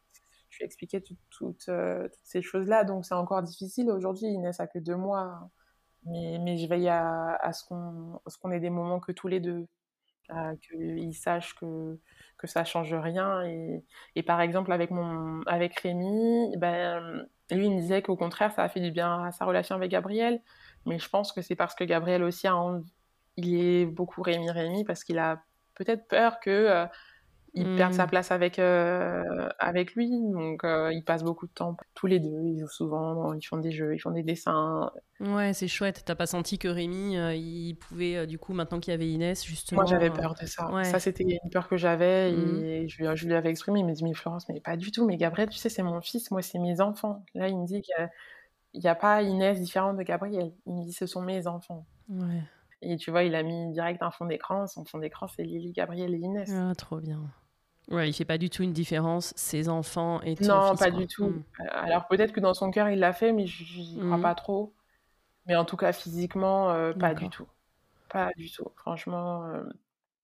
je 0.50 0.58
lui 0.58 0.64
ai 0.64 0.66
expliqué 0.66 1.04
toutes 1.30 1.70
ces 2.24 2.42
choses-là, 2.42 2.84
donc 2.84 3.06
c'est 3.06 3.16
encore 3.16 3.44
difficile. 3.44 3.90
Aujourd'hui, 3.92 4.28
Inès 4.28 4.60
a 4.60 4.68
que 4.68 4.80
deux 4.80 4.96
mois 4.96 5.50
mais, 6.06 6.38
mais 6.40 6.58
je 6.58 6.68
veille 6.68 6.88
à, 6.90 7.36
à 7.42 7.52
ce 7.52 7.64
qu'on 7.64 8.52
ait 8.52 8.60
des 8.60 8.70
moments 8.70 9.00
que 9.00 9.12
tous 9.12 9.28
les 9.28 9.40
deux, 9.40 9.68
qu'ils 10.62 11.16
sachent 11.16 11.56
que, 11.56 12.00
que 12.38 12.48
ça 12.48 12.64
change 12.64 12.94
rien. 12.94 13.44
Et, 13.46 13.84
et, 14.16 14.24
par 14.24 14.42
exemple, 14.42 14.72
avec, 14.72 14.92
mon, 14.92 15.42
avec 15.48 15.80
Rémi, 15.80 16.56
ben, 16.58 17.28
lui, 17.52 17.66
il 17.68 17.72
me 17.72 17.80
disait 17.80 18.02
qu'au 18.02 18.16
contraire, 18.16 18.52
ça 18.54 18.64
a 18.64 18.70
fait 18.70 18.82
du 18.82 18.92
bien 18.92 19.24
à 19.24 19.32
sa 19.32 19.46
relation 19.46 19.76
avec 19.76 19.92
Gabriel. 19.92 20.42
Mais 20.86 21.00
je 21.00 21.10
pense 21.10 21.32
que 21.32 21.42
c'est 21.42 21.56
parce 21.56 21.76
que 21.76 21.84
Gabriel 21.84 22.24
aussi 22.24 22.48
a 22.48 22.56
il 23.38 23.62
est 23.62 23.86
beaucoup 23.86 24.22
Rémi 24.22 24.50
Rémi 24.50 24.84
parce 24.84 25.04
qu'il 25.04 25.20
a 25.20 25.44
peut-être 25.76 26.08
peur 26.08 26.40
que 26.40 26.50
euh, 26.50 26.86
il 27.58 27.78
perd 27.78 27.94
sa 27.94 28.06
mmh. 28.06 28.10
place 28.10 28.32
avec, 28.32 28.60
euh, 28.60 29.48
avec 29.60 29.96
lui. 29.96 30.10
Donc, 30.10 30.66
euh, 30.66 30.92
ils 30.92 31.04
passent 31.04 31.24
beaucoup 31.24 31.48
de 31.48 31.54
temps 31.54 31.78
tous 31.94 32.06
les 32.06 32.20
deux. 32.20 32.42
Ils 32.44 32.60
jouent 32.60 32.68
souvent, 32.68 33.34
ils 33.34 33.42
font 33.42 33.58
des 33.58 33.72
jeux, 33.72 33.96
ils 33.96 34.00
font 34.00 34.12
des 34.12 34.24
dessins. 34.24 34.92
Ouais, 35.22 35.54
c'est 35.54 35.70
chouette. 35.70 36.04
T'as 36.06 36.16
pas 36.16 36.26
senti 36.26 36.58
que 36.58 36.68
Rémi, 36.68 37.18
euh, 37.18 37.34
il 37.34 37.76
pouvait, 37.76 38.28
du 38.28 38.38
coup, 38.38 38.54
maintenant 38.54 38.82
qu'il 38.82 38.92
y 38.92 38.94
avait 38.94 39.08
Inès, 39.08 39.46
justement. 39.46 39.84
Moi, 39.84 39.90
j'avais 39.90 40.10
peur 40.10 40.36
de 40.36 40.46
ça. 40.46 40.70
Ça, 40.84 41.00
c'était 41.00 41.24
une 41.24 41.50
peur 41.50 41.70
que 41.70 41.78
j'avais. 41.78 42.34
Mmh. 42.34 42.66
Et 42.66 42.88
je, 42.90 43.16
je, 43.16 43.26
lui 43.26 43.34
avais 43.34 43.52
exprimé. 43.52 43.80
Il 43.80 43.86
me 43.86 43.94
dit, 43.94 44.04
mais 44.04 44.14
Florence, 44.14 44.50
mais 44.50 44.60
pas 44.60 44.76
du 44.76 44.92
tout. 44.92 45.06
Mais 45.06 45.16
Gabriel, 45.16 45.48
tu 45.48 45.58
sais, 45.58 45.70
c'est 45.70 45.84
mon 45.84 46.02
fils. 46.02 46.32
Moi, 46.32 46.42
c'est 46.42 46.60
mes 46.60 46.82
enfants. 46.82 47.24
Là, 47.36 47.48
il 47.48 47.58
me 47.58 47.66
dit 47.66 47.82
qu'il 47.82 48.10
n'y 48.82 48.88
a, 48.90 48.96
pas 48.96 49.22
Inès 49.22 49.62
différente 49.62 49.96
de 49.96 50.04
Gabriel. 50.04 50.52
Il 50.66 50.76
me 50.76 50.84
dit, 50.84 50.94
ce 50.94 51.06
sont 51.06 51.22
mes 51.22 51.48
enfants. 51.48 51.86
Ouais. 52.10 52.44
Et 52.86 52.98
tu 52.98 53.12
vois, 53.12 53.24
il 53.24 53.36
a 53.36 53.44
mis 53.44 53.72
direct 53.72 54.02
un 54.04 54.12
fond 54.12 54.26
d'écran. 54.26 54.68
Son 54.68 54.86
fond 54.86 55.00
d'écran, 55.00 55.28
c'est 55.28 55.44
Lily, 55.44 55.72
Gabriel 55.72 56.14
et 56.14 56.18
Inès. 56.18 56.52
Ah, 56.54 56.74
trop 56.76 57.00
bien. 57.00 57.20
Ouais, 57.90 58.10
il 58.10 58.14
fait 58.14 58.26
pas 58.26 58.38
du 58.38 58.50
tout 58.50 58.64
une 58.64 58.74
différence, 58.74 59.34
ses 59.36 59.70
enfants 59.70 60.22
et 60.22 60.36
Non, 60.42 60.76
pas 60.76 60.90
du 60.90 61.08
tout. 61.08 61.28
Mm. 61.28 61.44
Alors 61.70 62.08
peut-être 62.08 62.32
que 62.32 62.40
dans 62.40 62.54
son 62.54 62.72
cœur 62.72 62.90
il 62.90 63.00
l'a 63.00 63.14
fait, 63.14 63.32
mais 63.32 63.46
je 63.46 63.64
n'y 63.80 64.00
crois 64.00 64.18
mm. 64.18 64.22
pas 64.22 64.36
trop. 64.36 64.74
Mais 65.46 65.56
en 65.56 65.66
tout 65.66 65.78
cas 65.78 65.94
physiquement, 65.94 66.72
euh, 66.72 66.94
pas 66.94 67.14
du 67.14 67.30
tout. 67.30 67.48
Pas 68.10 68.32
du 68.36 68.52
tout. 68.52 68.72
Franchement, 68.76 69.46
euh, 69.46 69.64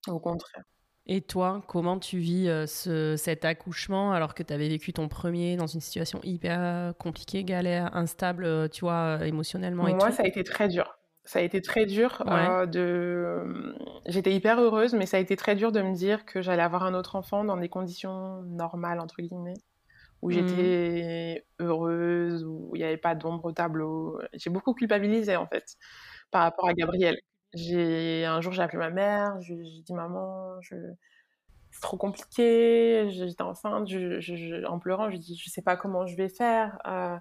au 0.08 0.20
contraire. 0.20 0.64
Et 1.06 1.22
toi, 1.22 1.64
comment 1.68 2.00
tu 2.00 2.18
vis 2.18 2.48
euh, 2.48 2.66
ce, 2.66 3.16
cet 3.16 3.46
accouchement 3.46 4.12
alors 4.12 4.34
que 4.34 4.42
tu 4.42 4.54
avais 4.54 4.70
vécu 4.70 4.94
ton 4.94 5.08
premier 5.08 5.56
dans 5.56 5.68
une 5.68 5.82
situation 5.82 6.20
hyper 6.24 6.96
compliquée, 6.98 7.44
galère, 7.44 7.96
instable, 7.96 8.70
tu 8.70 8.82
vois, 8.82 9.20
émotionnellement 9.26 9.88
et 9.88 9.94
Moi, 9.94 10.12
ça 10.12 10.24
a 10.24 10.28
été 10.28 10.44
très 10.44 10.68
dur 10.68 10.98
ça 11.32 11.40
a 11.40 11.44
été 11.44 11.62
très 11.62 11.86
dur 11.86 12.22
euh, 12.28 12.66
de. 12.66 13.74
J'étais 14.06 14.34
hyper 14.34 14.60
heureuse, 14.60 14.94
mais 14.94 15.06
ça 15.06 15.16
a 15.16 15.22
été 15.22 15.38
très 15.38 15.56
dur 15.56 15.72
de 15.72 15.82
me 15.82 15.94
dire 15.94 16.26
que 16.26 16.42
j'allais 16.42 16.62
avoir 16.62 16.84
un 16.84 16.94
autre 16.94 17.16
enfant 17.16 17.46
dans 17.46 17.56
des 17.56 17.70
conditions 17.70 18.42
normales 18.42 19.00
entre 19.00 19.22
guillemets, 19.22 19.54
où 20.22 20.28
mmh. 20.28 20.34
j'étais 20.34 21.46
heureuse, 21.60 22.44
où 22.44 22.72
il 22.76 22.80
n'y 22.80 22.84
avait 22.84 22.98
pas 22.98 23.16
d'ombre 23.16 23.46
au 23.46 23.54
tableau. 23.54 24.20
J'ai 24.34 24.50
beaucoup 24.50 24.74
culpabilisé 24.74 25.38
en 25.38 25.48
fait 25.48 25.78
par 26.32 26.42
rapport 26.42 26.68
à 26.68 26.74
Gabriel. 26.74 27.18
J'ai 27.54 28.26
un 28.26 28.42
jour 28.42 28.52
j'ai 28.52 28.62
appelé 28.62 28.80
ma 28.80 28.90
mère, 28.90 29.40
j'ai 29.40 29.56
dit 29.56 29.94
maman, 29.94 30.60
je... 30.60 30.76
c'est 31.72 31.82
trop 31.82 31.96
compliqué, 31.96 33.08
j'étais 33.10 33.42
enceinte, 33.42 33.88
je, 33.88 34.66
en 34.66 34.80
pleurant, 34.80 35.10
je 35.10 35.16
dis 35.16 35.38
je 35.42 35.50
sais 35.50 35.62
pas 35.62 35.78
comment 35.78 36.06
je 36.06 36.18
vais 36.18 36.28
faire. 36.28 36.78
Euh, 36.86 37.16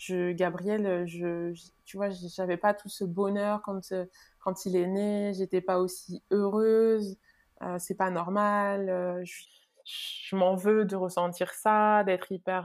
je, 0.00 0.32
Gabriel, 0.32 0.86
euh, 0.86 1.06
je, 1.06 1.52
tu 1.84 1.98
vois, 1.98 2.08
j'avais 2.08 2.56
pas 2.56 2.72
tout 2.72 2.88
ce 2.88 3.04
bonheur 3.04 3.60
quand, 3.60 3.92
euh, 3.92 4.06
quand 4.38 4.64
il 4.64 4.74
est 4.74 4.86
né, 4.86 5.32
j'étais 5.34 5.60
pas 5.60 5.78
aussi 5.78 6.22
heureuse, 6.30 7.18
euh, 7.60 7.76
c'est 7.78 7.96
pas 7.96 8.10
normal, 8.10 8.88
euh, 8.88 9.22
je, 9.24 9.44
je 9.84 10.36
m'en 10.36 10.54
veux 10.54 10.86
de 10.86 10.96
ressentir 10.96 11.52
ça, 11.52 12.02
d'être 12.04 12.32
hyper, 12.32 12.64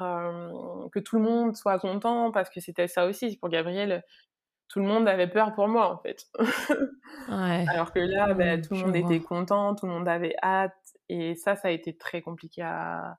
que 0.93 0.99
tout 0.99 1.17
le 1.17 1.23
monde 1.23 1.57
soit 1.57 1.77
content, 1.77 2.31
parce 2.31 2.49
que 2.49 2.61
c'était 2.61 2.87
ça 2.87 3.05
aussi, 3.05 3.35
pour 3.35 3.49
Gabriel, 3.49 4.05
tout 4.69 4.79
le 4.79 4.85
monde 4.85 5.05
avait 5.05 5.27
peur 5.27 5.53
pour 5.53 5.67
moi, 5.67 5.93
en 5.93 5.97
fait. 5.97 6.27
ouais. 6.39 7.65
Alors 7.69 7.91
que 7.91 7.99
là, 7.99 8.33
ben, 8.33 8.61
tout 8.61 8.75
le 8.75 8.79
monde 8.79 8.95
était 8.95 9.19
content, 9.19 9.75
tout 9.75 9.87
le 9.87 9.91
monde 9.91 10.07
avait 10.07 10.35
hâte, 10.41 10.73
et 11.09 11.35
ça, 11.35 11.57
ça 11.57 11.67
a 11.67 11.71
été 11.71 11.97
très 11.97 12.21
compliqué 12.21 12.61
à, 12.61 13.17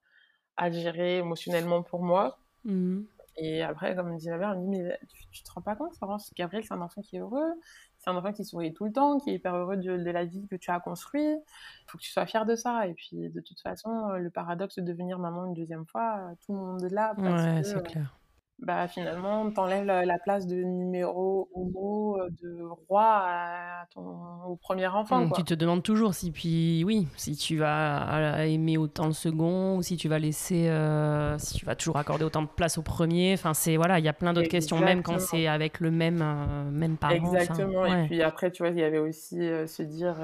à 0.56 0.70
gérer 0.70 1.18
émotionnellement 1.18 1.82
pour 1.82 2.02
moi. 2.02 2.38
Mmh. 2.64 3.02
Et 3.36 3.62
après, 3.62 3.94
comme 3.94 4.12
me 4.12 4.18
dit 4.18 4.30
ma 4.30 4.38
mère, 4.38 4.50
elle 4.52 4.60
me 4.60 4.72
dit, 4.72 4.82
mais 4.82 4.98
tu, 5.30 5.42
te 5.42 5.52
rends 5.52 5.60
pas 5.60 5.76
compte, 5.76 5.94
Florence, 5.96 6.32
Gabriel, 6.34 6.64
c'est 6.64 6.74
un 6.74 6.80
enfant 6.80 7.02
qui 7.02 7.16
est 7.16 7.20
heureux, 7.20 7.52
c'est 7.98 8.10
un 8.10 8.16
enfant 8.16 8.32
qui 8.32 8.44
sourit 8.44 8.72
tout 8.72 8.86
le 8.86 8.92
temps, 8.92 9.18
qui 9.18 9.30
est 9.30 9.34
hyper 9.34 9.54
heureux 9.54 9.76
de, 9.76 9.96
de 9.96 10.10
la 10.10 10.24
vie 10.24 10.46
que 10.48 10.56
tu 10.56 10.70
as 10.70 10.80
construite. 10.80 11.40
Il 11.82 11.90
faut 11.90 11.98
que 11.98 12.02
tu 12.02 12.10
sois 12.10 12.26
fière 12.26 12.46
de 12.46 12.56
ça. 12.56 12.86
Et 12.86 12.94
puis, 12.94 13.28
de 13.28 13.40
toute 13.40 13.60
façon, 13.60 14.10
le 14.12 14.30
paradoxe 14.30 14.76
de 14.76 14.82
devenir 14.82 15.18
maman 15.18 15.46
une 15.46 15.54
deuxième 15.54 15.86
fois, 15.86 16.30
tout 16.44 16.52
le 16.52 16.58
monde 16.58 16.84
est 16.84 16.94
là. 16.94 17.14
Parce 17.16 17.42
ouais, 17.42 17.62
c'est 17.62 17.82
clair 17.86 18.16
bah 18.58 18.88
finalement, 18.88 19.50
t'enlèves 19.50 19.84
la, 19.84 20.06
la 20.06 20.18
place 20.18 20.46
de 20.46 20.56
numéro 20.56 21.50
homo, 21.54 22.18
euh, 22.18 22.30
de 22.42 22.62
roi 22.88 23.04
à 23.04 23.86
ton, 23.92 24.16
au 24.46 24.56
premier 24.56 24.86
enfant. 24.86 25.26
Mmh, 25.26 25.32
tu 25.36 25.44
te 25.44 25.52
demandes 25.52 25.82
toujours 25.82 26.14
si, 26.14 26.30
puis 26.30 26.82
oui, 26.84 27.06
si 27.16 27.36
tu 27.36 27.58
vas 27.58 28.46
aimer 28.46 28.78
autant 28.78 29.06
le 29.06 29.12
second 29.12 29.76
ou 29.76 29.82
si 29.82 29.98
tu 29.98 30.08
vas 30.08 30.18
laisser, 30.18 30.68
euh, 30.68 31.36
si 31.38 31.58
tu 31.58 31.66
vas 31.66 31.76
toujours 31.76 31.98
accorder 31.98 32.24
autant 32.24 32.42
de 32.42 32.48
place 32.48 32.78
au 32.78 32.82
premier. 32.82 33.34
Enfin, 33.34 33.52
c'est 33.52 33.76
voilà, 33.76 33.98
il 33.98 34.04
y 34.06 34.08
a 34.08 34.14
plein 34.14 34.32
d'autres 34.32 34.48
questions, 34.48 34.78
même 34.78 35.02
quand 35.02 35.20
c'est 35.20 35.46
avec 35.46 35.78
le 35.80 35.90
même, 35.90 36.22
euh, 36.22 36.70
même 36.70 36.96
parent. 36.96 37.14
Exactement. 37.14 37.84
Et 37.84 38.06
puis 38.06 38.22
après, 38.22 38.50
tu 38.50 38.62
vois, 38.62 38.70
il 38.70 38.78
y 38.78 38.84
avait 38.84 38.98
aussi 38.98 39.36
se 39.36 39.82
dire 39.82 40.16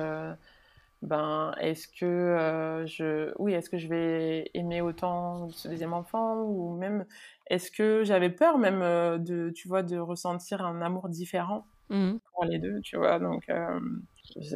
ben 1.03 1.53
est-ce 1.61 1.89
que 1.89 2.07
euh, 2.07 2.87
je 2.87 3.33
oui 3.39 3.55
est-ce 3.55 3.69
que 3.69 3.77
je 3.77 3.89
vais 3.89 4.51
aimer 4.55 4.81
autant 4.81 5.49
ce 5.51 5.69
deuxième 5.69 5.93
enfant 5.93 6.37
ou 6.43 6.77
même 6.77 7.05
est-ce 7.53 7.71
que 7.71 8.03
j'avais 8.03 8.31
peur 8.31 8.57
même 8.57 8.81
euh, 8.81 9.19
de 9.19 9.51
tu 9.51 9.69
vois 9.69 9.83
de 9.83 9.99
ressentir 9.99 10.65
un 10.65 10.81
amour 10.81 11.11
différent 11.11 11.67
mmh. 11.91 12.13
pour 12.33 12.45
les 12.47 12.59
deux 12.59 12.81
tu 12.81 12.97
vois? 12.97 13.19
Donc 13.19 13.45
euh, 13.51 13.79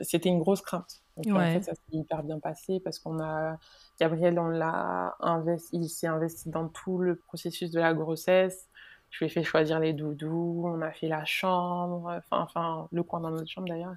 c'était 0.02 0.30
une 0.30 0.38
grosse 0.38 0.62
crainte. 0.62 1.02
Donc, 1.18 1.36
en 1.36 1.40
fait 1.40 1.62
ça 1.62 1.74
s'est 1.74 1.80
hyper 1.92 2.22
bien 2.22 2.38
passé 2.40 2.80
parce 2.80 2.98
qu'on 2.98 3.20
a 3.20 3.58
Gabriel 4.00 4.38
on 4.38 4.48
l'a 4.48 5.14
investi 5.20 5.76
il 5.76 5.88
s'est 5.90 6.06
investi 6.06 6.48
dans 6.48 6.68
tout 6.68 6.96
le 6.96 7.16
processus 7.16 7.70
de 7.70 7.80
la 7.80 7.92
grossesse. 7.92 8.66
Je 9.10 9.18
lui 9.18 9.26
ai 9.26 9.28
fait 9.28 9.44
choisir 9.44 9.78
les 9.78 9.92
doudous 9.92 10.64
on 10.64 10.80
a 10.80 10.90
fait 10.90 11.08
la 11.08 11.26
chambre 11.26 12.14
enfin 12.16 12.40
enfin 12.40 12.88
le 12.92 13.02
coin 13.02 13.20
dans 13.20 13.30
notre 13.30 13.50
chambre 13.50 13.68
d'ailleurs. 13.68 13.94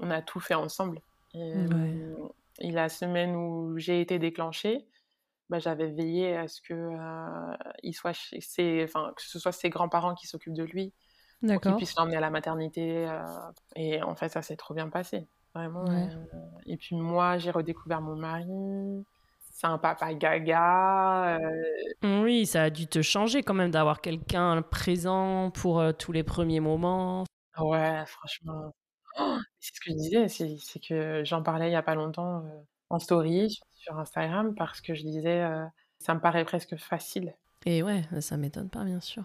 On 0.00 0.10
a 0.10 0.22
tout 0.22 0.40
fait 0.40 0.54
ensemble. 0.54 1.00
Et, 1.34 1.52
et 2.60 2.70
la 2.70 2.88
semaine 2.88 3.36
où 3.36 3.76
j'ai 3.78 4.00
été 4.00 4.18
déclenchée, 4.18 4.86
bah, 5.48 5.58
j'avais 5.58 5.90
veillé 5.90 6.36
à 6.36 6.48
ce 6.48 6.60
que 6.60 6.74
euh, 6.74 7.56
il 7.82 7.94
soit 7.94 8.12
ses, 8.40 8.84
enfin 8.84 9.12
que 9.16 9.22
ce 9.22 9.38
soit 9.38 9.52
ses 9.52 9.70
grands-parents 9.70 10.14
qui 10.14 10.26
s'occupent 10.26 10.56
de 10.56 10.64
lui, 10.64 10.92
pour 11.46 11.60
qu'ils 11.60 11.76
puissent 11.76 11.94
l'emmener 11.96 12.16
à 12.16 12.20
la 12.20 12.30
maternité. 12.30 13.08
Euh, 13.08 13.22
et 13.76 14.02
en 14.02 14.14
fait, 14.14 14.28
ça 14.28 14.42
s'est 14.42 14.56
trop 14.56 14.74
bien 14.74 14.88
passé, 14.88 15.26
vraiment. 15.54 15.86
Euh, 15.88 16.06
et 16.66 16.76
puis 16.76 16.96
moi, 16.96 17.38
j'ai 17.38 17.50
redécouvert 17.50 18.00
mon 18.00 18.16
mari. 18.16 19.04
C'est 19.52 19.66
un 19.66 19.78
papa 19.78 20.14
gaga. 20.14 21.38
Oui, 22.02 22.46
ça 22.46 22.64
a 22.64 22.70
dû 22.70 22.86
te 22.86 23.02
changer 23.02 23.42
quand 23.42 23.54
même 23.54 23.70
d'avoir 23.70 24.00
quelqu'un 24.00 24.62
présent 24.62 25.50
pour 25.50 25.82
tous 25.98 26.12
les 26.12 26.22
premiers 26.22 26.60
moments. 26.60 27.24
Ouais, 27.58 28.04
franchement. 28.06 28.72
Oh, 29.18 29.38
c'est 29.58 29.74
ce 29.74 29.80
que 29.80 29.90
je 29.90 29.96
disais, 29.96 30.28
c'est 30.28 30.80
que 30.80 31.24
j'en 31.24 31.42
parlais 31.42 31.70
il 31.70 31.72
y 31.72 31.76
a 31.76 31.82
pas 31.82 31.96
longtemps 31.96 32.44
en 32.90 32.98
story 32.98 33.58
sur 33.78 33.98
Instagram 33.98 34.54
parce 34.54 34.80
que 34.80 34.94
je 34.94 35.02
disais 35.02 35.42
euh, 35.42 35.64
ça 35.98 36.14
me 36.14 36.20
paraît 36.20 36.44
presque 36.44 36.76
facile. 36.76 37.34
Et 37.66 37.82
ouais, 37.82 38.02
ça 38.20 38.36
m'étonne 38.36 38.70
pas, 38.70 38.84
bien 38.84 39.00
sûr. 39.00 39.24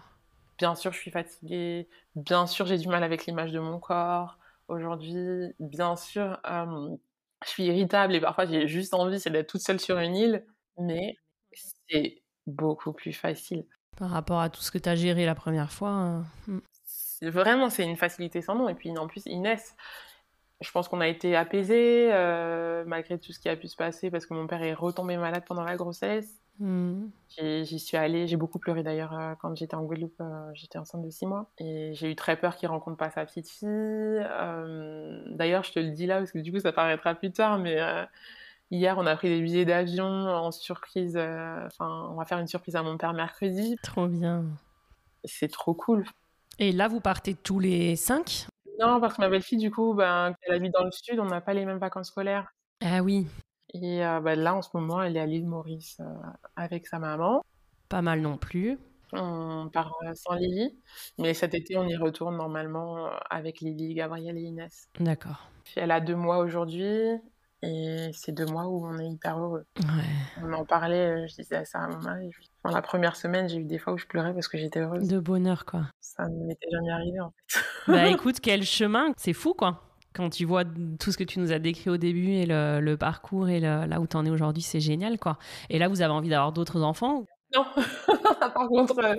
Bien 0.58 0.74
sûr, 0.74 0.92
je 0.92 0.98
suis 0.98 1.10
fatiguée. 1.10 1.88
Bien 2.14 2.46
sûr, 2.46 2.66
j'ai 2.66 2.78
du 2.78 2.88
mal 2.88 3.02
avec 3.02 3.26
l'image 3.26 3.52
de 3.52 3.58
mon 3.58 3.78
corps 3.78 4.38
aujourd'hui. 4.68 5.54
Bien 5.60 5.96
sûr, 5.96 6.38
je 6.44 7.48
suis 7.48 7.64
irritable 7.64 8.14
et 8.14 8.20
parfois 8.20 8.46
j'ai 8.46 8.66
juste 8.66 8.94
envie, 8.94 9.20
c'est 9.20 9.30
d'être 9.30 9.48
toute 9.48 9.60
seule 9.60 9.80
sur 9.80 9.98
une 9.98 10.16
île. 10.16 10.46
Mais 10.78 11.16
c'est 11.88 12.22
beaucoup 12.46 12.92
plus 12.92 13.12
facile. 13.12 13.64
Par 13.96 14.10
rapport 14.10 14.40
à 14.40 14.50
tout 14.50 14.60
ce 14.60 14.70
que 14.70 14.78
tu 14.78 14.88
as 14.88 14.96
géré 14.96 15.24
la 15.24 15.34
première 15.34 15.70
fois. 15.70 16.24
Vraiment, 17.22 17.70
c'est 17.70 17.84
une 17.84 17.96
facilité 17.96 18.42
sans 18.42 18.56
nom. 18.56 18.68
Et 18.68 18.74
puis 18.74 18.96
en 18.96 19.06
plus, 19.06 19.22
Inès, 19.26 19.76
je 20.64 20.70
pense 20.72 20.88
qu'on 20.88 21.00
a 21.00 21.08
été 21.08 21.36
apaisés 21.36 22.08
malgré 22.86 23.18
tout 23.18 23.32
ce 23.32 23.38
qui 23.38 23.48
a 23.48 23.56
pu 23.56 23.68
se 23.68 23.76
passer 23.76 24.10
parce 24.10 24.26
que 24.26 24.34
mon 24.34 24.46
père 24.46 24.62
est 24.62 24.74
retombé 24.74 25.16
malade 25.16 25.44
pendant 25.46 25.64
la 25.64 25.76
grossesse. 25.76 26.44
Mmh. 26.60 27.06
J'y 27.36 27.78
suis 27.80 27.96
allée, 27.96 28.28
j'ai 28.28 28.36
beaucoup 28.36 28.60
pleuré 28.60 28.84
d'ailleurs 28.84 29.12
euh, 29.18 29.34
quand 29.40 29.56
j'étais 29.56 29.74
en 29.74 29.82
Guadeloupe, 29.82 30.14
euh, 30.20 30.50
j'étais 30.54 30.78
enceinte 30.78 31.02
de 31.02 31.10
6 31.10 31.26
mois. 31.26 31.50
Et 31.58 31.94
j'ai 31.94 32.12
eu 32.12 32.16
très 32.16 32.36
peur 32.36 32.56
qu'il 32.56 32.68
rencontre 32.68 32.96
pas 32.96 33.10
sa 33.10 33.26
petite 33.26 33.48
fille. 33.48 33.68
Euh, 33.68 35.22
d'ailleurs, 35.30 35.64
je 35.64 35.72
te 35.72 35.80
le 35.80 35.90
dis 35.90 36.06
là 36.06 36.18
parce 36.18 36.30
que 36.30 36.38
du 36.38 36.52
coup 36.52 36.60
ça 36.60 36.72
paraîtra 36.72 37.14
plus 37.14 37.32
tard, 37.32 37.58
mais 37.58 37.78
hier 38.70 38.96
on 38.98 39.06
a 39.06 39.16
pris 39.16 39.28
des 39.28 39.40
billets 39.40 39.64
d'avion 39.64 40.06
en 40.06 40.52
surprise. 40.52 41.16
Enfin, 41.16 42.08
on 42.10 42.14
va 42.14 42.24
faire 42.24 42.38
une 42.38 42.46
surprise 42.46 42.76
à 42.76 42.82
mon 42.82 42.96
père 42.98 43.14
mercredi. 43.14 43.76
Trop 43.82 44.06
bien. 44.06 44.44
C'est 45.24 45.50
trop 45.50 45.74
cool. 45.74 46.04
Et 46.60 46.70
là, 46.70 46.86
vous 46.86 47.00
partez 47.00 47.34
tous 47.34 47.58
les 47.58 47.96
5 47.96 48.46
Non, 48.80 49.00
parce 49.00 49.14
que 49.14 49.22
ma 49.22 49.28
belle-fille, 49.28 49.58
du 49.58 49.70
coup, 49.70 49.94
ben, 49.94 50.34
elle 50.42 50.54
habite 50.54 50.72
dans 50.72 50.84
le 50.84 50.90
sud, 50.90 51.18
on 51.20 51.26
n'a 51.26 51.40
pas 51.40 51.54
les 51.54 51.64
mêmes 51.64 51.78
vacances 51.78 52.08
scolaires. 52.08 52.52
Ah 52.82 53.02
oui. 53.02 53.26
Et 53.72 54.00
bah, 54.00 54.34
là, 54.36 54.54
en 54.54 54.62
ce 54.62 54.70
moment, 54.74 55.02
elle 55.02 55.16
est 55.16 55.20
à 55.20 55.26
l'île 55.26 55.46
Maurice 55.46 56.00
avec 56.56 56.86
sa 56.86 56.98
maman. 56.98 57.42
Pas 57.88 58.02
mal 58.02 58.20
non 58.20 58.36
plus. 58.36 58.78
On 59.12 59.68
part 59.72 59.92
sans 60.14 60.34
Lily, 60.34 60.76
mais 61.18 61.34
cet 61.34 61.54
été, 61.54 61.76
on 61.76 61.86
y 61.86 61.96
retourne 61.96 62.36
normalement 62.36 63.10
avec 63.30 63.60
Lily, 63.60 63.94
Gabrielle 63.94 64.36
et 64.38 64.42
Inès. 64.42 64.88
D'accord. 64.98 65.48
Elle 65.76 65.92
a 65.92 66.00
deux 66.00 66.16
mois 66.16 66.38
aujourd'hui, 66.38 67.12
et 67.62 68.10
c'est 68.12 68.32
deux 68.32 68.46
mois 68.46 68.66
où 68.66 68.84
on 68.84 68.98
est 68.98 69.08
hyper 69.08 69.38
heureux. 69.38 69.66
Ouais. 69.78 70.42
On 70.42 70.52
en 70.52 70.64
parlait, 70.64 71.28
je 71.28 71.34
disais 71.36 71.64
ça 71.64 71.84
à 71.84 71.88
mon 71.88 72.00
mari. 72.00 72.30
La 72.70 72.82
première 72.82 73.16
semaine, 73.16 73.48
j'ai 73.48 73.58
eu 73.58 73.64
des 73.64 73.78
fois 73.78 73.92
où 73.92 73.98
je 73.98 74.06
pleurais 74.06 74.32
parce 74.32 74.48
que 74.48 74.58
j'étais 74.58 74.80
heureuse. 74.80 75.06
De 75.06 75.18
bonheur, 75.18 75.64
quoi. 75.64 75.82
Ça 76.00 76.28
ne 76.28 76.46
m'était 76.46 76.68
jamais 76.70 76.90
arrivé, 76.90 77.20
en 77.20 77.30
fait. 77.30 77.60
bah 77.88 78.06
écoute, 78.10 78.40
quel 78.40 78.62
chemin, 78.62 79.12
c'est 79.16 79.32
fou, 79.32 79.54
quoi 79.54 79.80
quand 80.16 80.30
tu 80.30 80.44
vois 80.44 80.62
tout 81.00 81.10
ce 81.10 81.18
que 81.18 81.24
tu 81.24 81.40
nous 81.40 81.52
as 81.52 81.58
décrit 81.58 81.90
au 81.90 81.96
début 81.96 82.30
et 82.34 82.46
le, 82.46 82.94
parcours 82.94 83.48
et 83.48 83.60
là 83.60 84.00
où 84.00 84.06
tu 84.06 84.16
en 84.16 84.24
es 84.24 84.30
aujourd'hui, 84.30 84.62
c'est 84.62 84.80
génial, 84.80 85.18
quoi. 85.18 85.38
Et 85.70 85.78
là, 85.80 85.88
vous 85.88 86.02
avez 86.02 86.12
envie 86.12 86.28
d'avoir 86.28 86.52
d'autres 86.52 86.82
enfants 86.82 87.24
Non, 87.52 87.64
par 88.54 88.68
contre, 88.68 88.96
euh, 89.04 89.16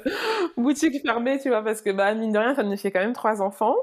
boutique 0.56 1.02
fermée, 1.02 1.38
tu 1.39 1.50
vois, 1.50 1.62
parce 1.64 1.82
que 1.82 1.89
bah, 1.89 2.16
mine 2.16 2.32
de 2.32 2.39
rien, 2.39 2.56
ça 2.56 2.64
nous 2.64 2.78
fait 2.78 2.91
quand 2.91 3.02
même 3.02 3.12
trois 3.12 3.41
enfants. 3.41 3.76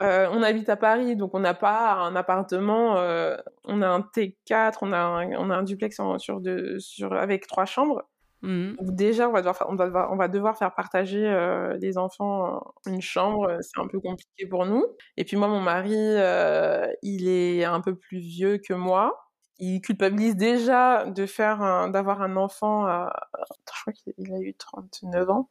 Euh, 0.00 0.26
on 0.32 0.42
habite 0.42 0.68
à 0.68 0.76
Paris, 0.76 1.14
donc 1.14 1.34
on 1.34 1.40
n'a 1.40 1.54
pas 1.54 1.92
un 1.92 2.16
appartement. 2.16 2.96
Euh, 2.96 3.36
on 3.64 3.80
a 3.82 3.88
un 3.88 4.00
T4, 4.00 4.78
on 4.80 4.92
a 4.92 4.98
un, 4.98 5.32
on 5.32 5.50
a 5.50 5.56
un 5.56 5.62
duplex 5.62 6.00
sur 6.18 6.40
de, 6.40 6.78
sur, 6.78 7.12
avec 7.12 7.46
trois 7.46 7.66
chambres. 7.66 8.02
Mmh. 8.44 8.76
déjà, 8.82 9.28
on 9.28 9.32
va, 9.32 9.40
devoir, 9.40 9.66
on, 9.70 9.74
va, 9.74 10.08
on 10.12 10.16
va 10.16 10.28
devoir 10.28 10.58
faire 10.58 10.74
partager 10.74 11.26
euh, 11.26 11.78
les 11.78 11.96
enfants 11.96 12.62
une 12.86 13.00
chambre. 13.00 13.56
C'est 13.62 13.80
un 13.80 13.88
peu 13.88 14.00
compliqué 14.00 14.46
pour 14.46 14.66
nous. 14.66 14.84
Et 15.16 15.24
puis 15.24 15.36
moi, 15.36 15.48
mon 15.48 15.60
mari, 15.60 15.94
euh, 15.96 16.86
il 17.02 17.26
est 17.26 17.64
un 17.64 17.80
peu 17.80 17.96
plus 17.96 18.18
vieux 18.18 18.58
que 18.58 18.74
moi. 18.74 19.30
Il 19.58 19.80
culpabilise 19.80 20.36
déjà 20.36 21.06
de 21.06 21.26
faire 21.26 21.88
d'avoir 21.90 22.20
un 22.20 22.36
enfant. 22.36 22.86
À... 22.86 23.12
Je 23.50 23.80
crois 23.80 23.92
qu'il 23.92 24.34
a 24.34 24.38
eu 24.40 24.54
39 24.54 25.30
ans. 25.30 25.48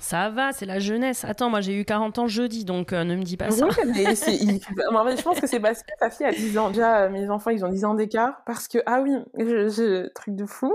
ça 0.00 0.30
va, 0.30 0.52
c'est 0.52 0.66
la 0.66 0.78
jeunesse. 0.78 1.24
Attends, 1.24 1.50
moi 1.50 1.60
j'ai 1.62 1.80
eu 1.80 1.84
40 1.84 2.18
ans 2.18 2.26
jeudi, 2.26 2.64
donc 2.64 2.92
euh, 2.92 3.04
ne 3.04 3.16
me 3.16 3.22
dis 3.22 3.36
pas 3.38 3.50
ça. 3.50 3.66
je 3.70 5.22
pense 5.22 5.40
que 5.40 5.46
c'est 5.46 5.60
parce 5.60 5.82
que 5.82 5.90
ta 5.98 6.10
fille 6.10 6.26
a 6.26 6.32
10 6.32 6.58
ans. 6.58 6.68
Déjà, 6.70 7.08
mes 7.08 7.30
enfants, 7.30 7.50
ils 7.50 7.64
ont 7.64 7.70
10 7.70 7.84
ans 7.86 7.94
d'écart. 7.94 8.44
Parce 8.44 8.68
que, 8.68 8.78
ah 8.86 9.00
oui, 9.00 9.16
je... 9.38 10.12
truc 10.12 10.36
de 10.36 10.44
fou 10.44 10.74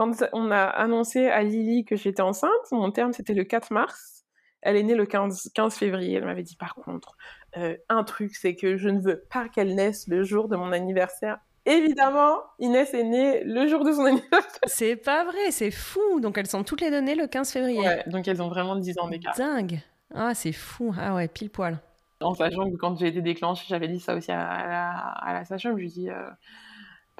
quand 0.00 0.12
on 0.32 0.50
a 0.50 0.64
annoncé 0.64 1.26
à 1.26 1.42
Lily 1.42 1.84
que 1.84 1.94
j'étais 1.94 2.22
enceinte, 2.22 2.50
mon 2.72 2.90
terme 2.90 3.12
c'était 3.12 3.34
le 3.34 3.44
4 3.44 3.70
mars. 3.70 4.24
Elle 4.62 4.76
est 4.76 4.82
née 4.82 4.94
le 4.94 5.04
15, 5.04 5.50
15 5.54 5.74
février. 5.74 6.14
Elle 6.14 6.24
m'avait 6.24 6.42
dit 6.42 6.56
par 6.56 6.74
contre, 6.74 7.18
euh, 7.58 7.76
un 7.90 8.02
truc, 8.02 8.34
c'est 8.34 8.56
que 8.56 8.78
je 8.78 8.88
ne 8.88 8.98
veux 8.98 9.22
pas 9.30 9.50
qu'elle 9.50 9.74
naisse 9.74 10.08
le 10.08 10.22
jour 10.22 10.48
de 10.48 10.56
mon 10.56 10.72
anniversaire. 10.72 11.36
Évidemment, 11.66 12.38
Inès 12.60 12.94
est 12.94 13.04
née 13.04 13.44
le 13.44 13.66
jour 13.66 13.84
de 13.84 13.92
son 13.92 14.04
anniversaire. 14.06 14.60
C'est 14.64 14.96
pas 14.96 15.24
vrai, 15.24 15.50
c'est 15.50 15.70
fou. 15.70 16.18
Donc 16.20 16.38
elles 16.38 16.46
sont 16.46 16.64
toutes 16.64 16.80
les 16.80 16.90
deux 16.90 17.02
nées 17.02 17.14
le 17.14 17.26
15 17.26 17.52
février. 17.52 17.80
Ouais, 17.80 18.02
donc 18.06 18.26
elles 18.26 18.40
ont 18.40 18.48
vraiment 18.48 18.76
10 18.76 19.00
ans 19.00 19.08
d'écart. 19.08 19.36
Dingue. 19.36 19.80
Ah, 20.14 20.32
c'est 20.32 20.52
fou. 20.52 20.94
Ah 20.98 21.14
ouais, 21.14 21.28
pile 21.28 21.50
poil. 21.50 21.78
En 22.22 22.32
sachant 22.32 22.70
que 22.70 22.76
quand 22.76 22.98
j'ai 22.98 23.08
été 23.08 23.20
déclenchée, 23.20 23.66
j'avais 23.68 23.88
dit 23.88 24.00
ça 24.00 24.14
aussi 24.14 24.32
à, 24.32 24.66
la, 24.66 24.92
à 24.92 25.34
la 25.34 25.44
sage-femme, 25.44 25.76
je 25.76 25.82
lui 25.82 25.90
dis... 25.90 26.08
Euh, 26.08 26.30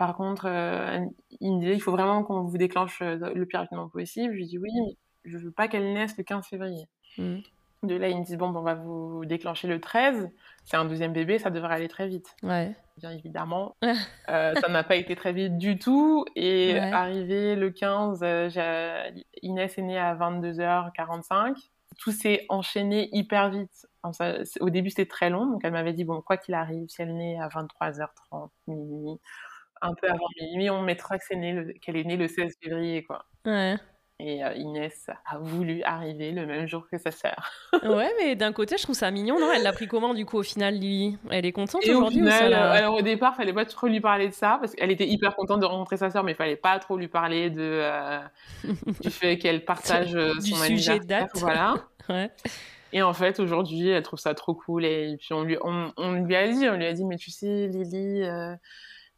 par 0.00 0.16
contre, 0.16 0.46
euh, 0.46 1.04
il 1.42 1.56
me 1.56 1.60
disait, 1.60 1.74
il 1.74 1.80
faut 1.80 1.92
vraiment 1.92 2.22
qu'on 2.22 2.44
vous 2.44 2.56
déclenche 2.56 3.02
euh, 3.02 3.18
le 3.34 3.44
plus 3.44 3.58
rapidement 3.58 3.86
possible. 3.90 4.32
Je 4.32 4.38
lui 4.38 4.46
dis 4.46 4.56
oui, 4.56 4.70
mais 4.74 4.96
je 5.26 5.36
veux 5.36 5.50
pas 5.50 5.68
qu'elle 5.68 5.92
naisse 5.92 6.16
le 6.16 6.24
15 6.24 6.46
février. 6.46 6.88
Mmh. 7.18 7.40
De 7.82 7.96
là, 7.96 8.08
ils 8.08 8.18
me 8.18 8.24
disent, 8.24 8.38
bon, 8.38 8.48
on 8.48 8.62
va 8.62 8.72
vous 8.72 9.26
déclencher 9.26 9.68
le 9.68 9.78
13. 9.78 10.30
C'est 10.64 10.78
un 10.78 10.86
deuxième 10.86 11.12
bébé, 11.12 11.38
ça 11.38 11.50
devrait 11.50 11.74
aller 11.74 11.88
très 11.88 12.08
vite. 12.08 12.34
Ouais. 12.42 12.74
Bien 12.96 13.10
évidemment, 13.10 13.76
euh, 13.84 14.54
ça 14.54 14.68
n'a 14.70 14.84
pas 14.84 14.96
été 14.96 15.14
très 15.16 15.34
vite 15.34 15.58
du 15.58 15.78
tout. 15.78 16.24
Et 16.34 16.78
arrivé 16.78 17.54
le 17.54 17.68
15, 17.70 18.22
Inès 19.42 19.76
est 19.76 19.82
née 19.82 19.98
à 19.98 20.14
22h45. 20.14 21.56
Tout 21.98 22.12
s'est 22.12 22.46
enchaîné 22.48 23.10
hyper 23.12 23.50
vite. 23.50 23.86
au 24.60 24.70
début, 24.70 24.88
c'était 24.88 25.04
très 25.04 25.28
long. 25.28 25.44
Donc, 25.44 25.60
elle 25.62 25.72
m'avait 25.72 25.92
dit, 25.92 26.04
bon, 26.04 26.22
quoi 26.22 26.38
qu'il 26.38 26.54
arrive, 26.54 26.88
si 26.88 27.02
elle 27.02 27.14
naît 27.14 27.38
à 27.38 27.48
23h30, 27.48 28.48
minuit, 28.66 29.20
un 29.82 29.94
peu 29.94 30.08
avant 30.08 30.26
minuit, 30.40 30.70
on 30.70 30.82
mettra 30.82 31.18
qu'elle 31.18 31.96
est 31.96 32.04
née 32.04 32.16
le 32.16 32.28
16 32.28 32.54
février, 32.62 33.02
quoi. 33.04 33.24
Ouais. 33.46 33.76
Et 34.22 34.44
euh, 34.44 34.52
Inès 34.54 35.08
a 35.24 35.38
voulu 35.38 35.82
arriver 35.82 36.30
le 36.30 36.44
même 36.44 36.68
jour 36.68 36.86
que 36.90 36.98
sa 36.98 37.10
sœur. 37.10 37.50
ouais, 37.82 38.10
mais 38.18 38.36
d'un 38.36 38.52
côté, 38.52 38.76
je 38.76 38.82
trouve 38.82 38.94
ça 38.94 39.10
mignon, 39.10 39.40
non? 39.40 39.50
Elle 39.50 39.62
l'a 39.62 39.72
pris 39.72 39.88
comment, 39.88 40.12
du 40.12 40.26
coup, 40.26 40.36
au 40.36 40.42
final, 40.42 40.74
Lily 40.74 41.16
Elle 41.30 41.46
est 41.46 41.52
contente 41.52 41.82
aujourd'hui 41.82 42.20
au 42.20 42.26
final, 42.26 42.52
euh, 42.52 42.70
Alors, 42.72 42.96
au 42.96 43.02
départ, 43.02 43.34
fallait 43.34 43.54
pas 43.54 43.64
trop 43.64 43.86
lui 43.86 44.00
parler 44.00 44.28
de 44.28 44.34
ça, 44.34 44.58
parce 44.60 44.74
qu'elle 44.74 44.90
était 44.90 45.06
hyper 45.06 45.34
contente 45.34 45.60
de 45.60 45.64
rencontrer 45.64 45.96
sa 45.96 46.10
sœur, 46.10 46.22
mais 46.22 46.32
il 46.32 46.36
fallait 46.36 46.56
pas 46.56 46.78
trop 46.78 46.98
lui 46.98 47.08
parler 47.08 47.48
de, 47.48 47.62
euh, 47.62 48.20
du 49.00 49.10
fait 49.10 49.38
qu'elle 49.38 49.64
partage 49.64 50.12
du 50.12 50.50
son 50.50 50.56
sujet 50.64 50.98
de 50.98 51.06
date. 51.06 51.30
Voilà. 51.36 51.76
ouais. 52.10 52.30
Et 52.92 53.00
en 53.00 53.14
fait, 53.14 53.40
aujourd'hui, 53.40 53.88
elle 53.88 54.02
trouve 54.02 54.18
ça 54.18 54.34
trop 54.34 54.52
cool. 54.52 54.84
Et 54.84 55.16
puis, 55.18 55.32
on 55.32 55.44
lui, 55.44 55.56
on, 55.62 56.12
lui 56.12 56.36
a 56.36 56.46
dit, 56.46 56.68
on 56.68 56.76
lui 56.76 56.86
a 56.86 56.92
dit, 56.92 57.06
mais 57.06 57.16
tu 57.16 57.30
sais, 57.30 57.68
Lily... 57.68 58.22
Euh, 58.24 58.54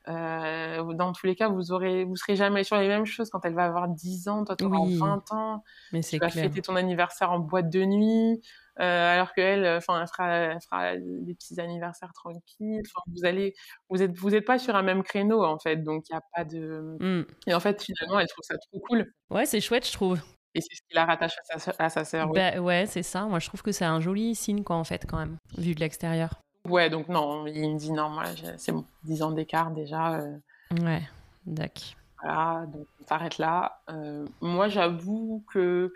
dans 0.07 1.13
tous 1.13 1.27
les 1.27 1.35
cas, 1.35 1.49
vous 1.49 1.73
aurez, 1.73 2.05
vous 2.05 2.17
serez 2.17 2.37
jamais 2.37 2.65
sur 2.65 2.77
les 2.77 2.89
mêmes 2.89 3.07
choses 3.07 3.31
quand 3.31 3.45
elle 3.45 3.55
va 3.55 3.65
avoir 3.65 3.89
10 3.89 4.29
ans, 4.29 4.45
toi 4.45 4.57
tu 4.57 4.65
auras 4.65 4.79
20 4.85 5.33
ans. 5.33 5.63
Mais 5.93 6.03
c'est 6.03 6.19
tu 6.19 6.25
vas 6.25 6.31
fêter 6.31 6.63
ton 6.63 6.77
anniversaire 6.77 7.31
en 7.31 7.39
boîte 7.39 7.71
de 7.71 7.85
nuit, 7.85 8.43
euh, 8.81 9.15
alors 9.15 9.33
qu'elle, 9.33 9.67
enfin, 9.67 10.01
elle 10.01 10.09
fera, 10.09 10.29
elle 10.29 10.61
fera 10.61 10.97
des 10.97 11.35
petits 11.35 11.61
anniversaires 11.61 12.13
tranquilles. 12.13 12.83
Vous 13.15 13.25
allez, 13.25 13.55
vous 13.91 14.03
êtes, 14.03 14.17
vous 14.17 14.35
êtes 14.35 14.47
pas 14.47 14.59
sur 14.59 14.75
un 14.77 14.83
même 14.83 15.03
créneau 15.03 15.45
en 15.45 15.59
fait, 15.59 15.77
donc 15.77 16.09
il 16.09 16.13
y 16.13 16.17
a 16.17 16.23
pas 16.35 16.45
de. 16.45 16.97
Mmh. 17.01 17.27
Et 17.47 17.55
en 17.55 17.61
fait, 17.61 17.83
finalement, 17.83 18.19
elle 18.19 18.29
trouve 18.29 18.45
ça 18.45 18.57
trop 18.59 18.81
cool. 18.81 19.13
Ouais, 19.31 19.47
c'est 19.47 19.61
chouette, 19.61 19.87
je 19.87 19.93
trouve. 19.93 20.21
Et 20.55 20.61
c'est 20.61 20.75
ce 20.75 20.83
qui 20.83 20.95
la 20.95 21.07
rattache 21.07 21.33
à 21.51 21.59
sa, 21.59 21.73
à 21.79 21.89
sa 21.89 22.05
sœur. 22.05 22.29
Bah, 22.29 22.59
ouais, 22.59 22.85
c'est 22.87 23.03
ça. 23.03 23.23
Moi, 23.25 23.39
je 23.39 23.47
trouve 23.47 23.63
que 23.63 23.73
c'est 23.73 23.87
un 23.87 24.01
joli 24.01 24.35
signe, 24.35 24.63
quoi, 24.63 24.77
en 24.77 24.85
fait, 24.85 25.07
quand 25.09 25.19
même, 25.19 25.39
vu 25.57 25.75
de 25.75 25.81
l'extérieur. 25.81 26.43
Ouais, 26.69 26.91
donc 26.91 27.09
non, 27.09 27.47
il 27.47 27.73
me 27.73 27.79
dit 27.79 27.93
non, 27.93 28.09
moi, 28.09 28.25
c'est 28.57 28.73
bon, 28.73 28.85
10 29.05 29.23
ans 29.23 29.33
d'écart 29.33 29.71
déjà. 29.73 30.21
Euh. 30.21 30.39
Ouais, 30.81 31.03
d'accord. 31.47 31.95
Voilà, 32.23 32.67
donc 32.67 32.87
on 33.01 33.07
s'arrête 33.07 33.39
là. 33.39 33.81
Euh, 33.91 34.27
moi, 34.41 34.69
j'avoue 34.69 35.45
que 35.53 35.93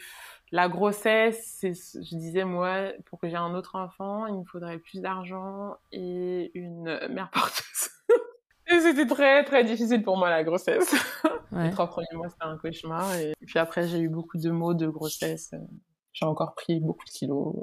la 0.50 0.68
grossesse, 0.68 1.60
je 1.62 2.16
disais, 2.16 2.44
moi, 2.44 2.92
pour 3.06 3.20
que 3.20 3.28
j'ai 3.28 3.36
un 3.36 3.54
autre 3.54 3.76
enfant, 3.76 4.26
il 4.26 4.38
me 4.40 4.44
faudrait 4.44 4.78
plus 4.78 5.00
d'argent 5.00 5.76
et 5.92 6.50
une 6.54 6.98
mère 7.10 7.30
porteuse. 7.30 7.90
et 8.66 8.80
c'était 8.80 9.06
très, 9.06 9.44
très 9.44 9.62
difficile 9.62 10.02
pour 10.02 10.16
moi, 10.16 10.30
la 10.30 10.42
grossesse. 10.42 10.94
Les 11.52 11.70
trois 11.70 11.86
premiers 11.86 12.06
mois, 12.14 12.28
c'était 12.28 12.44
un 12.44 12.58
cauchemar. 12.58 13.14
Et 13.14 13.32
puis 13.46 13.60
après, 13.60 13.86
j'ai 13.86 14.00
eu 14.00 14.08
beaucoup 14.08 14.36
de 14.36 14.50
mots 14.50 14.74
de 14.74 14.88
grossesse. 14.88 15.54
J'ai 16.12 16.26
encore 16.26 16.54
pris 16.54 16.80
beaucoup 16.80 17.04
de 17.04 17.10
kilos. 17.10 17.54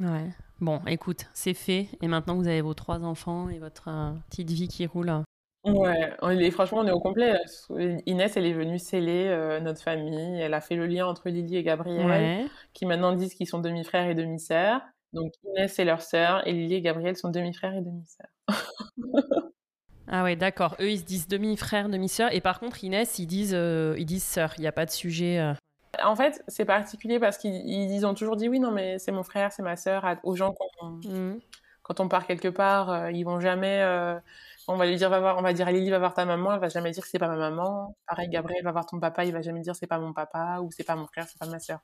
Ouais. 0.00 0.30
Bon, 0.60 0.80
écoute, 0.86 1.26
c'est 1.32 1.54
fait. 1.54 1.88
Et 2.02 2.08
maintenant, 2.08 2.36
vous 2.36 2.48
avez 2.48 2.60
vos 2.60 2.74
trois 2.74 3.02
enfants 3.04 3.48
et 3.48 3.58
votre 3.58 3.88
euh, 3.88 4.12
petite 4.28 4.50
vie 4.50 4.68
qui 4.68 4.86
roule. 4.86 5.12
Ouais, 5.64 6.16
et 6.38 6.50
franchement, 6.50 6.78
on 6.78 6.86
est 6.86 6.92
au 6.92 7.00
complet. 7.00 7.38
Inès, 8.06 8.36
elle 8.36 8.46
est 8.46 8.52
venue 8.52 8.78
sceller 8.78 9.26
euh, 9.28 9.60
notre 9.60 9.82
famille. 9.82 10.40
Elle 10.40 10.54
a 10.54 10.60
fait 10.60 10.76
le 10.76 10.86
lien 10.86 11.06
entre 11.06 11.28
Lily 11.28 11.56
et 11.56 11.62
Gabriel, 11.62 12.48
qui 12.72 12.86
maintenant 12.86 13.12
disent 13.12 13.34
qu'ils 13.34 13.46
sont 13.46 13.58
demi-frères 13.58 14.08
et 14.08 14.14
demi-sœurs. 14.14 14.80
Donc 15.12 15.32
Inès, 15.44 15.72
c'est 15.72 15.84
leur 15.84 16.02
sœur, 16.02 16.46
et 16.46 16.52
Lily 16.52 16.76
et 16.76 16.80
Gabriel 16.80 17.16
sont 17.16 17.30
demi-frères 17.30 17.74
et 17.74 17.82
demi-sœurs. 17.82 18.28
ah 20.08 20.22
ouais, 20.22 20.36
d'accord. 20.36 20.76
Eux, 20.80 20.90
ils 20.90 21.00
se 21.00 21.04
disent 21.04 21.28
demi-frères, 21.28 21.90
demi-sœurs. 21.90 22.32
Et 22.32 22.40
par 22.40 22.58
contre, 22.58 22.82
Inès, 22.84 23.18
ils 23.18 23.26
disent, 23.26 23.54
euh, 23.54 23.96
ils 23.98 24.06
disent 24.06 24.24
sœur. 24.24 24.54
Il 24.56 24.62
n'y 24.62 24.66
a 24.66 24.72
pas 24.72 24.86
de 24.86 24.90
sujet. 24.90 25.54
En 26.02 26.14
fait, 26.14 26.42
c'est 26.48 26.64
particulier 26.64 27.18
parce 27.18 27.36
qu'ils 27.36 28.06
ont 28.06 28.14
toujours 28.14 28.36
dit 28.36 28.48
oui, 28.48 28.60
non, 28.60 28.70
mais 28.70 28.98
c'est 28.98 29.12
mon 29.12 29.22
frère, 29.22 29.52
c'est 29.52 29.62
ma 29.62 29.76
sœur, 29.76 30.04
aux 30.22 30.36
gens 30.36 30.54
mmh. 30.82 31.34
quand 31.82 32.00
on, 32.00 32.08
part 32.08 32.26
quelque 32.26 32.48
part, 32.48 32.90
euh, 32.90 33.10
ils 33.10 33.24
vont 33.24 33.40
jamais. 33.40 33.82
Euh, 33.82 34.18
on 34.68 34.76
va 34.76 34.86
lui 34.86 34.96
dire, 34.96 35.10
va 35.10 35.20
voir, 35.20 35.38
on 35.38 35.42
va 35.42 35.52
dire, 35.52 35.70
Lily 35.70 35.90
va 35.90 35.98
voir 35.98 36.14
ta 36.14 36.24
maman, 36.24 36.54
elle 36.54 36.60
va 36.60 36.68
jamais 36.68 36.92
dire 36.92 37.02
que 37.02 37.08
c'est 37.08 37.18
pas 37.18 37.28
ma 37.28 37.36
maman. 37.36 37.96
Pareil, 38.06 38.28
Gabriel 38.28 38.62
va 38.62 38.72
voir 38.72 38.86
ton 38.86 39.00
papa, 39.00 39.24
il 39.24 39.32
va 39.32 39.42
jamais 39.42 39.60
dire 39.60 39.74
c'est 39.74 39.88
pas 39.88 39.98
mon 39.98 40.12
papa 40.12 40.60
ou 40.62 40.70
c'est 40.70 40.84
pas 40.84 40.94
mon 40.96 41.06
frère, 41.06 41.26
c'est 41.28 41.38
pas 41.38 41.46
ma 41.46 41.58
sœur. 41.58 41.80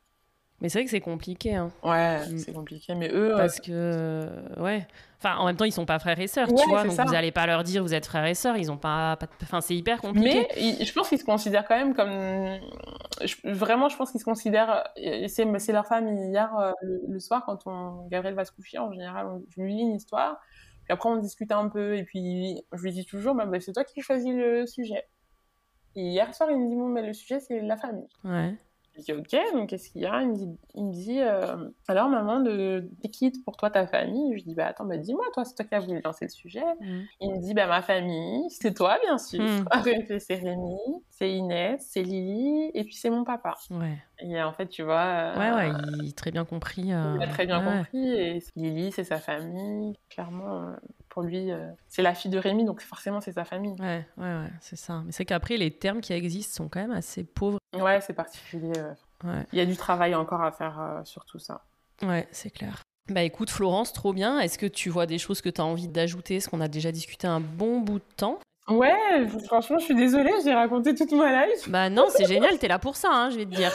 Mais 0.60 0.70
c'est 0.70 0.78
vrai 0.78 0.84
que 0.84 0.90
c'est 0.90 1.00
compliqué. 1.00 1.54
Hein. 1.54 1.70
Ouais, 1.82 2.26
mm. 2.26 2.38
c'est 2.38 2.52
compliqué. 2.52 2.94
Mais 2.94 3.10
eux. 3.12 3.34
Parce 3.36 3.60
que, 3.60 4.26
ouais. 4.58 4.86
Enfin, 5.18 5.36
en 5.36 5.46
même 5.46 5.56
temps, 5.56 5.64
ils 5.64 5.72
sont 5.72 5.86
pas 5.86 5.98
frères 5.98 6.18
et 6.18 6.26
sœurs, 6.26 6.48
tu 6.48 6.68
vois. 6.68 6.84
Donc 6.84 6.92
vous 6.92 7.14
allez 7.14 7.32
pas 7.32 7.46
leur 7.46 7.62
dire 7.62 7.82
vous 7.82 7.94
êtes 7.94 8.06
frères 8.06 8.24
et 8.24 8.34
sœurs. 8.34 8.56
Ils 8.56 8.70
ont 8.70 8.76
pas. 8.76 9.18
Enfin, 9.42 9.60
c'est 9.60 9.74
hyper 9.74 10.00
compliqué. 10.00 10.46
Mais 10.56 10.84
je 10.84 10.92
pense 10.92 11.08
qu'ils 11.08 11.18
se 11.18 11.24
considèrent 11.24 11.66
quand 11.66 11.76
même 11.76 11.94
comme. 11.94 12.58
vraiment, 13.44 13.88
je 13.88 13.96
pense 13.96 14.10
qu'ils 14.10 14.20
se 14.20 14.24
considèrent. 14.24 14.84
C'est 15.28 15.72
leur 15.72 15.86
famille. 15.86 16.30
Hier, 16.30 16.54
euh, 16.58 16.72
le, 17.08 17.18
soir, 17.18 17.44
quand 17.44 17.66
on... 17.66 18.06
Gabriel 18.08 18.34
va 18.34 18.44
se 18.44 18.52
coucher, 18.52 18.78
en 18.78 18.92
général, 18.92 19.26
je 19.48 19.60
lui 19.60 19.74
lis 19.74 19.82
une 19.82 19.96
histoire. 19.96 20.38
Puis 20.84 20.92
après, 20.92 21.08
on 21.08 21.16
discute 21.16 21.52
un 21.52 21.68
peu. 21.68 21.96
Et 21.96 22.04
puis, 22.04 22.62
je 22.72 22.82
lui 22.82 22.92
dis 22.92 23.04
toujours 23.04 23.34
bah, 23.34 23.44
bah, 23.44 23.60
c'est 23.60 23.72
toi 23.72 23.84
qui 23.84 24.00
choisis 24.00 24.32
le 24.32 24.66
sujet. 24.66 25.04
Et 25.96 26.02
hier 26.02 26.34
soir, 26.34 26.50
il 26.50 26.58
me 26.58 26.68
dit 26.68 26.76
bon, 26.76 26.88
mais 26.88 27.02
le 27.02 27.14
sujet, 27.14 27.40
c'est 27.40 27.60
la 27.60 27.76
famille. 27.76 28.08
Ouais. 28.24 28.54
Je 28.96 29.02
dis 29.02 29.12
ok, 29.12 29.36
donc 29.54 29.68
qu'est-ce 29.68 29.90
qu'il 29.90 30.02
y 30.02 30.06
a? 30.06 30.22
Il 30.22 30.28
me 30.28 30.34
dit, 30.34 30.48
il 30.74 30.84
me 30.84 30.92
dit 30.92 31.20
euh, 31.20 31.68
alors 31.88 32.08
maman, 32.08 32.40
de, 32.40 32.88
quitte 33.12 33.44
pour 33.44 33.56
toi 33.56 33.70
ta 33.70 33.86
famille? 33.86 34.38
Je 34.38 34.44
dis 34.44 34.54
bah 34.54 34.66
attends, 34.66 34.84
bah, 34.84 34.96
dis-moi, 34.96 35.24
toi, 35.32 35.44
c'est 35.44 35.54
toi 35.54 35.64
qui 35.64 35.74
as 35.74 35.80
voulu 35.80 36.00
lancer 36.02 36.24
le 36.24 36.30
sujet. 36.30 36.64
Mm. 36.80 37.00
Il 37.20 37.30
me 37.32 37.38
dit 37.38 37.54
bah 37.54 37.66
ma 37.66 37.82
famille, 37.82 38.48
c'est 38.50 38.74
toi 38.74 38.98
bien 39.04 39.18
sûr. 39.18 39.42
Mm. 39.42 39.64
c'est 40.18 40.34
Rémi, 40.36 40.78
c'est 41.10 41.30
Inès, 41.30 41.86
c'est 41.88 42.02
Lily, 42.02 42.70
et 42.74 42.84
puis 42.84 42.94
c'est 42.94 43.10
mon 43.10 43.24
papa. 43.24 43.54
Ouais. 43.70 43.98
Et 44.20 44.42
en 44.42 44.52
fait, 44.52 44.68
tu 44.68 44.82
vois. 44.82 45.34
Euh, 45.34 45.38
ouais, 45.38 45.70
ouais, 45.70 45.78
il 46.02 46.08
a 46.08 46.12
très 46.12 46.30
bien 46.30 46.44
compris. 46.44 46.92
Euh, 46.92 47.16
il 47.16 47.22
a 47.22 47.26
très 47.26 47.46
bien 47.46 47.62
compris. 47.62 48.08
Et 48.08 48.42
Lily, 48.56 48.92
c'est 48.92 49.04
sa 49.04 49.18
famille. 49.18 49.98
Clairement, 50.08 50.74
pour 51.16 51.22
lui, 51.22 51.48
c'est 51.88 52.02
la 52.02 52.14
fille 52.14 52.30
de 52.30 52.36
Rémi, 52.36 52.66
donc 52.66 52.82
forcément, 52.82 53.22
c'est 53.22 53.32
sa 53.32 53.46
famille. 53.46 53.74
Ouais, 53.80 54.06
ouais, 54.18 54.22
ouais, 54.22 54.50
c'est 54.60 54.76
ça. 54.76 55.02
Mais 55.06 55.12
c'est 55.12 55.24
qu'après, 55.24 55.56
les 55.56 55.70
termes 55.70 56.02
qui 56.02 56.12
existent 56.12 56.64
sont 56.64 56.68
quand 56.68 56.80
même 56.80 56.90
assez 56.90 57.24
pauvres. 57.24 57.58
Ouais, 57.74 58.02
c'est 58.02 58.12
particulier. 58.12 58.74
Il 59.24 59.58
y 59.58 59.62
a 59.62 59.64
du 59.64 59.78
travail 59.78 60.14
encore 60.14 60.42
à 60.42 60.52
faire 60.52 60.78
euh, 60.78 61.04
sur 61.04 61.24
tout 61.24 61.38
ça. 61.38 61.64
Ouais, 62.02 62.28
c'est 62.32 62.50
clair. 62.50 62.82
Bah 63.08 63.22
écoute 63.22 63.48
Florence, 63.48 63.94
trop 63.94 64.12
bien. 64.12 64.40
Est-ce 64.40 64.58
que 64.58 64.66
tu 64.66 64.90
vois 64.90 65.06
des 65.06 65.16
choses 65.16 65.40
que 65.40 65.48
tu 65.48 65.62
as 65.62 65.64
envie 65.64 65.88
d'ajouter? 65.88 66.38
Ce 66.38 66.50
qu'on 66.50 66.60
a 66.60 66.68
déjà 66.68 66.92
discuté 66.92 67.26
un 67.26 67.40
bon 67.40 67.80
bout 67.80 68.00
de 68.00 68.14
temps? 68.16 68.38
Ouais, 68.68 69.28
franchement, 69.44 69.78
je 69.78 69.84
suis 69.84 69.94
désolée, 69.94 70.32
j'ai 70.42 70.52
raconté 70.52 70.94
toute 70.94 71.12
ma 71.12 71.46
life. 71.46 71.68
Bah 71.68 71.88
non, 71.88 72.06
c'est 72.08 72.24
génial, 72.24 72.58
t'es 72.58 72.66
là 72.66 72.80
pour 72.80 72.96
ça, 72.96 73.08
hein, 73.12 73.30
je 73.30 73.36
vais 73.36 73.44
te 73.44 73.54
dire. 73.54 73.70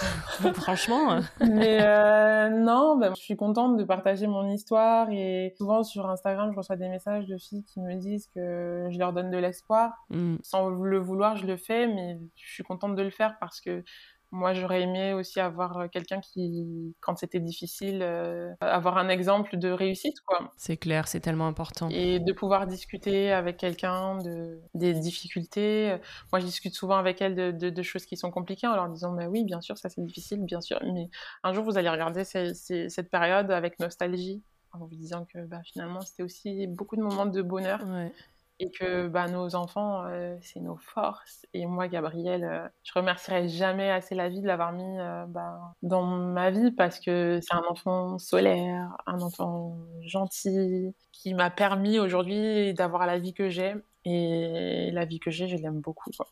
franchement. 0.55 1.13
Euh. 1.13 1.21
Mais 1.39 1.79
euh, 1.81 2.49
non, 2.49 2.97
bah, 2.97 3.13
je 3.15 3.21
suis 3.21 3.37
contente 3.37 3.77
de 3.77 3.85
partager 3.85 4.27
mon 4.27 4.49
histoire 4.49 5.09
et 5.09 5.53
souvent 5.57 5.83
sur 5.83 6.09
Instagram, 6.09 6.51
je 6.51 6.57
reçois 6.57 6.75
des 6.75 6.89
messages 6.89 7.25
de 7.25 7.37
filles 7.37 7.63
qui 7.63 7.79
me 7.79 7.95
disent 7.95 8.27
que 8.35 8.89
je 8.89 8.99
leur 8.99 9.13
donne 9.13 9.31
de 9.31 9.37
l'espoir. 9.37 9.93
Mm. 10.09 10.35
Sans 10.43 10.67
le 10.67 10.99
vouloir, 10.99 11.37
je 11.37 11.45
le 11.45 11.55
fais, 11.55 11.87
mais 11.87 12.19
je 12.35 12.53
suis 12.53 12.63
contente 12.63 12.95
de 12.95 13.01
le 13.01 13.11
faire 13.11 13.37
parce 13.39 13.61
que 13.61 13.83
moi, 14.31 14.53
j'aurais 14.53 14.81
aimé 14.81 15.13
aussi 15.13 15.39
avoir 15.39 15.77
euh, 15.77 15.87
quelqu'un 15.87 16.21
qui, 16.21 16.95
quand 17.01 17.17
c'était 17.17 17.41
difficile, 17.41 17.99
euh, 18.01 18.53
avoir 18.61 18.97
un 18.97 19.09
exemple 19.09 19.57
de 19.57 19.69
réussite, 19.69 20.21
quoi. 20.21 20.51
C'est 20.57 20.77
clair, 20.77 21.07
c'est 21.07 21.19
tellement 21.19 21.47
important. 21.47 21.89
Et 21.89 22.19
de 22.19 22.31
pouvoir 22.33 22.65
discuter 22.65 23.31
avec 23.33 23.57
quelqu'un 23.57 24.17
de, 24.19 24.61
des 24.73 24.93
difficultés. 24.93 25.97
Moi, 26.31 26.39
je 26.39 26.45
discute 26.45 26.73
souvent 26.73 26.97
avec 26.97 27.21
elle 27.21 27.35
de, 27.35 27.69
de, 27.69 27.83
choses 27.83 28.05
qui 28.05 28.15
sont 28.15 28.31
compliquées 28.31 28.67
en 28.67 28.75
leur 28.75 28.87
disant, 28.89 29.13
bah 29.13 29.27
oui, 29.27 29.43
bien 29.43 29.59
sûr, 29.59 29.77
ça 29.77 29.89
c'est 29.89 30.03
difficile, 30.03 30.43
bien 30.45 30.61
sûr. 30.61 30.79
Mais 30.83 31.09
un 31.43 31.51
jour, 31.51 31.65
vous 31.65 31.77
allez 31.77 31.89
regarder 31.89 32.23
cette 32.23 33.09
période 33.09 33.51
avec 33.51 33.79
nostalgie 33.79 34.41
en 34.71 34.79
vous 34.79 34.95
disant 34.95 35.25
que 35.25 35.45
bah, 35.45 35.59
finalement, 35.65 35.99
c'était 35.99 36.23
aussi 36.23 36.67
beaucoup 36.67 36.95
de 36.95 37.01
moments 37.01 37.25
de 37.25 37.41
bonheur. 37.41 37.85
Ouais 37.85 38.13
et 38.61 38.69
que 38.69 39.07
bah, 39.07 39.27
nos 39.27 39.55
enfants, 39.55 40.05
euh, 40.05 40.37
c'est 40.41 40.59
nos 40.59 40.77
forces. 40.77 41.47
Et 41.53 41.65
moi, 41.65 41.87
Gabriel, 41.87 42.43
euh, 42.43 42.67
je 42.83 42.91
remercierai 42.93 43.49
jamais 43.49 43.89
assez 43.89 44.13
la 44.13 44.29
vie 44.29 44.39
de 44.39 44.45
l'avoir 44.45 44.71
mis 44.71 44.99
euh, 44.99 45.25
bah, 45.27 45.73
dans 45.81 46.03
ma 46.03 46.51
vie 46.51 46.71
parce 46.71 46.99
que 46.99 47.39
c'est 47.41 47.55
un 47.55 47.63
enfant 47.67 48.19
solaire, 48.19 48.95
un 49.07 49.19
enfant 49.21 49.77
gentil, 50.03 50.93
qui 51.11 51.33
m'a 51.33 51.49
permis 51.49 51.97
aujourd'hui 51.97 52.75
d'avoir 52.75 53.07
la 53.07 53.17
vie 53.17 53.33
que 53.33 53.49
j'ai. 53.49 53.73
Et 54.03 54.89
la 54.93 55.05
vie 55.05 55.19
que 55.19 55.29
j'ai, 55.29 55.47
je 55.47 55.57
l'aime 55.57 55.79
beaucoup. 55.79 56.09
Quoi. 56.17 56.27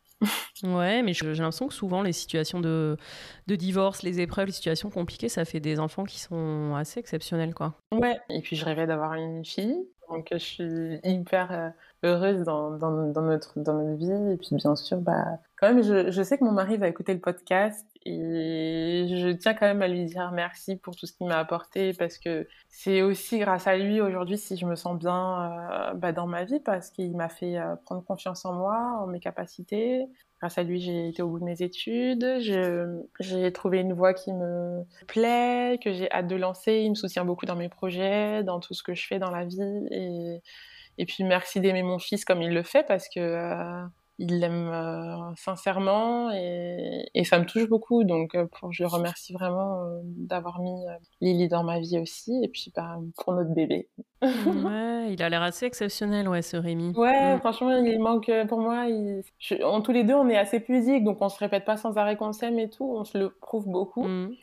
Ouais, 0.64 1.04
mais 1.04 1.14
j'ai 1.14 1.26
l'impression 1.26 1.68
que 1.68 1.74
souvent 1.74 2.02
les 2.02 2.14
situations 2.14 2.60
de, 2.60 2.98
de 3.46 3.56
divorce, 3.56 4.02
les 4.02 4.22
épreuves, 4.22 4.48
les 4.48 4.54
situations 4.54 4.90
compliquées, 4.90 5.30
ça 5.30 5.46
fait 5.46 5.60
des 5.60 5.80
enfants 5.80 6.04
qui 6.04 6.20
sont 6.20 6.74
assez 6.76 7.00
exceptionnels. 7.00 7.54
Quoi. 7.54 7.76
Ouais, 7.92 8.20
et 8.30 8.42
puis 8.42 8.56
je 8.56 8.66
rêvais 8.66 8.88
d'avoir 8.88 9.14
une 9.14 9.46
fille. 9.46 9.88
Donc 10.10 10.28
je 10.32 10.38
suis 10.38 11.00
hyper 11.04 11.74
heureuse 12.04 12.44
dans, 12.44 12.72
dans, 12.72 13.12
dans, 13.12 13.22
notre, 13.22 13.60
dans 13.60 13.74
notre 13.74 13.98
vie. 13.98 14.34
Et 14.34 14.38
puis 14.38 14.56
bien 14.56 14.76
sûr, 14.76 14.98
bah, 15.00 15.40
quand 15.58 15.74
même, 15.74 15.84
je, 15.84 16.12
je 16.12 16.22
sais 16.24 16.38
que 16.38 16.44
mon 16.44 16.52
mari 16.52 16.78
va 16.78 16.88
écouter 16.88 17.14
le 17.14 17.20
podcast 17.20 17.86
et 18.06 19.06
je 19.10 19.30
tiens 19.30 19.54
quand 19.54 19.66
même 19.68 19.82
à 19.82 19.88
lui 19.88 20.06
dire 20.06 20.32
merci 20.32 20.78
pour 20.78 20.96
tout 20.96 21.06
ce 21.06 21.14
qu'il 21.14 21.28
m'a 21.28 21.38
apporté 21.38 21.94
parce 21.94 22.18
que 22.18 22.48
c'est 22.70 23.02
aussi 23.02 23.40
grâce 23.40 23.68
à 23.68 23.78
lui 23.78 24.00
aujourd'hui 24.00 24.38
si 24.38 24.56
je 24.58 24.66
me 24.66 24.76
sens 24.76 24.98
bien 24.98 25.92
euh, 25.92 25.94
bah, 25.96 26.14
dans 26.14 26.28
ma 26.28 26.46
vie 26.46 26.60
parce 26.62 26.90
qu'il 26.92 27.16
m'a 27.16 27.30
fait 27.30 27.58
euh, 27.58 27.76
prendre 27.76 28.04
confiance 28.04 28.46
en 28.46 28.54
moi, 28.54 29.00
en 29.02 29.08
mes 29.08 29.20
capacités. 29.20 30.08
Grâce 30.40 30.58
à 30.58 30.64
lui, 30.64 30.80
j'ai 30.80 31.10
été 31.10 31.22
au 31.22 31.28
bout 31.28 31.40
de 31.40 31.44
mes 31.44 31.62
études, 31.62 32.38
j'ai 32.40 33.52
trouvé 33.52 33.80
une 33.80 33.94
voie 33.94 34.14
qui 34.14 34.32
me 34.32 34.84
plaît, 35.08 35.80
que 35.84 35.92
j'ai 35.92 36.10
hâte 36.12 36.28
de 36.28 36.36
lancer. 36.38 36.80
Il 36.80 36.92
me 36.92 36.96
soutient 36.96 37.26
beaucoup 37.26 37.46
dans 37.46 37.58
mes 37.58 37.68
projets, 37.68 38.44
dans 38.44 38.60
tout 38.60 38.74
ce 38.74 38.82
que 38.82 38.94
je 38.94 39.06
fais 39.06 39.20
dans 39.20 39.32
la 39.32 39.46
vie 39.46 39.88
et 39.92 40.42
et 41.00 41.06
puis 41.06 41.24
merci 41.24 41.62
d'aimer 41.62 41.82
mon 41.82 41.98
fils 41.98 42.26
comme 42.26 42.42
il 42.42 42.54
le 42.54 42.62
fait 42.62 42.86
parce 42.86 43.08
que 43.08 43.22
euh, 43.22 43.86
il 44.20 44.40
l'aime 44.40 44.68
euh, 44.68 45.34
sincèrement 45.36 46.30
et, 46.32 47.10
et, 47.16 47.24
ça 47.24 47.40
me 47.40 47.46
touche 47.46 47.68
beaucoup. 47.68 48.04
Donc 48.04 48.36
euh, 48.36 48.46
pour, 48.46 48.72
je 48.72 48.84
le 48.84 48.88
remercie 48.88 49.34
vraiment 49.34 49.82
d'avoir 50.04 50.60
mis 50.60 50.86
Lily 51.22 51.48
dans 51.48 51.64
ma 51.64 51.80
vie 51.80 51.98
aussi 52.00 52.40
et 52.44 52.50
puis 52.50 52.72
bah, 52.76 52.98
pour 53.18 53.34
notre 53.34 53.54
bébé. 53.54 53.88
ouais, 54.22 55.14
il 55.14 55.24
a 55.24 55.30
l'air 55.30 55.42
assez 55.42 55.66
exceptionnel, 55.66 56.28
ouais, 56.28 56.42
ce 56.42 56.58
Rémi. 56.58 56.94
Ouais, 56.96 57.38
franchement, 57.40 57.72
il 57.72 58.00
manque 58.00 58.30
pour 58.48 58.60
moi. 58.60 58.88
Il... 58.88 59.24
en 59.64 59.82
tous 59.82 59.94
les 59.94 60.04
deux, 60.04 60.14
on 60.14 60.28
est 60.28 60.38
assez 60.38 60.60
pudiques, 60.60 61.06
donc 61.06 61.22
on 61.22 61.30
se 61.30 61.40
répète 61.40 61.64
pas 61.64 61.78
sans 61.78 61.98
arrêt 61.98 62.18
qu'on 62.18 62.34
s'aime 62.34 62.60
et 62.60 62.70
tout. 62.70 62.86
On 62.86 63.06
se 63.06 63.18
le 63.18 63.30
prouve 63.30 63.68
beaucoup. 63.68 64.04
Mm. 64.04 64.36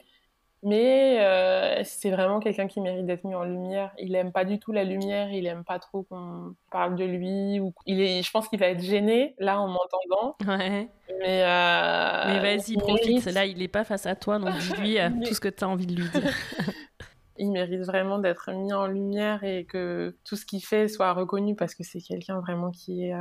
Mais 0.62 1.18
euh, 1.20 1.82
c'est 1.84 2.11
vraiment 2.11 2.40
quelqu'un 2.40 2.66
qui 2.66 2.80
mérite 2.80 3.07
d'être 3.07 3.24
mis 3.24 3.34
en 3.34 3.44
lumière. 3.44 3.92
Il 3.98 4.14
aime 4.14 4.32
pas 4.32 4.44
du 4.44 4.59
tout 4.59 4.72
la 4.72 4.84
lumière, 4.84 5.30
il 5.30 5.46
aime 5.46 5.64
pas 5.64 5.78
trop 5.78 6.02
qu'on 6.04 6.54
parle 6.70 6.96
de 6.96 7.04
lui. 7.04 7.61
Ou... 7.61 7.72
Il 7.84 8.00
est, 8.00 8.22
je 8.22 8.30
pense 8.30 8.48
qu'il 8.48 8.59
va 8.59 8.66
être 8.68 8.82
gêné 8.82 9.34
là 9.38 9.61
en 9.61 9.68
m'entendant. 9.68 10.36
Ouais. 10.46 10.88
Mais, 11.20 11.42
euh, 11.44 12.22
Mais 12.26 12.57
vas-y, 12.57 12.76
profite. 12.76 13.26
Là, 13.26 13.46
il 13.46 13.62
est 13.62 13.68
pas 13.68 13.84
face 13.84 14.07
à 14.07 14.16
toi, 14.16 14.38
donc 14.38 14.50
dis-lui 14.59 14.98
euh, 14.98 15.11
tout 15.24 15.34
ce 15.34 15.40
que 15.40 15.48
tu 15.48 15.62
as 15.62 15.68
envie 15.68 15.86
de 15.86 15.94
lui 15.94 16.09
dire. 16.09 16.32
il 17.38 17.52
mérite 17.52 17.82
vraiment 17.82 18.18
d'être 18.18 18.50
mis 18.52 18.72
en 18.72 18.86
lumière 18.86 19.44
et 19.44 19.66
que 19.66 20.16
tout 20.24 20.36
ce 20.36 20.46
qu'il 20.46 20.64
fait 20.64 20.88
soit 20.88 21.12
reconnu 21.12 21.54
parce 21.54 21.74
que 21.74 21.84
c'est 21.84 22.00
quelqu'un 22.00 22.40
vraiment 22.40 22.70
qui 22.70 23.04
est 23.04 23.14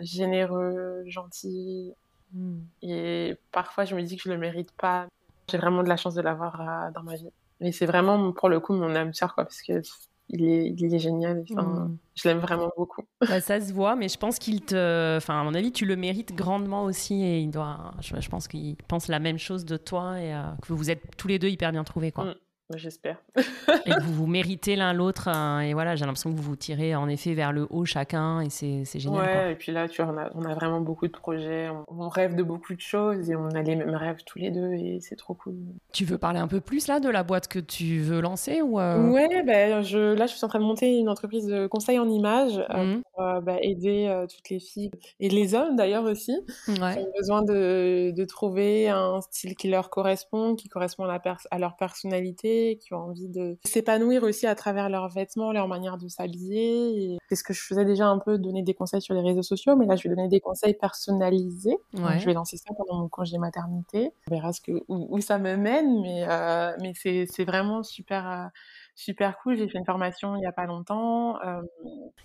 généreux, 0.00 1.04
gentil. 1.06 1.94
Hmm. 2.32 2.58
Et 2.82 3.36
parfois, 3.52 3.84
je 3.84 3.94
me 3.94 4.02
dis 4.02 4.16
que 4.16 4.24
je 4.24 4.30
le 4.30 4.38
mérite 4.38 4.72
pas. 4.72 5.06
J'ai 5.50 5.58
vraiment 5.58 5.82
de 5.82 5.88
la 5.88 5.96
chance 5.96 6.14
de 6.14 6.22
l'avoir 6.22 6.60
euh, 6.60 6.90
dans 6.94 7.02
ma 7.02 7.16
vie. 7.16 7.30
Mais 7.60 7.72
c'est 7.72 7.86
vraiment 7.86 8.32
pour 8.32 8.48
le 8.48 8.60
coup 8.60 8.74
mon 8.74 8.94
âme 8.94 9.12
sœur, 9.12 9.34
quoi, 9.34 9.44
parce 9.44 9.62
que 9.62 9.82
il 10.32 10.44
est, 10.44 10.74
il 10.78 10.94
est 10.94 10.98
génial. 10.98 11.44
Mm. 11.50 11.96
Je 12.14 12.28
l'aime 12.28 12.38
vraiment 12.38 12.70
beaucoup. 12.76 13.02
Bah, 13.28 13.40
ça 13.40 13.60
se 13.60 13.72
voit, 13.72 13.96
mais 13.96 14.08
je 14.08 14.16
pense 14.16 14.38
qu'il 14.38 14.64
te. 14.64 15.16
Enfin, 15.16 15.40
à 15.40 15.44
mon 15.44 15.54
avis, 15.54 15.72
tu 15.72 15.84
le 15.84 15.96
mérites 15.96 16.34
grandement 16.34 16.84
aussi. 16.84 17.22
Et 17.22 17.40
il 17.40 17.50
doit. 17.50 17.92
Je, 18.00 18.28
pense 18.28 18.48
qu'il 18.48 18.76
pense 18.88 19.08
la 19.08 19.18
même 19.18 19.38
chose 19.38 19.64
de 19.64 19.76
toi 19.76 20.20
et 20.20 20.32
euh, 20.34 20.42
que 20.62 20.72
vous 20.72 20.90
êtes 20.90 21.16
tous 21.16 21.28
les 21.28 21.38
deux 21.38 21.48
hyper 21.48 21.72
bien 21.72 21.84
trouvés. 21.84 22.12
Quoi. 22.12 22.26
Mm. 22.26 22.34
J'espère. 22.76 23.16
et 23.86 23.90
que 23.90 24.00
vous 24.04 24.14
vous 24.14 24.26
méritez 24.26 24.76
l'un 24.76 24.92
l'autre. 24.92 25.28
Hein, 25.28 25.60
et 25.60 25.72
voilà, 25.72 25.96
j'ai 25.96 26.04
l'impression 26.04 26.30
que 26.30 26.36
vous 26.36 26.42
vous 26.42 26.56
tirez 26.56 26.94
en 26.94 27.08
effet 27.08 27.34
vers 27.34 27.52
le 27.52 27.66
haut 27.70 27.84
chacun. 27.84 28.40
Et 28.40 28.50
c'est 28.50 28.84
génial. 28.98 29.22
Ouais, 29.22 29.52
et 29.52 29.54
puis 29.56 29.72
là, 29.72 29.88
tu 29.88 30.02
vois, 30.02 30.12
on 30.12 30.18
a, 30.18 30.30
on 30.34 30.44
a, 30.44 30.54
vraiment 30.54 30.80
beaucoup 30.80 31.06
de 31.06 31.12
projets. 31.12 31.68
On, 31.88 32.08
rêve 32.08 32.34
de 32.34 32.42
beaucoup 32.42 32.74
de 32.74 32.80
choses 32.80 33.30
et 33.30 33.36
on 33.36 33.50
a 33.50 33.62
les 33.62 33.76
mêmes 33.76 33.94
rêves 33.94 34.22
tous 34.24 34.38
les 34.38 34.50
deux. 34.50 34.72
Et 34.74 34.98
c'est 35.00 35.16
trop 35.16 35.34
cool. 35.34 35.54
Tu 35.92 36.04
veux 36.04 36.18
parler 36.18 36.38
un 36.38 36.48
peu 36.48 36.60
plus 36.60 36.86
là 36.86 37.00
de 37.00 37.08
la 37.08 37.22
boîte 37.22 37.48
que 37.48 37.58
tu 37.58 38.00
veux 38.00 38.20
lancer 38.20 38.62
ou 38.62 38.80
euh? 38.80 39.08
Ouais, 39.10 39.42
ben, 39.44 39.82
je, 39.82 40.14
là, 40.14 40.26
je 40.26 40.34
suis 40.34 40.44
en 40.44 40.48
train 40.48 40.58
de 40.58 40.64
monter 40.64 40.98
une 40.98 41.08
entreprise 41.08 41.46
de 41.46 41.66
conseil 41.66 41.98
en 41.98 42.08
images 42.08 42.58
euh, 42.70 42.96
mmh. 42.96 43.02
pour 43.02 43.24
euh, 43.24 43.40
bah, 43.40 43.56
aider 43.62 44.24
toutes 44.28 44.48
les 44.50 44.60
filles 44.60 44.90
et 45.18 45.28
les 45.28 45.54
hommes 45.54 45.76
d'ailleurs 45.76 46.04
aussi 46.04 46.36
ouais. 46.68 46.74
qui 46.74 46.98
ont 46.98 47.12
besoin 47.16 47.42
de, 47.42 48.12
de, 48.14 48.24
trouver 48.24 48.88
un 48.88 49.20
style 49.20 49.54
qui 49.56 49.68
leur 49.68 49.90
correspond, 49.90 50.54
qui 50.54 50.68
correspond 50.68 51.04
à, 51.04 51.08
la 51.08 51.20
à 51.50 51.58
leur 51.58 51.76
personnalité 51.76 52.59
qui 52.80 52.94
ont 52.94 52.98
envie 52.98 53.28
de 53.28 53.58
s'épanouir 53.64 54.22
aussi 54.22 54.46
à 54.46 54.54
travers 54.54 54.88
leurs 54.88 55.08
vêtements, 55.08 55.52
leur 55.52 55.68
manière 55.68 55.98
de 55.98 56.08
s'habiller. 56.08 57.18
C'est 57.28 57.36
ce 57.36 57.44
que 57.44 57.52
je 57.52 57.62
faisais 57.62 57.84
déjà 57.84 58.06
un 58.06 58.18
peu, 58.18 58.38
donner 58.38 58.62
des 58.62 58.74
conseils 58.74 59.02
sur 59.02 59.14
les 59.14 59.22
réseaux 59.22 59.42
sociaux, 59.42 59.76
mais 59.76 59.86
là 59.86 59.96
je 59.96 60.08
vais 60.08 60.14
donner 60.14 60.28
des 60.28 60.40
conseils 60.40 60.74
personnalisés. 60.74 61.76
je 61.94 62.24
vais 62.24 62.34
lancer 62.34 62.56
ça 62.56 62.72
pendant 62.76 63.02
mon 63.02 63.08
congé 63.08 63.38
maternité. 63.38 64.12
On 64.28 64.34
verra 64.34 64.52
ce 64.52 64.60
que, 64.60 64.72
où, 64.88 65.20
ça 65.20 65.38
me 65.38 65.56
mène, 65.56 66.00
mais, 66.00 66.24
euh, 66.28 66.72
mais 66.80 66.92
c'est 66.94 67.44
vraiment 67.44 67.82
super. 67.82 68.28
Euh, 68.28 68.46
super 68.94 69.38
cool. 69.38 69.56
J'ai 69.56 69.68
fait 69.68 69.78
une 69.78 69.84
formation 69.84 70.36
il 70.36 70.40
n'y 70.40 70.46
a 70.46 70.52
pas 70.52 70.66
longtemps 70.66 71.40
euh, 71.42 71.62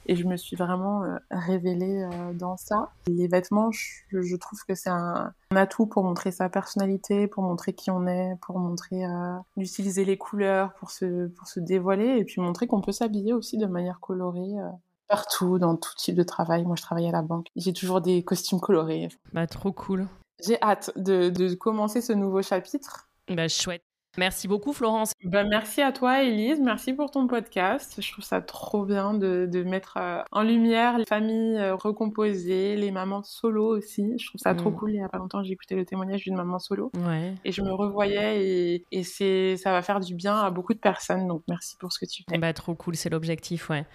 et 0.05 0.15
je 0.15 0.25
me 0.25 0.37
suis 0.37 0.55
vraiment 0.55 1.03
révélée 1.31 2.07
dans 2.33 2.57
ça. 2.57 2.89
Les 3.07 3.27
vêtements, 3.27 3.71
je, 3.71 4.21
je 4.21 4.35
trouve 4.35 4.59
que 4.67 4.75
c'est 4.75 4.89
un, 4.89 5.33
un 5.51 5.55
atout 5.55 5.85
pour 5.85 6.03
montrer 6.03 6.31
sa 6.31 6.49
personnalité, 6.49 7.27
pour 7.27 7.43
montrer 7.43 7.73
qui 7.73 7.91
on 7.91 8.07
est, 8.07 8.35
pour 8.41 8.59
montrer 8.59 9.05
euh, 9.05 9.37
d'utiliser 9.57 10.05
les 10.05 10.17
couleurs 10.17 10.73
pour 10.73 10.91
se 10.91 11.27
pour 11.27 11.47
se 11.47 11.59
dévoiler 11.59 12.17
et 12.17 12.25
puis 12.25 12.41
montrer 12.41 12.67
qu'on 12.67 12.81
peut 12.81 12.91
s'habiller 12.91 13.33
aussi 13.33 13.57
de 13.57 13.65
manière 13.65 13.99
colorée. 13.99 14.59
Euh, 14.59 14.69
partout, 15.07 15.59
dans 15.59 15.75
tout 15.75 15.93
type 15.95 16.15
de 16.15 16.23
travail. 16.23 16.65
Moi, 16.65 16.75
je 16.75 16.81
travaille 16.81 17.07
à 17.07 17.11
la 17.11 17.21
banque. 17.21 17.47
J'ai 17.55 17.73
toujours 17.73 18.01
des 18.01 18.23
costumes 18.23 18.59
colorés. 18.59 19.09
Bah, 19.33 19.45
trop 19.45 19.71
cool. 19.71 20.07
J'ai 20.43 20.59
hâte 20.63 20.91
de, 20.95 21.29
de 21.29 21.53
commencer 21.53 22.01
ce 22.01 22.11
nouveau 22.11 22.41
chapitre. 22.41 23.07
Bah, 23.29 23.47
chouette. 23.47 23.83
Merci 24.17 24.47
beaucoup, 24.47 24.73
Florence. 24.73 25.13
Ben, 25.23 25.47
merci 25.47 25.81
à 25.81 25.91
toi, 25.91 26.23
Elise. 26.23 26.59
Merci 26.61 26.93
pour 26.93 27.11
ton 27.11 27.27
podcast. 27.27 27.95
Je 27.99 28.11
trouve 28.11 28.23
ça 28.23 28.41
trop 28.41 28.85
bien 28.85 29.13
de, 29.13 29.47
de 29.51 29.63
mettre 29.63 29.97
euh, 29.97 30.21
en 30.31 30.43
lumière 30.43 30.97
les 30.97 31.05
familles 31.05 31.57
euh, 31.57 31.75
recomposées, 31.75 32.75
les 32.75 32.91
mamans 32.91 33.23
solo 33.23 33.75
aussi. 33.75 34.13
Je 34.17 34.27
trouve 34.27 34.39
ça 34.39 34.55
trop 34.55 34.71
mm. 34.71 34.75
cool. 34.75 34.91
Il 34.91 34.97
y 34.97 35.03
a 35.03 35.09
pas 35.09 35.17
longtemps, 35.17 35.43
j'ai 35.43 35.53
écouté 35.53 35.75
le 35.75 35.85
témoignage 35.85 36.23
d'une 36.23 36.35
maman 36.35 36.59
solo. 36.59 36.91
Ouais. 37.07 37.33
Et 37.43 37.51
je 37.51 37.61
me 37.61 37.71
revoyais 37.71 38.45
et, 38.45 38.85
et 38.91 39.03
c'est, 39.03 39.57
ça 39.57 39.71
va 39.71 39.81
faire 39.81 39.99
du 39.99 40.15
bien 40.15 40.35
à 40.35 40.49
beaucoup 40.49 40.73
de 40.73 40.79
personnes. 40.79 41.27
Donc, 41.27 41.43
merci 41.47 41.75
pour 41.77 41.91
ce 41.91 41.99
que 41.99 42.05
tu 42.05 42.23
fais. 42.29 42.37
Bah, 42.37 42.53
trop 42.53 42.75
cool. 42.75 42.95
C'est 42.95 43.09
l'objectif, 43.09 43.69
ouais. 43.69 43.85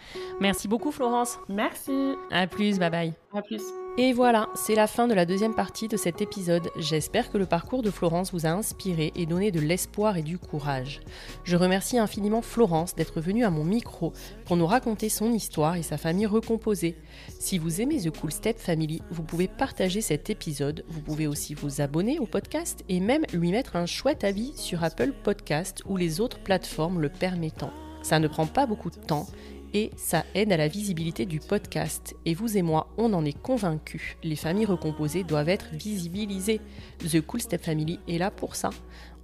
Merci 0.41 0.69
beaucoup, 0.69 0.91
Florence. 0.91 1.39
Merci. 1.49 2.15
À 2.31 2.47
plus. 2.47 2.79
Bye 2.79 2.91
bye. 2.91 3.13
À 3.35 3.43
plus. 3.43 3.63
Et 3.99 4.13
voilà, 4.13 4.49
c'est 4.55 4.77
la 4.77 4.87
fin 4.87 5.09
de 5.09 5.15
la 5.15 5.27
deuxième 5.27 5.55
partie 5.55 5.89
de 5.89 5.97
cet 5.97 6.23
épisode. 6.23 6.71
J'espère 6.77 7.31
que 7.31 7.39
le 7.39 7.45
parcours 7.45 7.83
de 7.83 7.91
Florence 7.91 8.33
vous 8.33 8.47
a 8.47 8.51
inspiré 8.51 9.13
et 9.17 9.27
donné 9.27 9.51
de 9.51 9.61
l'espoir 9.61 10.17
et 10.17 10.23
du 10.23 10.39
courage. 10.39 11.01
Je 11.45 11.57
remercie 11.57 11.99
infiniment 11.99 12.41
Florence 12.41 12.95
d'être 12.95 13.21
venue 13.21 13.45
à 13.45 13.51
mon 13.51 13.65
micro 13.65 14.13
pour 14.45 14.57
nous 14.57 14.67
raconter 14.67 15.09
son 15.09 15.33
histoire 15.33 15.75
et 15.75 15.83
sa 15.83 15.99
famille 15.99 16.27
recomposée. 16.27 16.97
Si 17.41 17.59
vous 17.59 17.81
aimez 17.81 18.01
The 18.01 18.17
Cool 18.17 18.31
Step 18.31 18.59
Family, 18.59 19.03
vous 19.11 19.25
pouvez 19.25 19.49
partager 19.49 20.01
cet 20.01 20.31
épisode, 20.31 20.85
vous 20.89 21.01
pouvez 21.01 21.27
aussi 21.27 21.55
vous 21.55 21.81
abonner 21.81 22.21
au 22.21 22.27
podcast 22.27 22.85
et 22.89 23.01
même 23.01 23.27
lui 23.33 23.51
mettre 23.51 23.75
un 23.77 23.87
chouette 23.87 24.23
avis 24.25 24.53
sur 24.57 24.85
Apple 24.85 25.13
Podcast 25.25 25.83
ou 25.87 25.97
les 25.97 26.21
autres 26.21 26.39
plateformes 26.39 27.01
le 27.01 27.09
permettant. 27.09 27.73
Ça 28.03 28.19
ne 28.19 28.29
prend 28.29 28.47
pas 28.47 28.67
beaucoup 28.67 28.91
de 28.91 28.97
temps 28.97 29.27
et 29.75 29.91
ça 29.97 30.25
aide 30.35 30.53
à 30.53 30.57
la 30.57 30.69
visibilité 30.69 31.27
du 31.27 31.41
podcast. 31.41 32.15
Et 32.25 32.35
vous 32.35 32.57
et 32.57 32.63
moi, 32.63 32.89
on 32.99 33.13
en 33.13 33.25
est 33.25 33.41
convaincus. 33.41 34.17
Les 34.23 34.37
familles 34.37 34.67
recomposées 34.67 35.25
doivent 35.25 35.49
être 35.49 35.67
visibilisées. 35.73 36.61
The 36.99 37.21
Cool 37.21 37.41
Step 37.41 37.63
Family 37.63 37.99
est 38.09 38.19
là 38.19 38.31
pour 38.31 38.57
ça. 38.57 38.71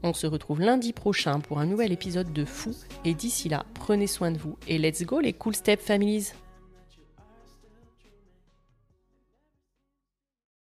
On 0.03 0.13
se 0.13 0.27
retrouve 0.27 0.61
lundi 0.61 0.93
prochain 0.93 1.41
pour 1.41 1.59
un 1.59 1.67
nouvel 1.67 1.93
épisode 1.93 2.33
de 2.33 2.45
Fou. 2.45 2.75
Et 3.05 3.15
d'ici 3.15 3.49
là, 3.49 3.65
prenez 3.75 4.07
soin 4.07 4.31
de 4.31 4.39
vous 4.39 4.57
et 4.69 4.79
let's 4.79 5.03
go 5.03 5.21
les 5.21 5.33
Cool 5.33 5.55
Step 5.55 5.81
Families! 5.81 6.46